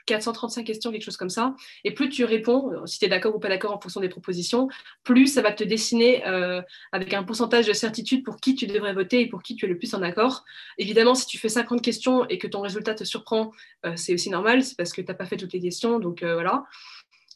435 0.09 0.65
questions, 0.65 0.91
quelque 0.91 1.03
chose 1.03 1.17
comme 1.17 1.29
ça. 1.29 1.55
Et 1.83 1.93
plus 1.93 2.09
tu 2.09 2.25
réponds, 2.25 2.71
euh, 2.71 2.85
si 2.87 2.99
tu 2.99 3.05
es 3.05 3.07
d'accord 3.07 3.35
ou 3.35 3.39
pas 3.39 3.47
d'accord 3.47 3.71
en 3.71 3.79
fonction 3.79 4.01
des 4.01 4.09
propositions, 4.09 4.67
plus 5.03 5.27
ça 5.27 5.41
va 5.41 5.51
te 5.51 5.63
dessiner 5.63 6.25
euh, 6.27 6.61
avec 6.91 7.13
un 7.13 7.23
pourcentage 7.23 7.67
de 7.67 7.73
certitude 7.73 8.23
pour 8.23 8.37
qui 8.37 8.55
tu 8.55 8.65
devrais 8.65 8.93
voter 8.93 9.21
et 9.21 9.27
pour 9.27 9.43
qui 9.43 9.55
tu 9.55 9.65
es 9.65 9.69
le 9.69 9.77
plus 9.77 9.93
en 9.93 10.01
accord. 10.01 10.43
Évidemment, 10.77 11.13
si 11.13 11.27
tu 11.27 11.37
fais 11.37 11.49
50 11.49 11.81
questions 11.81 12.27
et 12.27 12.39
que 12.39 12.47
ton 12.47 12.61
résultat 12.61 12.95
te 12.95 13.03
surprend, 13.03 13.51
euh, 13.85 13.93
c'est 13.95 14.13
aussi 14.13 14.29
normal, 14.29 14.63
c'est 14.63 14.75
parce 14.75 14.93
que 14.93 15.01
tu 15.01 15.07
n'as 15.07 15.13
pas 15.13 15.25
fait 15.25 15.37
toutes 15.37 15.53
les 15.53 15.61
questions. 15.61 15.99
Donc 15.99 16.23
voilà. 16.23 16.65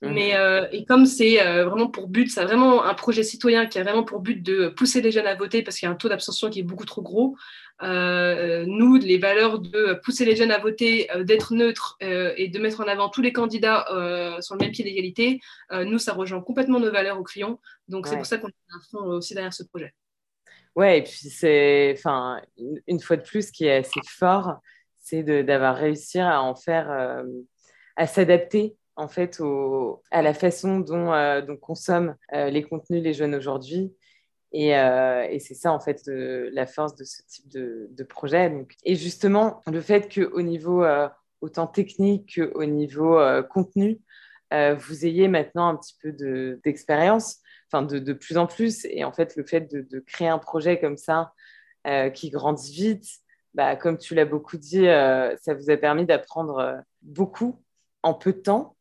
Mhm. 0.03 0.13
Mais 0.13 0.33
et 0.71 0.85
comme 0.85 1.05
c'est 1.05 1.37
vraiment 1.63 1.87
pour 1.87 2.07
but, 2.07 2.29
c'est 2.29 2.43
vraiment 2.43 2.83
un 2.83 2.93
projet 2.93 3.23
citoyen 3.23 3.65
qui 3.65 3.79
a 3.79 3.83
vraiment 3.83 4.03
pour 4.03 4.19
but 4.19 4.43
de 4.43 4.67
pousser 4.67 5.01
les 5.01 5.11
jeunes 5.11 5.27
à 5.27 5.35
voter 5.35 5.63
parce 5.63 5.77
qu'il 5.77 5.87
y 5.87 5.89
a 5.89 5.93
un 5.93 5.95
taux 5.95 6.09
d'abstention 6.09 6.49
qui 6.49 6.59
est 6.59 6.63
beaucoup 6.63 6.85
trop 6.85 7.01
gros. 7.01 7.35
Euh, 7.81 8.65
nous, 8.67 8.97
les 8.97 9.17
valeurs 9.17 9.59
de 9.59 9.99
pousser 10.03 10.25
les 10.25 10.35
jeunes 10.35 10.51
à 10.51 10.59
voter, 10.59 11.11
euh, 11.11 11.23
d'être 11.23 11.53
neutre 11.53 11.97
euh, 12.03 12.33
et 12.37 12.47
de 12.47 12.59
mettre 12.59 12.79
en 12.79 12.87
avant 12.87 13.09
tous 13.09 13.21
les 13.21 13.33
candidats 13.33 13.85
sur 14.41 14.55
le 14.55 14.59
même 14.59 14.71
pied 14.71 14.83
d'égalité, 14.83 15.39
nous, 15.71 15.97
ça 15.97 16.13
rejoint 16.13 16.41
complètement 16.41 16.79
nos 16.79 16.91
valeurs 16.91 17.19
au 17.19 17.23
crayon. 17.23 17.59
Donc, 17.87 18.07
c'est 18.07 18.15
pour 18.15 18.25
ça 18.25 18.37
qu'on 18.37 18.47
est 18.47 18.51
à 18.51 18.79
fond 18.91 19.05
aussi 19.05 19.33
derrière 19.33 19.53
ce 19.53 19.63
projet. 19.63 19.93
Ouais, 20.75 20.99
et 20.99 21.03
puis 21.03 21.29
c'est, 21.29 21.93
enfin, 21.97 22.41
une 22.87 22.99
fois 22.99 23.17
de 23.17 23.21
plus, 23.21 23.47
ce 23.47 23.51
qui 23.51 23.65
est 23.65 23.77
assez 23.77 23.99
fort, 24.07 24.59
c'est 24.99 25.23
d'avoir 25.23 25.75
réussi 25.75 26.19
à 26.19 26.41
en 26.41 26.55
faire, 26.55 27.23
à 27.95 28.07
s'adapter 28.07 28.75
en 28.95 29.07
fait 29.07 29.41
à 30.11 30.21
la 30.21 30.33
façon 30.33 30.79
dont, 30.79 31.11
dont 31.41 31.57
consomment 31.57 32.15
les 32.31 32.63
contenus 32.63 33.03
les 33.03 33.13
jeunes 33.13 33.35
aujourd'hui 33.35 33.93
euh, 34.55 35.27
et, 35.29 35.39
c'est 35.39 35.55
ça, 35.55 35.71
en 35.71 35.79
fait, 35.79 36.03
la 36.07 36.65
force 36.65 36.95
de 36.95 37.03
ce 37.03 37.21
type 37.27 37.49
de, 37.49 38.03
projet. 38.03 38.65
Et 38.83 38.95
justement, 38.95 39.61
le 39.71 39.81
fait 39.81 40.13
qu'au 40.13 40.41
niveau 40.41 40.83
euh, 40.83 41.07
autant 41.41 41.67
technique 41.67 42.39
qu'au 42.39 42.65
niveau 42.65 43.19
euh, 43.19 43.41
contenu, 43.41 43.99
vous 44.51 45.03
ayez 45.07 45.27
maintenant 45.27 45.69
un 45.69 45.75
petit 45.75 45.97
peu 45.99 46.11
d'expérience, 46.63 47.39
enfin 47.67 47.81
de, 47.81 47.97
de, 47.97 48.13
plus 48.13 48.37
en 48.37 48.45
plus. 48.45 48.85
Et 48.85 49.03
en 49.03 49.11
fait, 49.11 49.35
le 49.35 49.43
fait 49.43 49.61
de, 49.61 49.99
créer 49.99 50.27
un 50.27 50.37
projet 50.37 50.79
comme 50.79 50.97
ça, 50.97 51.33
qui 52.13 52.29
grandit 52.29 52.71
vite, 52.71 53.07
bah, 53.55 53.75
comme 53.75 53.97
tu 53.97 54.13
l'as 54.13 54.25
beaucoup 54.25 54.57
dit, 54.57 54.85
ça 54.85 55.53
vous 55.55 55.71
a 55.71 55.77
permis 55.77 56.05
d'apprendre 56.05 56.83
beaucoup 57.01 57.63
en 58.03 58.13
peu 58.13 58.31
de 58.31 58.37
temps. 58.37 58.75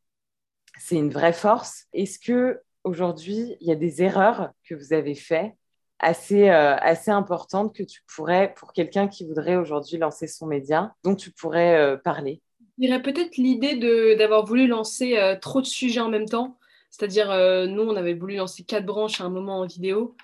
C'est 0.85 0.97
une 0.97 1.11
vraie 1.11 1.33
force. 1.33 1.85
Est-ce 1.93 2.19
que 2.19 2.61
aujourd'hui, 2.83 3.55
il 3.61 3.69
y 3.69 3.71
a 3.71 3.77
des 3.77 4.03
erreurs 4.03 4.51
que 4.69 4.75
vous 4.75 4.93
avez 4.93 5.15
faites 5.15 5.53
assez, 6.01 6.51
euh, 6.51 6.75
assez 6.75 7.13
importante 7.13 7.73
que 7.73 7.85
tu 7.85 8.01
pourrais, 8.13 8.53
pour 8.57 8.73
quelqu'un 8.73 9.07
qui 9.07 9.25
voudrait 9.25 9.55
aujourd'hui 9.55 9.97
lancer 9.97 10.27
son 10.27 10.47
média, 10.47 10.93
dont 11.05 11.15
tu 11.15 11.31
pourrais 11.31 11.77
euh, 11.77 11.97
parler? 11.97 12.43
Je 12.79 12.87
dirais 12.87 13.01
peut-être 13.01 13.37
l'idée 13.37 13.77
d'avoir 14.17 14.45
voulu 14.45 14.67
lancer 14.67 15.19
euh, 15.19 15.37
trop 15.39 15.61
de 15.61 15.67
sujets 15.67 16.01
en 16.01 16.09
même 16.09 16.29
temps. 16.29 16.59
C'est-à-dire, 16.91 17.29
nous, 17.69 17.83
on 17.83 17.97
avait 17.97 18.13
voulu 18.13 18.35
lancer 18.35 18.65
quatre 18.65 18.85
branches 18.85 19.21
à 19.21 19.25
un 19.25 19.31
moment 19.31 19.61
en 19.61 19.67
vidéo 19.67 20.15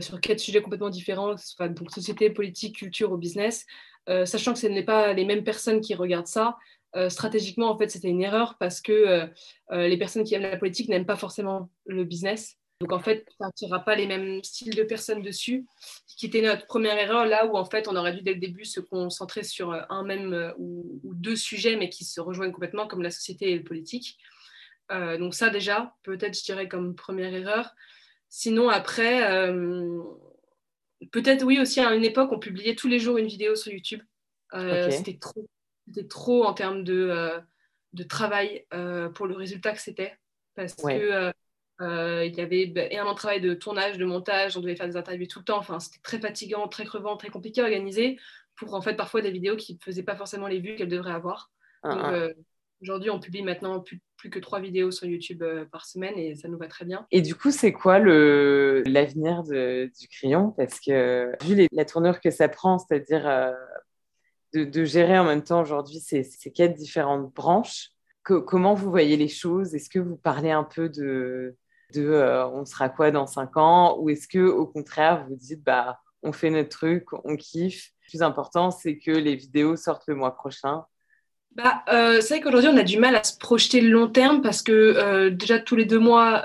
sur 0.00 0.20
quatre 0.20 0.40
sujets 0.40 0.60
complètement 0.60 0.90
différents, 0.90 1.38
soit 1.38 1.68
donc, 1.68 1.90
société, 1.90 2.28
politique, 2.28 2.76
culture 2.76 3.12
ou 3.12 3.16
business, 3.16 3.64
sachant 4.26 4.52
que 4.52 4.58
ce 4.58 4.66
n'est 4.66 4.84
pas 4.84 5.14
les 5.14 5.24
mêmes 5.24 5.42
personnes 5.42 5.80
qui 5.80 5.94
regardent 5.94 6.26
ça. 6.26 6.58
Stratégiquement, 7.08 7.70
en 7.70 7.78
fait, 7.78 7.90
c'était 7.90 8.08
une 8.08 8.22
erreur 8.22 8.56
parce 8.58 8.80
que 8.80 9.28
les 9.70 9.96
personnes 9.98 10.24
qui 10.24 10.34
aiment 10.34 10.42
la 10.42 10.56
politique 10.56 10.88
n'aiment 10.88 11.06
pas 11.06 11.16
forcément 11.16 11.70
le 11.86 12.04
business. 12.04 12.58
Donc 12.80 12.92
en 12.92 13.00
fait, 13.00 13.26
tu 13.56 13.64
n'auras 13.64 13.80
pas 13.80 13.96
les 13.96 14.06
mêmes 14.06 14.42
styles 14.44 14.74
de 14.74 14.84
personnes 14.84 15.20
dessus, 15.20 15.66
qui 16.06 16.26
était 16.26 16.42
notre 16.42 16.66
première 16.66 16.96
erreur, 16.96 17.26
là 17.26 17.46
où 17.46 17.56
en 17.56 17.64
fait 17.64 17.88
on 17.88 17.96
aurait 17.96 18.14
dû 18.14 18.22
dès 18.22 18.34
le 18.34 18.40
début 18.40 18.64
se 18.64 18.78
concentrer 18.78 19.42
sur 19.42 19.72
euh, 19.72 19.82
un 19.88 20.04
même 20.04 20.32
euh, 20.32 20.52
ou, 20.58 21.00
deux 21.02 21.34
sujets, 21.34 21.76
mais 21.76 21.88
qui 21.88 22.04
se 22.04 22.20
rejoignent 22.20 22.52
complètement, 22.52 22.86
comme 22.86 23.02
la 23.02 23.10
société 23.10 23.50
et 23.50 23.56
le 23.56 23.64
politique. 23.64 24.16
Euh, 24.92 25.18
donc 25.18 25.34
ça 25.34 25.50
déjà, 25.50 25.96
peut-être 26.04 26.38
je 26.38 26.44
dirais 26.44 26.68
comme 26.68 26.94
première 26.94 27.34
erreur. 27.34 27.74
Sinon 28.28 28.68
après, 28.68 29.48
peut-être 31.10 31.44
oui 31.44 31.58
aussi 31.58 31.80
à 31.80 31.94
une 31.94 32.04
époque, 32.04 32.30
on 32.30 32.38
publiait 32.38 32.74
tous 32.74 32.86
les 32.86 32.98
jours 32.98 33.16
une 33.16 33.26
vidéo 33.26 33.56
sur 33.56 33.72
YouTube. 33.72 34.02
C'était 34.52 35.16
trop, 35.18 35.48
trop 36.08 36.44
en 36.44 36.54
termes 36.54 36.84
de, 36.84 37.32
de 37.92 38.02
travail 38.02 38.66
pour 39.14 39.26
le 39.26 39.34
résultat 39.34 39.72
que 39.72 39.80
c'était. 39.80 40.16
Parce 40.54 40.74
que 40.74 41.32
euh, 41.80 42.24
il 42.26 42.34
y 42.34 42.40
avait 42.40 42.62
énormément 42.90 43.12
de 43.12 43.18
travail 43.18 43.40
de 43.40 43.54
tournage, 43.54 43.98
de 43.98 44.04
montage, 44.04 44.56
on 44.56 44.60
devait 44.60 44.74
faire 44.74 44.88
des 44.88 44.96
interviews 44.96 45.26
tout 45.26 45.38
le 45.38 45.44
temps. 45.44 45.58
Enfin, 45.58 45.78
c'était 45.78 46.00
très 46.02 46.18
fatigant, 46.18 46.66
très 46.68 46.84
crevant, 46.84 47.16
très 47.16 47.30
compliqué 47.30 47.60
à 47.60 47.64
organiser 47.64 48.18
pour 48.56 48.74
en 48.74 48.82
fait 48.82 48.94
parfois 48.94 49.22
des 49.22 49.30
vidéos 49.30 49.56
qui 49.56 49.74
ne 49.74 49.78
faisaient 49.78 50.02
pas 50.02 50.16
forcément 50.16 50.48
les 50.48 50.58
vues 50.58 50.74
qu'elles 50.74 50.88
devraient 50.88 51.12
avoir. 51.12 51.52
Ah, 51.82 51.94
Donc, 51.94 52.00
ah. 52.04 52.12
Euh, 52.12 52.34
Aujourd'hui, 52.80 53.10
on 53.10 53.18
publie 53.18 53.42
maintenant 53.42 53.80
plus, 53.80 54.00
plus, 54.16 54.30
que 54.30 54.38
trois 54.38 54.60
vidéos 54.60 54.92
sur 54.92 55.04
YouTube 55.04 55.42
euh, 55.42 55.64
par 55.64 55.84
semaine 55.84 56.16
et 56.16 56.36
ça 56.36 56.46
nous 56.46 56.58
va 56.58 56.68
très 56.68 56.84
bien. 56.84 57.08
Et 57.10 57.22
du 57.22 57.34
coup, 57.34 57.50
c'est 57.50 57.72
quoi 57.72 57.98
l'avenir 57.98 59.42
du 59.42 60.08
crayon? 60.08 60.52
Parce 60.56 60.78
que 60.78 61.32
vu 61.44 61.66
la 61.72 61.84
tournure 61.84 62.20
que 62.20 62.30
ça 62.30 62.48
prend, 62.48 62.78
c'est-à-dire 62.78 63.52
de, 64.54 64.84
gérer 64.84 65.18
en 65.18 65.24
même 65.24 65.42
temps 65.42 65.60
aujourd'hui 65.60 66.00
ces, 66.00 66.24
quatre 66.54 66.74
différentes 66.74 67.32
branches, 67.34 67.90
comment 68.22 68.74
vous 68.74 68.90
voyez 68.90 69.16
les 69.16 69.28
choses? 69.28 69.74
Est-ce 69.74 69.88
que 69.88 69.98
vous 69.98 70.16
parlez 70.16 70.50
un 70.50 70.64
peu 70.64 70.88
de, 70.88 71.56
de 71.94 72.04
euh, 72.04 72.46
on 72.48 72.64
sera 72.64 72.88
quoi 72.88 73.10
dans 73.10 73.26
cinq 73.26 73.56
ans? 73.56 73.96
Ou 73.98 74.10
est-ce 74.10 74.28
que 74.28 74.38
au 74.38 74.66
contraire, 74.66 75.26
vous 75.28 75.36
dites 75.36 75.62
bah, 75.62 75.98
on 76.22 76.32
fait 76.32 76.50
notre 76.50 76.68
truc, 76.68 77.12
on 77.24 77.36
kiffe? 77.36 77.90
Le 78.02 78.10
plus 78.10 78.22
important, 78.22 78.70
c'est 78.70 78.98
que 78.98 79.10
les 79.10 79.36
vidéos 79.36 79.76
sortent 79.76 80.04
le 80.06 80.14
mois 80.14 80.34
prochain. 80.34 80.84
Bah, 81.54 81.82
euh, 81.92 82.20
c'est 82.20 82.34
vrai 82.34 82.40
qu'aujourd'hui, 82.40 82.70
on 82.72 82.76
a 82.76 82.82
du 82.82 82.98
mal 82.98 83.16
à 83.16 83.24
se 83.24 83.36
projeter 83.36 83.80
le 83.80 83.90
long 83.90 84.08
terme 84.08 84.42
parce 84.42 84.62
que 84.62 84.72
euh, 84.72 85.30
déjà 85.30 85.58
tous 85.58 85.76
les 85.76 85.86
deux 85.86 85.98
mois, 85.98 86.44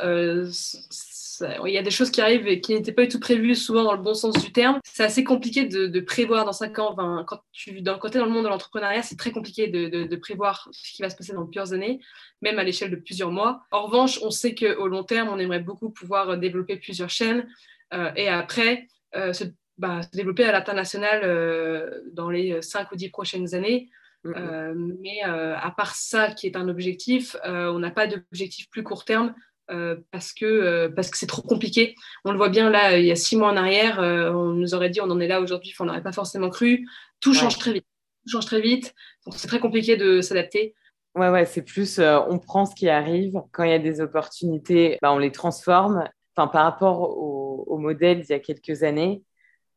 il 1.41 1.73
y 1.73 1.77
a 1.77 1.81
des 1.81 1.91
choses 1.91 2.11
qui 2.11 2.21
arrivent 2.21 2.47
et 2.47 2.61
qui 2.61 2.73
n'étaient 2.73 2.91
pas 2.91 3.03
du 3.03 3.09
tout 3.09 3.19
prévues, 3.19 3.55
souvent 3.55 3.83
dans 3.83 3.93
le 3.93 4.01
bon 4.01 4.13
sens 4.13 4.41
du 4.43 4.51
terme. 4.51 4.79
C'est 4.83 5.03
assez 5.03 5.23
compliqué 5.23 5.65
de, 5.65 5.99
prévoir 5.99 6.45
dans 6.45 6.53
5 6.53 6.79
ans. 6.79 6.95
quand 7.25 7.41
tu 7.51 7.83
quand 7.83 8.15
es 8.15 8.19
dans 8.19 8.25
le 8.25 8.31
monde 8.31 8.43
de 8.43 8.49
l'entrepreneuriat, 8.49 9.01
c'est 9.01 9.17
très 9.17 9.31
compliqué 9.31 9.67
de, 9.67 10.15
prévoir 10.15 10.69
ce 10.71 10.93
qui 10.93 11.01
va 11.01 11.09
se 11.09 11.15
passer 11.15 11.33
dans 11.33 11.45
plusieurs 11.45 11.73
années, 11.73 11.99
même 12.41 12.59
à 12.59 12.63
l'échelle 12.63 12.91
de 12.91 12.95
plusieurs 12.95 13.31
mois. 13.31 13.63
En 13.71 13.83
revanche, 13.83 14.19
on 14.21 14.31
sait 14.31 14.55
qu'au 14.55 14.87
long 14.87 15.03
terme, 15.03 15.29
on 15.29 15.39
aimerait 15.39 15.59
beaucoup 15.59 15.89
pouvoir 15.89 16.37
développer 16.37 16.77
plusieurs 16.77 17.09
chaînes 17.09 17.47
euh, 17.93 18.11
et 18.15 18.27
après 18.27 18.87
euh, 19.15 19.33
bah, 19.77 20.01
se, 20.01 20.09
développer 20.15 20.45
à 20.45 20.51
l'international 20.51 21.21
euh, 21.23 22.01
dans 22.11 22.29
les 22.29 22.61
5 22.61 22.91
ou 22.91 22.95
10 22.95 23.09
prochaines 23.09 23.55
années. 23.55 23.89
Mm-hmm. 24.25 24.99
mais 25.01 25.21
à 25.21 25.69
part 25.75 25.95
ça, 25.95 26.31
qui 26.31 26.47
est 26.47 26.55
un 26.55 26.69
objectif, 26.69 27.35
on 27.43 27.79
n'a 27.79 27.91
pas 27.91 28.07
d'objectif 28.07 28.69
plus 28.69 28.81
court 28.81 29.03
terme 29.03 29.35
euh, 29.73 29.95
parce 30.11 30.33
que 30.33 30.45
euh, 30.45 30.89
parce 30.89 31.09
que 31.09 31.17
c'est 31.17 31.27
trop 31.27 31.41
compliqué. 31.41 31.95
On 32.25 32.31
le 32.31 32.37
voit 32.37 32.49
bien 32.49 32.69
là, 32.69 32.97
il 32.97 33.05
y 33.05 33.11
a 33.11 33.15
six 33.15 33.35
mois 33.35 33.49
en 33.49 33.57
arrière, 33.57 33.99
euh, 33.99 34.31
on 34.31 34.51
nous 34.51 34.75
aurait 34.75 34.89
dit 34.89 35.01
on 35.01 35.09
en 35.09 35.19
est 35.19 35.27
là 35.27 35.41
aujourd'hui, 35.41 35.73
on 35.79 35.85
n'aurait 35.85 36.03
pas 36.03 36.11
forcément 36.11 36.49
cru. 36.49 36.87
Tout 37.19 37.33
change 37.33 37.57
très 37.57 37.73
vite. 37.73 37.85
Tout 38.25 38.31
change 38.31 38.45
très 38.45 38.61
vite, 38.61 38.93
donc 39.25 39.35
c'est 39.35 39.47
très 39.47 39.59
compliqué 39.59 39.97
de 39.97 40.21
s'adapter. 40.21 40.75
Ouais, 41.15 41.29
ouais, 41.29 41.45
c'est 41.45 41.61
plus 41.61 41.99
on 41.99 42.39
prend 42.39 42.65
ce 42.65 42.75
qui 42.75 42.87
arrive. 42.87 43.41
Quand 43.51 43.63
il 43.63 43.71
y 43.71 43.73
a 43.73 43.79
des 43.79 43.99
opportunités, 44.01 44.97
bah, 45.01 45.11
on 45.11 45.17
les 45.17 45.31
transforme. 45.31 46.07
Enfin, 46.35 46.47
par 46.47 46.63
rapport 46.63 47.01
au, 47.01 47.63
au 47.67 47.77
modèle 47.77 48.21
d'il 48.21 48.31
y 48.31 48.33
a 48.33 48.39
quelques 48.39 48.83
années, 48.83 49.23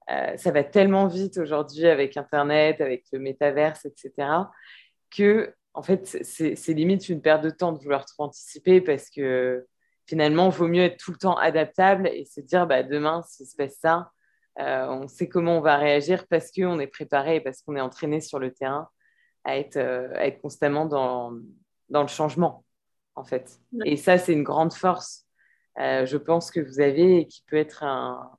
ça 0.09 0.53
va 0.53 0.63
tellement 0.63 1.09
vite 1.09 1.37
aujourd'hui 1.39 1.87
avec 1.87 2.17
Internet, 2.17 2.81
avec 2.81 3.05
le 3.13 3.19
métaverse, 3.19 3.85
etc., 3.85 4.29
que 5.11 5.53
en 5.77 5.83
fait, 5.83 6.07
c'est 6.07 6.73
limite 6.73 7.11
une 7.11 7.21
perte 7.21 7.45
de 7.45 7.51
temps 7.51 7.73
de 7.73 7.79
vouloir 7.79 8.07
trop 8.07 8.25
anticiper 8.25 8.81
parce 8.81 9.11
que 9.11 9.67
finalement, 10.07 10.51
il 10.51 10.57
vaut 10.57 10.69
mieux 10.69 10.83
être 10.83 10.99
tout 10.99 11.13
le 11.13 11.19
temps 11.19 11.37
adaptable 11.37 12.09
et 12.09 12.25
se 12.25 12.41
dire 12.41 12.67
bah, 12.67 12.83
demain, 12.83 13.23
s'il 13.27 13.47
se 13.47 13.57
passe 13.57 13.77
ça, 13.81 14.11
euh, 14.59 14.87
on 14.89 15.09
sait 15.09 15.29
comment 15.29 15.59
on 15.59 15.61
va 15.61 15.77
réagir 15.77 16.27
parce 16.29 16.51
qu'on 16.51 16.79
est 16.79 16.87
préparé 16.87 17.37
et 17.37 17.41
parce 17.41 17.63
qu'on 17.63 17.77
est 17.77 17.81
entraîné 17.81 18.21
sur 18.21 18.39
le 18.39 18.53
terrain 18.53 18.89
à 19.45 19.59
être, 19.59 19.77
euh, 19.77 20.13
être 20.15 20.41
constamment 20.41 20.87
dans, 20.87 21.33
dans, 21.91 22.03
le 22.03 22.09
changement, 22.09 22.65
en 23.15 23.25
fait. 23.25 23.61
Et 23.85 23.97
ça, 23.97 24.19
c'est 24.19 24.33
une 24.33 24.43
grande 24.43 24.73
force, 24.73 25.27
euh, 25.79 26.07
je 26.07 26.17
pense, 26.17 26.51
que 26.51 26.61
vous 26.61 26.81
avez 26.81 27.19
et 27.19 27.27
qui 27.27 27.45
peut 27.47 27.57
être 27.57 27.85
un, 27.85 28.31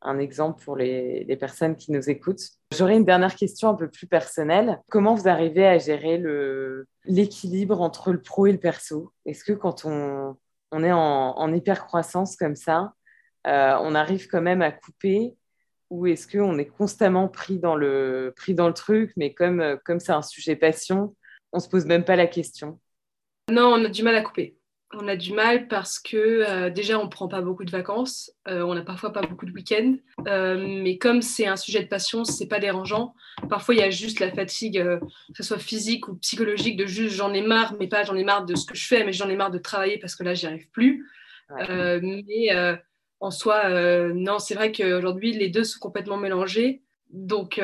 un 0.00 0.18
exemple 0.18 0.64
pour 0.64 0.76
les, 0.76 1.24
les, 1.24 1.36
personnes 1.36 1.76
qui 1.76 1.92
nous 1.92 2.08
écoutent. 2.08 2.48
J'aurais 2.74 2.96
une 2.96 3.04
dernière 3.04 3.34
question 3.34 3.68
un 3.68 3.74
peu 3.74 3.88
plus 3.88 4.06
personnelle. 4.06 4.80
Comment 4.88 5.14
vous 5.14 5.28
arrivez 5.28 5.66
à 5.66 5.78
gérer 5.78 6.20
l'équilibre 7.04 7.80
entre 7.80 8.12
le 8.12 8.22
pro 8.22 8.46
et 8.46 8.52
le 8.52 8.58
perso? 8.58 9.12
Est-ce 9.26 9.44
que 9.44 9.52
quand 9.52 9.84
on, 9.84 10.36
on 10.70 10.82
est 10.82 10.92
en, 10.92 11.52
hyper 11.52 11.86
croissance 11.86 12.36
comme 12.36 12.56
ça, 12.56 12.92
euh, 13.46 13.76
on 13.80 13.94
arrive 13.94 14.26
quand 14.28 14.42
même 14.42 14.62
à 14.62 14.72
couper 14.72 15.36
ou 15.90 16.06
est-ce 16.06 16.26
qu'on 16.26 16.58
est 16.58 16.66
constamment 16.66 17.28
pris 17.28 17.58
dans, 17.58 17.76
le, 17.76 18.34
truc, 18.74 19.12
mais 19.16 19.34
comme 19.34 19.78
comme 19.84 20.00
c'est 20.00 20.12
un 20.12 20.22
sujet 20.22 20.56
passion, 20.56 21.14
on 21.52 21.60
se 21.60 21.68
pose 21.68 21.86
même 21.86 22.04
pas 22.04 22.16
la 22.16 22.26
question 22.26 22.80
Non, 23.50 23.74
on 23.74 23.84
a 23.84 23.88
du 23.88 24.02
mal 24.02 24.16
à 24.16 24.22
couper. 24.22 24.58
On 24.92 25.08
a 25.08 25.16
du 25.16 25.32
mal 25.32 25.66
parce 25.66 25.98
que 25.98 26.16
euh, 26.16 26.70
déjà 26.70 26.98
on 27.00 27.04
ne 27.04 27.10
prend 27.10 27.26
pas 27.26 27.40
beaucoup 27.40 27.64
de 27.64 27.70
vacances, 27.70 28.30
euh, 28.46 28.62
on 28.62 28.74
n'a 28.74 28.82
parfois 28.82 29.12
pas 29.12 29.20
beaucoup 29.20 29.44
de 29.44 29.50
week-ends, 29.50 29.96
mais 30.24 30.96
comme 30.98 31.22
c'est 31.22 31.46
un 31.46 31.56
sujet 31.56 31.82
de 31.82 31.88
passion, 31.88 32.24
c'est 32.24 32.46
pas 32.46 32.60
dérangeant. 32.60 33.14
Parfois 33.50 33.74
il 33.74 33.78
y 33.78 33.82
a 33.82 33.90
juste 33.90 34.20
la 34.20 34.30
fatigue, 34.30 34.80
que 34.80 35.36
ce 35.36 35.42
soit 35.42 35.58
physique 35.58 36.06
ou 36.08 36.14
psychologique, 36.16 36.76
de 36.76 36.86
juste 36.86 37.16
j'en 37.16 37.34
ai 37.34 37.42
marre, 37.42 37.74
mais 37.80 37.88
pas 37.88 38.04
j'en 38.04 38.14
ai 38.14 38.22
marre 38.22 38.46
de 38.46 38.54
ce 38.54 38.64
que 38.64 38.76
je 38.76 38.86
fais, 38.86 39.04
mais 39.04 39.12
j'en 39.12 39.28
ai 39.28 39.34
marre 39.34 39.50
de 39.50 39.58
travailler 39.58 39.98
parce 39.98 40.14
que 40.14 40.22
là 40.22 40.34
j'y 40.34 40.46
arrive 40.46 40.70
plus. 40.70 41.04
mais 41.50 42.78
en 43.18 43.30
soi, 43.32 43.68
non, 44.14 44.38
c'est 44.38 44.54
vrai 44.54 44.70
qu'aujourd'hui 44.70 45.32
les 45.32 45.48
deux 45.48 45.64
sont 45.64 45.80
complètement 45.80 46.16
mélangés, 46.16 46.82
donc 47.10 47.60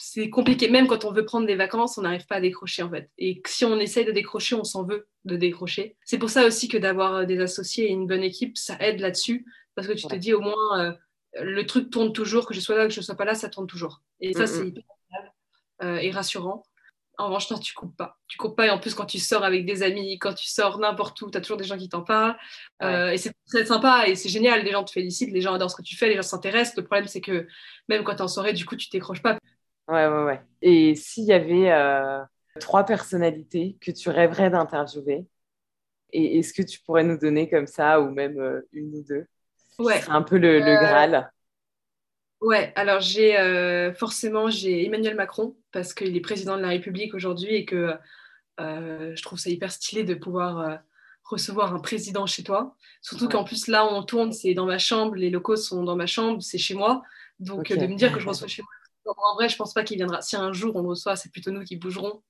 c'est 0.00 0.30
compliqué. 0.30 0.70
Même 0.70 0.86
quand 0.86 1.04
on 1.04 1.12
veut 1.12 1.24
prendre 1.24 1.44
des 1.44 1.56
vacances, 1.56 1.98
on 1.98 2.02
n'arrive 2.02 2.24
pas 2.24 2.36
à 2.36 2.40
décrocher 2.40 2.84
en 2.84 2.90
fait. 2.90 3.10
Et 3.18 3.42
si 3.44 3.64
on 3.64 3.80
essaye 3.80 4.04
de 4.04 4.12
décrocher, 4.12 4.54
on 4.54 4.62
s'en 4.62 4.84
veut 4.84 5.08
de 5.24 5.34
décrocher. 5.34 5.96
C'est 6.04 6.18
pour 6.18 6.30
ça 6.30 6.46
aussi 6.46 6.68
que 6.68 6.78
d'avoir 6.78 7.14
euh, 7.14 7.24
des 7.24 7.40
associés 7.40 7.86
et 7.86 7.90
une 7.90 8.06
bonne 8.06 8.22
équipe, 8.22 8.56
ça 8.56 8.76
aide 8.78 9.00
là-dessus. 9.00 9.44
Parce 9.74 9.88
que 9.88 9.92
tu 9.94 10.06
te 10.06 10.14
dis 10.14 10.32
au 10.32 10.40
moins, 10.40 10.80
euh, 10.80 10.92
le 11.42 11.66
truc 11.66 11.90
tourne 11.90 12.12
toujours, 12.12 12.46
que 12.46 12.54
je 12.54 12.60
sois 12.60 12.76
là, 12.76 12.86
que 12.86 12.92
je 12.92 13.00
ne 13.00 13.04
sois 13.04 13.16
pas 13.16 13.24
là, 13.24 13.34
ça 13.34 13.48
tourne 13.48 13.66
toujours. 13.66 14.02
Et 14.20 14.34
ça, 14.34 14.46
c'est 14.46 14.68
hyper 14.68 14.84
euh, 15.82 15.96
et 15.96 16.12
rassurant. 16.12 16.62
En 17.18 17.26
revanche, 17.26 17.50
non, 17.50 17.58
tu 17.58 17.74
coupes 17.74 17.96
pas. 17.96 18.20
Tu 18.28 18.38
coupes 18.38 18.56
pas. 18.56 18.68
Et 18.68 18.70
en 18.70 18.78
plus, 18.78 18.94
quand 18.94 19.06
tu 19.06 19.18
sors 19.18 19.42
avec 19.42 19.66
des 19.66 19.82
amis, 19.82 20.16
quand 20.20 20.34
tu 20.34 20.46
sors 20.46 20.78
n'importe 20.78 21.20
où, 21.22 21.30
tu 21.30 21.38
as 21.38 21.40
toujours 21.40 21.56
des 21.56 21.64
gens 21.64 21.76
qui 21.76 21.88
t'en 21.88 22.02
parlent. 22.02 22.36
et 22.80 23.18
c'est 23.18 23.32
très 23.48 23.66
sympa 23.66 24.06
et 24.06 24.14
c'est 24.14 24.28
génial. 24.28 24.62
Les 24.62 24.70
gens 24.70 24.84
te 24.84 24.92
félicitent, 24.92 25.32
les 25.32 25.40
gens 25.40 25.54
adorent 25.54 25.72
ce 25.72 25.76
que 25.76 25.82
tu 25.82 25.96
fais, 25.96 26.08
les 26.08 26.14
gens 26.14 26.22
s'intéressent. 26.22 26.76
Le 26.76 26.84
problème, 26.84 27.08
c'est 27.08 27.20
que 27.20 27.48
même 27.88 28.04
quand 28.04 28.14
tu 28.14 28.18
es 28.18 28.22
en 28.22 28.28
soirée, 28.28 28.52
du 28.52 28.64
coup, 28.64 28.76
tu 28.76 28.88
t'écroches 28.88 29.22
pas. 29.22 29.38
Ouais, 29.88 30.06
ouais, 30.06 30.24
ouais. 30.24 30.42
Et 30.60 30.94
s'il 30.94 31.24
y 31.24 31.32
avait 31.32 31.72
euh, 31.72 32.22
trois 32.60 32.84
personnalités 32.84 33.78
que 33.80 33.90
tu 33.90 34.10
rêverais 34.10 34.50
d'interviewer, 34.50 35.26
et 36.12 36.38
est-ce 36.38 36.52
que 36.52 36.62
tu 36.62 36.80
pourrais 36.80 37.04
nous 37.04 37.18
donner 37.18 37.48
comme 37.48 37.66
ça, 37.66 38.00
ou 38.00 38.10
même 38.10 38.38
euh, 38.38 38.60
une 38.72 38.94
ou 38.94 39.02
deux? 39.02 39.26
Ouais. 39.78 40.00
un 40.08 40.22
peu 40.22 40.36
le, 40.36 40.58
le, 40.58 40.66
euh, 40.66 40.80
Graal. 40.80 41.32
Ouais, 42.40 42.72
alors 42.76 43.00
j'ai 43.00 43.34
forcément 43.96 44.48
j'ai 44.48 44.84
Emmanuel 44.86 45.16
Macron 45.16 45.56
parce 45.72 45.92
qu'il 45.92 46.16
est 46.16 46.20
président 46.20 46.56
de 46.56 46.62
la 46.62 46.68
République 46.68 47.14
aujourd'hui 47.14 47.54
et 47.54 47.64
que 47.64 47.94
je 48.58 49.22
trouve 49.22 49.40
ça 49.40 49.50
hyper 49.50 49.72
stylé 49.72 50.04
de 50.04 50.14
pouvoir 50.14 50.78
recevoir 51.24 51.74
un 51.74 51.80
président 51.80 52.26
chez 52.26 52.44
toi. 52.44 52.76
Surtout 53.02 53.28
qu'en 53.28 53.42
plus 53.42 53.66
là 53.66 53.86
on 53.92 54.04
tourne, 54.04 54.32
c'est 54.32 54.54
dans 54.54 54.66
ma 54.66 54.78
chambre, 54.78 55.16
les 55.16 55.30
locaux 55.30 55.56
sont 55.56 55.82
dans 55.82 55.96
ma 55.96 56.06
chambre, 56.06 56.40
c'est 56.40 56.58
chez 56.58 56.74
moi. 56.74 57.02
Donc 57.40 57.72
de 57.72 57.86
me 57.86 57.96
dire 57.96 58.12
que 58.12 58.20
je 58.20 58.28
reçois 58.28 58.46
chez 58.46 58.62
moi 58.62 58.70
en 59.16 59.34
vrai, 59.34 59.48
je 59.48 59.56
pense 59.56 59.72
pas 59.72 59.84
qu'il 59.84 59.96
viendra. 59.96 60.20
Si 60.20 60.36
un 60.36 60.52
jour 60.52 60.76
on 60.76 60.82
le 60.82 60.88
reçoit, 60.88 61.16
c'est 61.16 61.30
plutôt 61.30 61.50
nous 61.50 61.64
qui 61.64 61.76
bougerons 61.76 62.22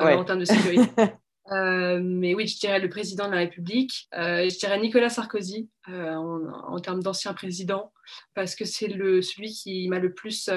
euh, 0.00 0.16
en 0.16 0.24
termes 0.24 0.40
de 0.40 0.44
sécurité. 0.44 0.90
Euh, 1.52 2.00
mais 2.02 2.34
oui, 2.34 2.48
je 2.48 2.58
dirais 2.58 2.80
le 2.80 2.88
président 2.88 3.28
de 3.28 3.30
la 3.30 3.38
République. 3.38 4.08
Euh, 4.14 4.50
je 4.50 4.58
dirais 4.58 4.80
Nicolas 4.80 5.10
Sarkozy 5.10 5.70
en, 5.86 6.80
termes 6.80 7.04
d'ancien 7.04 7.34
président, 7.34 7.92
parce 8.34 8.56
que 8.56 8.64
c'est 8.64 8.88
celui 8.88 9.52
qui 9.52 9.88
m'a 9.88 10.00
le 10.00 10.12
plus, 10.12 10.50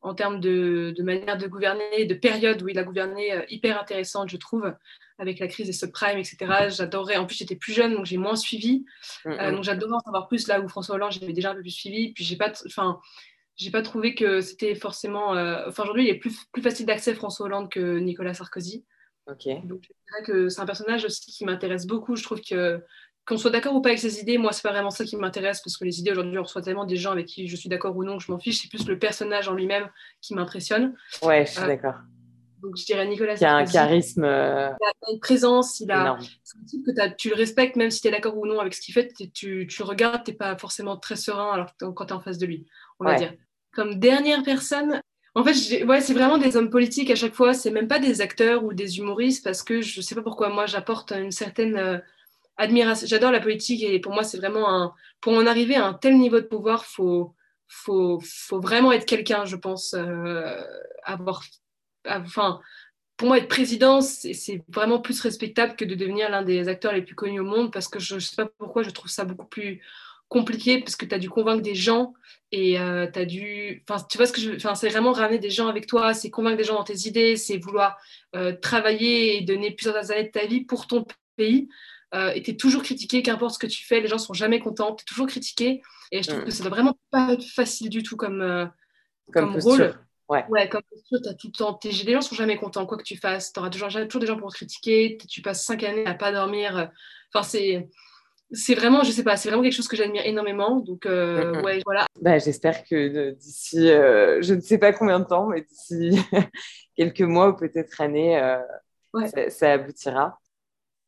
en 0.00 0.14
termes 0.14 0.38
de, 0.38 0.94
manière 1.00 1.38
de 1.38 1.48
gouverner, 1.48 2.04
de 2.04 2.14
période 2.14 2.62
où 2.62 2.68
il 2.68 2.78
a 2.78 2.84
gouverné, 2.84 3.44
hyper 3.48 3.80
intéressante, 3.80 4.28
je 4.30 4.36
trouve, 4.36 4.72
avec 5.18 5.40
la 5.40 5.48
crise 5.48 5.66
des 5.66 5.72
subprimes, 5.72 6.18
etc. 6.18 6.68
J'adorais. 6.68 7.16
En 7.16 7.26
plus, 7.26 7.38
j'étais 7.38 7.56
plus 7.56 7.72
jeune, 7.72 7.94
donc 7.94 8.06
j'ai 8.06 8.16
moins 8.16 8.36
suivi. 8.36 8.84
Mm, 9.24 9.32
mm. 9.32 9.50
donc 9.56 9.64
j'adorais 9.64 9.94
en 9.94 10.00
savoir 10.00 10.28
plus 10.28 10.46
là 10.46 10.60
où 10.60 10.68
François 10.68 10.94
Hollande, 10.94 11.10
j'avais 11.10 11.32
déjà 11.32 11.50
un 11.50 11.54
peu 11.56 11.62
plus 11.62 11.70
suivi. 11.70 12.12
Puis 12.12 12.22
j'ai 12.22 12.36
pas, 12.36 12.52
enfin 12.64 13.00
j'ai 13.56 13.70
pas 13.70 13.82
trouvé 13.82 14.14
que 14.14 14.40
c'était 14.40 14.74
forcément. 14.74 15.36
Euh, 15.36 15.64
enfin, 15.68 15.82
aujourd'hui, 15.84 16.04
il 16.04 16.10
est 16.10 16.18
plus, 16.18 16.36
plus 16.52 16.62
facile 16.62 16.86
d'accès 16.86 17.14
François 17.14 17.46
Hollande 17.46 17.70
que 17.70 17.98
Nicolas 17.98 18.34
Sarkozy. 18.34 18.84
Ok. 19.26 19.46
Donc, 19.64 19.82
je 19.82 19.88
dirais 19.88 20.22
que 20.24 20.48
c'est 20.48 20.60
un 20.60 20.66
personnage 20.66 21.04
aussi 21.04 21.30
qui 21.30 21.44
m'intéresse 21.44 21.86
beaucoup. 21.86 22.16
Je 22.16 22.22
trouve 22.22 22.40
que 22.40 22.82
qu'on 23.24 23.36
soit 23.36 23.50
d'accord 23.50 23.74
ou 23.74 23.80
pas 23.80 23.90
avec 23.90 24.00
ses 24.00 24.20
idées, 24.20 24.36
moi, 24.36 24.52
c'est 24.52 24.62
pas 24.62 24.72
vraiment 24.72 24.90
ça 24.90 25.04
qui 25.04 25.16
m'intéresse 25.16 25.60
parce 25.60 25.76
que 25.76 25.84
les 25.84 26.00
idées 26.00 26.10
aujourd'hui, 26.10 26.38
on 26.38 26.42
reçoit 26.42 26.62
tellement 26.62 26.86
des 26.86 26.96
gens 26.96 27.12
avec 27.12 27.26
qui 27.26 27.46
je 27.46 27.54
suis 27.54 27.68
d'accord 27.68 27.96
ou 27.96 28.02
non 28.02 28.18
que 28.18 28.24
je 28.24 28.32
m'en 28.32 28.38
fiche. 28.38 28.60
C'est 28.60 28.68
plus 28.68 28.86
le 28.88 28.98
personnage 28.98 29.48
en 29.48 29.54
lui-même 29.54 29.88
qui 30.20 30.34
m'impressionne. 30.34 30.96
Ouais, 31.22 31.46
je 31.46 31.52
suis 31.52 31.60
euh, 31.60 31.66
d'accord. 31.66 31.94
Donc, 32.62 32.76
je 32.76 32.84
dirais 32.84 33.06
Nicolas 33.06 33.36
Sarkozy. 33.36 33.72
Il 33.72 33.76
a 33.76 33.82
un 33.82 33.84
charisme. 33.86 34.24
Euh, 34.24 34.70
il 34.80 35.08
a 35.08 35.12
une 35.12 35.20
présence, 35.20 35.80
il 35.80 35.90
a. 35.90 36.16
C'est 36.44 36.58
un 36.58 36.64
type 36.64 36.86
que 36.86 37.14
tu 37.16 37.28
le 37.28 37.34
respectes, 37.34 37.76
même 37.76 37.90
si 37.90 38.00
tu 38.00 38.08
es 38.08 38.10
d'accord 38.10 38.36
ou 38.38 38.46
non 38.46 38.60
avec 38.60 38.74
ce 38.74 38.80
qu'il 38.80 38.94
fait, 38.94 39.12
tu, 39.34 39.66
tu 39.66 39.82
le 39.82 39.84
regardes, 39.84 40.24
tu 40.24 40.32
pas 40.32 40.56
forcément 40.56 40.96
très 40.96 41.16
serein 41.16 41.52
alors 41.52 41.74
quand 41.78 42.06
tu 42.06 42.12
es 42.12 42.16
en 42.16 42.20
face 42.20 42.38
de 42.38 42.46
lui, 42.46 42.66
on 43.00 43.04
va 43.04 43.16
dire 43.16 43.32
comme 43.72 43.98
dernière 43.98 44.42
personne, 44.42 45.00
en 45.34 45.44
fait, 45.44 45.84
ouais, 45.84 46.00
c'est 46.00 46.12
vraiment 46.12 46.38
des 46.38 46.56
hommes 46.56 46.70
politiques 46.70 47.10
à 47.10 47.14
chaque 47.14 47.34
fois. 47.34 47.54
C'est 47.54 47.70
même 47.70 47.88
pas 47.88 47.98
des 47.98 48.20
acteurs 48.20 48.64
ou 48.64 48.74
des 48.74 48.98
humoristes 48.98 49.42
parce 49.42 49.62
que 49.62 49.80
je 49.80 50.00
sais 50.00 50.14
pas 50.14 50.22
pourquoi 50.22 50.50
moi 50.50 50.66
j'apporte 50.66 51.12
une 51.12 51.30
certaine 51.30 51.76
euh, 51.76 51.98
admiration. 52.58 53.06
J'adore 53.06 53.32
la 53.32 53.40
politique 53.40 53.82
et 53.82 53.98
pour 53.98 54.12
moi 54.12 54.24
c'est 54.24 54.36
vraiment 54.36 54.68
un. 54.68 54.94
Pour 55.20 55.32
en 55.32 55.46
arriver 55.46 55.76
à 55.76 55.86
un 55.86 55.94
tel 55.94 56.18
niveau 56.18 56.40
de 56.40 56.46
pouvoir, 56.46 56.84
faut 56.84 57.34
faut 57.66 58.20
faut 58.22 58.60
vraiment 58.60 58.92
être 58.92 59.06
quelqu'un, 59.06 59.46
je 59.46 59.56
pense. 59.56 59.94
Euh, 59.94 60.62
avoir, 61.04 61.42
enfin, 62.06 62.60
pour 63.16 63.28
moi 63.28 63.38
être 63.38 63.48
président, 63.48 64.00
c'est 64.00 64.64
vraiment 64.68 65.00
plus 65.00 65.20
respectable 65.20 65.76
que 65.76 65.84
de 65.84 65.94
devenir 65.94 66.30
l'un 66.30 66.42
des 66.42 66.68
acteurs 66.68 66.92
les 66.92 67.02
plus 67.02 67.14
connus 67.14 67.40
au 67.40 67.44
monde 67.44 67.72
parce 67.72 67.88
que 67.88 67.98
je, 67.98 68.18
je 68.18 68.26
sais 68.26 68.36
pas 68.36 68.50
pourquoi 68.58 68.82
je 68.82 68.90
trouve 68.90 69.10
ça 69.10 69.24
beaucoup 69.24 69.46
plus 69.46 69.80
compliqué 70.32 70.80
parce 70.80 70.96
que 70.96 71.04
tu 71.04 71.14
as 71.14 71.18
dû 71.18 71.28
convaincre 71.28 71.62
des 71.62 71.74
gens 71.74 72.14
et 72.50 72.80
euh, 72.80 73.06
tu 73.12 73.18
as 73.18 73.24
dû. 73.26 73.84
Enfin, 73.88 74.04
tu 74.10 74.16
vois 74.16 74.26
ce 74.26 74.32
que 74.32 74.40
je 74.40 74.56
Enfin, 74.56 74.74
c'est 74.74 74.88
vraiment 74.88 75.12
ramener 75.12 75.38
des 75.38 75.50
gens 75.50 75.68
avec 75.68 75.86
toi, 75.86 76.14
c'est 76.14 76.30
convaincre 76.30 76.56
des 76.56 76.64
gens 76.64 76.74
dans 76.74 76.84
tes 76.84 77.06
idées, 77.06 77.36
c'est 77.36 77.58
vouloir 77.58 77.98
euh, 78.34 78.52
travailler 78.60 79.36
et 79.36 79.42
donner 79.42 79.70
plusieurs 79.70 80.10
années 80.10 80.24
de 80.24 80.30
ta 80.30 80.46
vie 80.46 80.64
pour 80.64 80.86
ton 80.86 81.04
pays. 81.36 81.68
Euh, 82.14 82.32
et 82.34 82.42
tu 82.42 82.52
es 82.52 82.56
toujours 82.56 82.82
critiqué, 82.82 83.22
qu'importe 83.22 83.54
ce 83.54 83.58
que 83.58 83.66
tu 83.66 83.84
fais, 83.84 84.00
les 84.00 84.08
gens 84.08 84.18
sont 84.18 84.34
jamais 84.34 84.58
contents, 84.58 84.94
tu 84.94 85.02
es 85.02 85.06
toujours 85.06 85.26
critiqué. 85.26 85.82
Et 86.10 86.22
je 86.22 86.28
trouve 86.28 86.42
mm. 86.42 86.44
que 86.44 86.50
ça 86.50 86.62
doit 86.62 86.70
vraiment 86.70 86.98
pas 87.10 87.34
être 87.34 87.44
facile 87.44 87.88
du 87.88 88.02
tout 88.02 88.16
comme, 88.16 88.70
comme, 89.32 89.56
rôle. 89.56 89.94
Ouais. 90.32 90.44
ouais, 90.48 90.68
comme 90.68 90.82
posture, 90.88 91.18
as 91.30 91.34
tout 91.34 91.48
le 91.48 91.52
temps. 91.52 91.78
Les 91.84 92.12
gens 92.12 92.20
sont 92.20 92.34
jamais 92.34 92.56
contents, 92.56 92.86
quoi 92.86 92.98
que 92.98 93.02
tu 93.02 93.16
fasses. 93.16 93.52
Tu 93.52 93.60
auras 93.60 93.70
toujours, 93.70 93.88
toujours 93.88 94.20
des 94.20 94.26
gens 94.26 94.38
pour 94.38 94.50
te 94.50 94.56
critiquer. 94.56 95.18
Tu 95.28 95.42
passes 95.42 95.64
cinq 95.64 95.82
années 95.82 96.06
à 96.06 96.14
pas 96.14 96.32
dormir. 96.32 96.90
Enfin, 97.32 97.42
c'est 97.42 97.88
c'est 98.52 98.74
vraiment, 98.74 99.02
je 99.02 99.10
sais 99.10 99.22
pas, 99.22 99.36
c'est 99.36 99.48
vraiment 99.48 99.62
quelque 99.62 99.74
chose 99.74 99.88
que 99.88 99.96
j'admire 99.96 100.24
énormément. 100.26 100.80
Donc, 100.80 101.06
euh, 101.06 101.60
ouais, 101.62 101.80
voilà. 101.84 102.06
Bah, 102.20 102.38
J'espère 102.38 102.84
que 102.84 103.30
d'ici, 103.30 103.90
euh, 103.90 104.42
je 104.42 104.54
ne 104.54 104.60
sais 104.60 104.78
pas 104.78 104.92
combien 104.92 105.20
de 105.20 105.24
temps, 105.24 105.46
mais 105.46 105.62
d'ici 105.62 106.18
quelques 106.96 107.22
mois 107.22 107.48
ou 107.48 107.56
peut-être 107.56 108.00
années, 108.00 108.38
euh, 108.38 108.58
ça, 109.48 109.72
aboutira. 109.72 110.38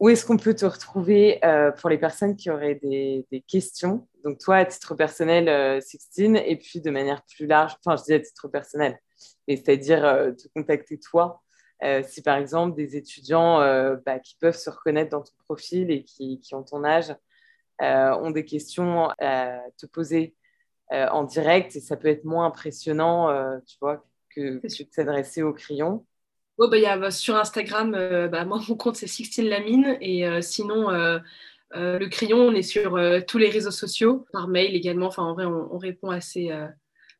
Où 0.01 0.09
est-ce 0.09 0.25
qu'on 0.27 0.37
peut 0.37 0.55
te 0.55 0.67
retrouver 0.67 1.41
pour 1.79 1.89
les 1.89 1.99
personnes 1.99 2.37
qui 2.37 2.51
auraient 2.51 2.75
des, 2.83 3.25
des, 3.31 3.41
questions? 3.43 4.09
Donc, 4.25 4.39
toi, 4.39 4.57
à 4.57 4.65
titre 4.65 4.95
personnel, 4.95 5.81
Sixtine, 5.83 6.37
et 6.37 6.57
puis 6.57 6.81
de 6.81 6.91
manière 6.91 7.23
plus 7.23 7.47
large, 7.47 7.77
enfin, 7.85 7.97
je 7.97 8.05
dis 8.05 8.13
à 8.13 8.21
titre 8.21 8.49
personnel, 8.49 8.99
c'est-à-dire 9.49 10.03
te 10.37 10.49
contacter 10.55 10.99
toi. 10.99 11.43
si 12.07 12.23
par 12.23 12.37
exemple 12.37 12.77
des 12.77 12.97
étudiants 12.97 13.59
bah, 14.07 14.19
qui 14.19 14.37
peuvent 14.41 14.57
se 14.57 14.71
reconnaître 14.71 15.11
dans 15.11 15.23
ton 15.23 15.35
profil 15.45 15.91
et 15.91 16.05
qui, 16.05 16.41
qui 16.41 16.55
ont 16.55 16.63
ton 16.63 16.85
âge 16.85 17.15
euh, 17.83 18.15
ont 18.19 18.31
des 18.31 18.45
questions 18.45 19.11
à 19.19 19.59
te 19.81 19.87
poser 19.87 20.37
euh, 20.93 21.09
en 21.09 21.25
direct 21.25 21.75
et 21.75 21.81
ça 21.81 21.97
peut 21.97 22.07
être 22.07 22.25
moins 22.25 22.47
impressionnant, 22.47 23.31
euh, 23.31 23.59
tu 23.67 23.77
vois, 23.81 24.05
que, 24.31 24.63
de 24.63 24.89
s'adresser 24.93 25.43
au 25.43 25.53
crayon. 25.53 26.07
Oh, 26.59 26.69
bah, 26.69 26.79
y 26.79 26.87
a, 26.87 26.97
bah, 26.97 27.11
sur 27.11 27.35
Instagram, 27.35 27.91
bah, 28.31 28.45
moi, 28.45 28.61
mon 28.69 28.77
compte, 28.77 28.95
c'est 28.95 29.09
Sixtine 29.09 29.49
Lamine. 29.49 29.99
Et 30.01 30.25
sinon, 30.41 30.89
le 31.73 32.07
crayon, 32.07 32.39
on 32.39 32.55
est 32.55 32.63
sur 32.63 32.97
tous 33.27 33.39
les 33.39 33.51
réseaux 33.51 33.73
sociaux, 33.73 34.25
par 34.33 34.47
mail 34.47 34.77
également. 34.77 35.09
Enfin, 35.09 35.25
en 35.25 35.35
vrai, 35.35 35.47
on, 35.47 35.77
répond 35.77 36.11
assez. 36.11 36.53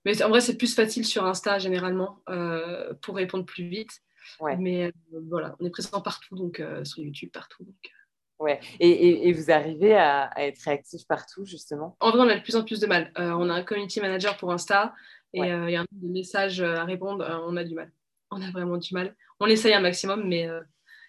Mais 0.05 0.23
en 0.23 0.29
vrai, 0.29 0.41
c'est 0.41 0.57
plus 0.57 0.75
facile 0.75 1.05
sur 1.05 1.25
Insta, 1.25 1.59
généralement, 1.59 2.21
pour 3.03 3.17
répondre 3.17 3.45
plus 3.45 3.67
vite. 3.67 4.01
Mais 4.59 4.93
voilà, 5.29 5.57
on 5.61 5.67
est 5.67 5.71
présent 5.71 6.01
partout, 6.01 6.37
donc 6.37 6.63
sur 6.85 7.03
YouTube, 7.03 7.31
partout. 7.33 7.65
Donc, 7.65 7.91
Ouais. 8.39 8.61
Et, 8.81 9.29
et, 9.29 9.33
vous 9.33 9.51
arrivez 9.51 9.95
à, 9.95 10.31
être 10.39 10.61
réactif 10.61 11.07
partout, 11.07 11.45
justement? 11.45 11.97
En 12.01 12.11
vrai, 12.11 12.21
on 12.21 12.29
a 12.29 12.37
de 12.37 12.43
plus 12.43 12.57
en 12.57 12.65
plus 12.65 12.81
de 12.81 12.87
mal. 12.87 13.13
Euh, 13.19 13.31
on 13.31 13.49
a 13.49 13.55
un 13.55 13.63
community 13.63 14.01
manager 14.01 14.37
pour 14.37 14.53
Insta 14.53 14.93
et 15.33 15.43
euh, 15.43 15.69
il 15.69 15.73
y 15.73 15.77
a 15.77 15.83
un 15.83 15.87
de 15.91 16.09
messages 16.09 16.61
euh, 16.61 16.77
à 16.77 16.85
répondre. 16.85 17.25
on 17.47 17.57
a 17.57 17.65
du 17.65 17.75
mal. 17.75 17.93
On 18.31 18.43
a 18.43 18.51
vraiment 18.51 18.77
du 18.77 18.93
mal. 18.93 19.15
On 19.41 19.47
essaye 19.47 19.73
un 19.73 19.81
maximum, 19.81 20.27
mais 20.27 20.49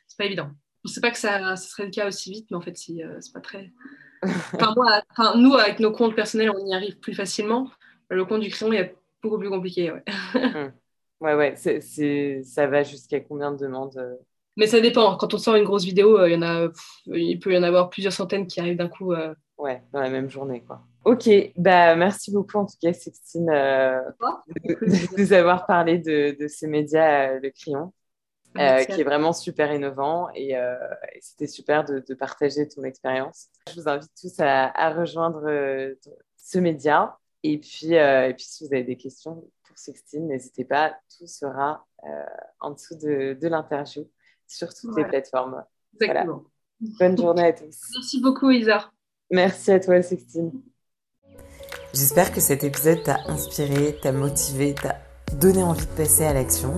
c'est 0.08 0.18
pas 0.18 0.26
évident. 0.26 0.52
Je 0.84 0.90
ne 0.90 0.94
sais 0.94 1.02
pas 1.02 1.10
que 1.10 1.18
ça, 1.18 1.56
serait 1.56 1.86
le 1.86 1.92
cas 1.92 2.08
aussi 2.08 2.32
vite, 2.32 2.48
mais 2.52 2.58
en 2.58 2.62
fait, 2.62 2.78
si, 2.78 3.02
c'est 3.20 3.34
pas 3.34 3.42
très. 3.42 3.72
Enfin, 4.54 4.74
moi, 4.76 5.36
nous, 5.36 5.54
avec 5.54 5.80
nos 5.80 5.92
comptes 5.92 6.16
personnels, 6.16 6.50
on 6.50 6.66
y 6.66 6.74
arrive 6.74 7.00
plus 7.00 7.14
facilement. 7.14 7.70
Le 8.10 8.26
compte 8.26 8.42
du 8.42 8.50
crayon 8.50 8.74
est 8.74 8.96
beaucoup 9.22 9.40
plus 9.40 9.50
compliqué. 9.50 9.92
Ouais, 9.92 10.04
hum. 11.32 11.38
ouais, 11.38 11.56
ça 11.56 12.68
va 12.68 12.84
jusqu'à 12.84 13.20
combien 13.20 13.52
de 13.52 13.58
demandes 13.58 14.20
mais 14.58 14.68
ça 14.68 14.80
dépend. 14.80 15.18
Quand 15.18 15.34
on 15.34 15.38
sort 15.38 15.56
une 15.56 15.64
grosse 15.64 15.84
vidéo, 15.84 16.18
euh, 16.18 16.30
il, 16.30 16.34
y 16.34 16.38
en 16.38 16.42
a, 16.42 16.70
il 17.08 17.40
peut 17.40 17.54
y 17.54 17.58
en 17.58 17.64
avoir 17.64 17.90
plusieurs 17.90 18.14
centaines 18.14 18.48
qui 18.48 18.60
arrivent 18.60 18.78
d'un 18.78 18.88
coup. 18.88 19.14
Euh. 19.14 19.34
Ouais, 19.58 19.82
dans 19.94 20.02
la 20.02 20.10
même 20.10 20.30
journée, 20.30 20.64
quoi. 20.66 20.82
Ok, 21.06 21.30
bah, 21.56 21.96
merci 21.96 22.32
beaucoup 22.32 22.58
en 22.58 22.66
tout 22.66 22.76
cas, 22.82 22.92
Sixtine, 22.92 23.50
euh, 23.50 24.02
de, 24.66 25.18
nous 25.18 25.34
avoir 25.34 25.66
parlé 25.66 25.98
de, 25.98 26.36
de 26.38 26.48
ce 26.48 26.66
média, 26.66 27.40
Le 27.40 27.52
Crayon, 27.52 27.94
qui 28.56 29.02
est 29.02 29.04
vraiment 29.04 29.32
super 29.32 29.72
innovant 29.72 30.28
et, 30.34 30.56
c'était 31.22 31.48
super 31.48 31.86
de, 31.86 32.14
partager 32.16 32.68
ton 32.68 32.84
expérience. 32.84 33.48
Je 33.70 33.80
vous 33.80 33.88
invite 33.88 34.12
tous 34.20 34.34
à, 34.40 34.90
rejoindre 34.90 35.48
ce 36.36 36.60
média 36.60 37.18
et 37.54 37.58
puis, 37.58 37.94
et 37.94 38.34
puis 38.36 38.46
si 38.46 38.66
vous 38.66 38.74
avez 38.74 38.84
des 38.84 38.98
questions 38.98 39.48
pour 39.64 39.78
Sixtine, 39.78 40.28
n'hésitez 40.28 40.66
pas, 40.66 40.96
tout 41.18 41.28
sera 41.28 41.86
en 42.60 42.72
dessous 42.72 42.96
de, 42.96 43.38
l'interview 43.42 44.10
sur 44.48 44.74
toutes 44.74 44.96
les 44.98 45.06
plateformes. 45.06 45.64
Exactement. 45.94 46.44
Bonne 47.00 47.18
journée 47.18 47.46
à 47.46 47.54
tous. 47.54 47.80
Merci 47.96 48.22
beaucoup, 48.22 48.52
Isa. 48.52 48.92
Merci 49.32 49.72
à 49.72 49.80
toi, 49.80 50.02
Sixtine. 50.02 50.52
J'espère 51.94 52.32
que 52.34 52.42
cet 52.42 52.64
épisode 52.64 53.04
t'a 53.04 53.20
inspiré, 53.28 53.98
t'a 54.02 54.12
motivé, 54.12 54.76
t'a 54.76 54.98
donné 55.34 55.64
envie 55.64 55.86
de 55.86 55.92
passer 55.92 56.26
à 56.26 56.34
l'action. 56.34 56.78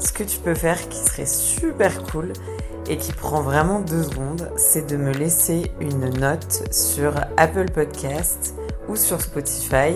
Ce 0.00 0.12
que 0.12 0.24
tu 0.24 0.38
peux 0.38 0.54
faire 0.54 0.88
qui 0.88 0.98
serait 0.98 1.26
super 1.26 2.02
cool 2.04 2.32
et 2.88 2.96
qui 2.96 3.12
prend 3.12 3.42
vraiment 3.42 3.80
deux 3.80 4.02
secondes, 4.02 4.50
c'est 4.56 4.86
de 4.90 4.96
me 4.96 5.12
laisser 5.12 5.70
une 5.80 6.08
note 6.18 6.72
sur 6.72 7.14
Apple 7.36 7.70
Podcast 7.70 8.54
ou 8.88 8.96
sur 8.96 9.20
Spotify, 9.20 9.94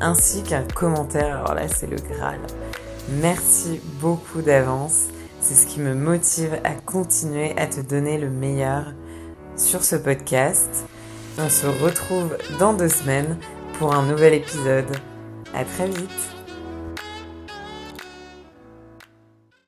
ainsi 0.00 0.42
qu'un 0.42 0.62
commentaire. 0.62 1.38
Alors 1.38 1.54
là, 1.54 1.68
c'est 1.68 1.86
le 1.86 1.96
Graal. 1.96 2.40
Merci 3.20 3.80
beaucoup 4.00 4.42
d'avance. 4.42 5.06
C'est 5.40 5.54
ce 5.54 5.66
qui 5.66 5.80
me 5.80 5.94
motive 5.94 6.58
à 6.64 6.72
continuer 6.72 7.54
à 7.58 7.66
te 7.66 7.80
donner 7.80 8.18
le 8.18 8.30
meilleur 8.30 8.92
sur 9.56 9.84
ce 9.84 9.96
podcast. 9.96 10.86
On 11.38 11.48
se 11.48 11.66
retrouve 11.66 12.36
dans 12.58 12.72
deux 12.72 12.88
semaines 12.88 13.36
pour 13.78 13.94
un 13.94 14.04
nouvel 14.06 14.34
épisode. 14.34 14.96
À 15.54 15.64
très 15.64 15.86
vite 15.86 16.33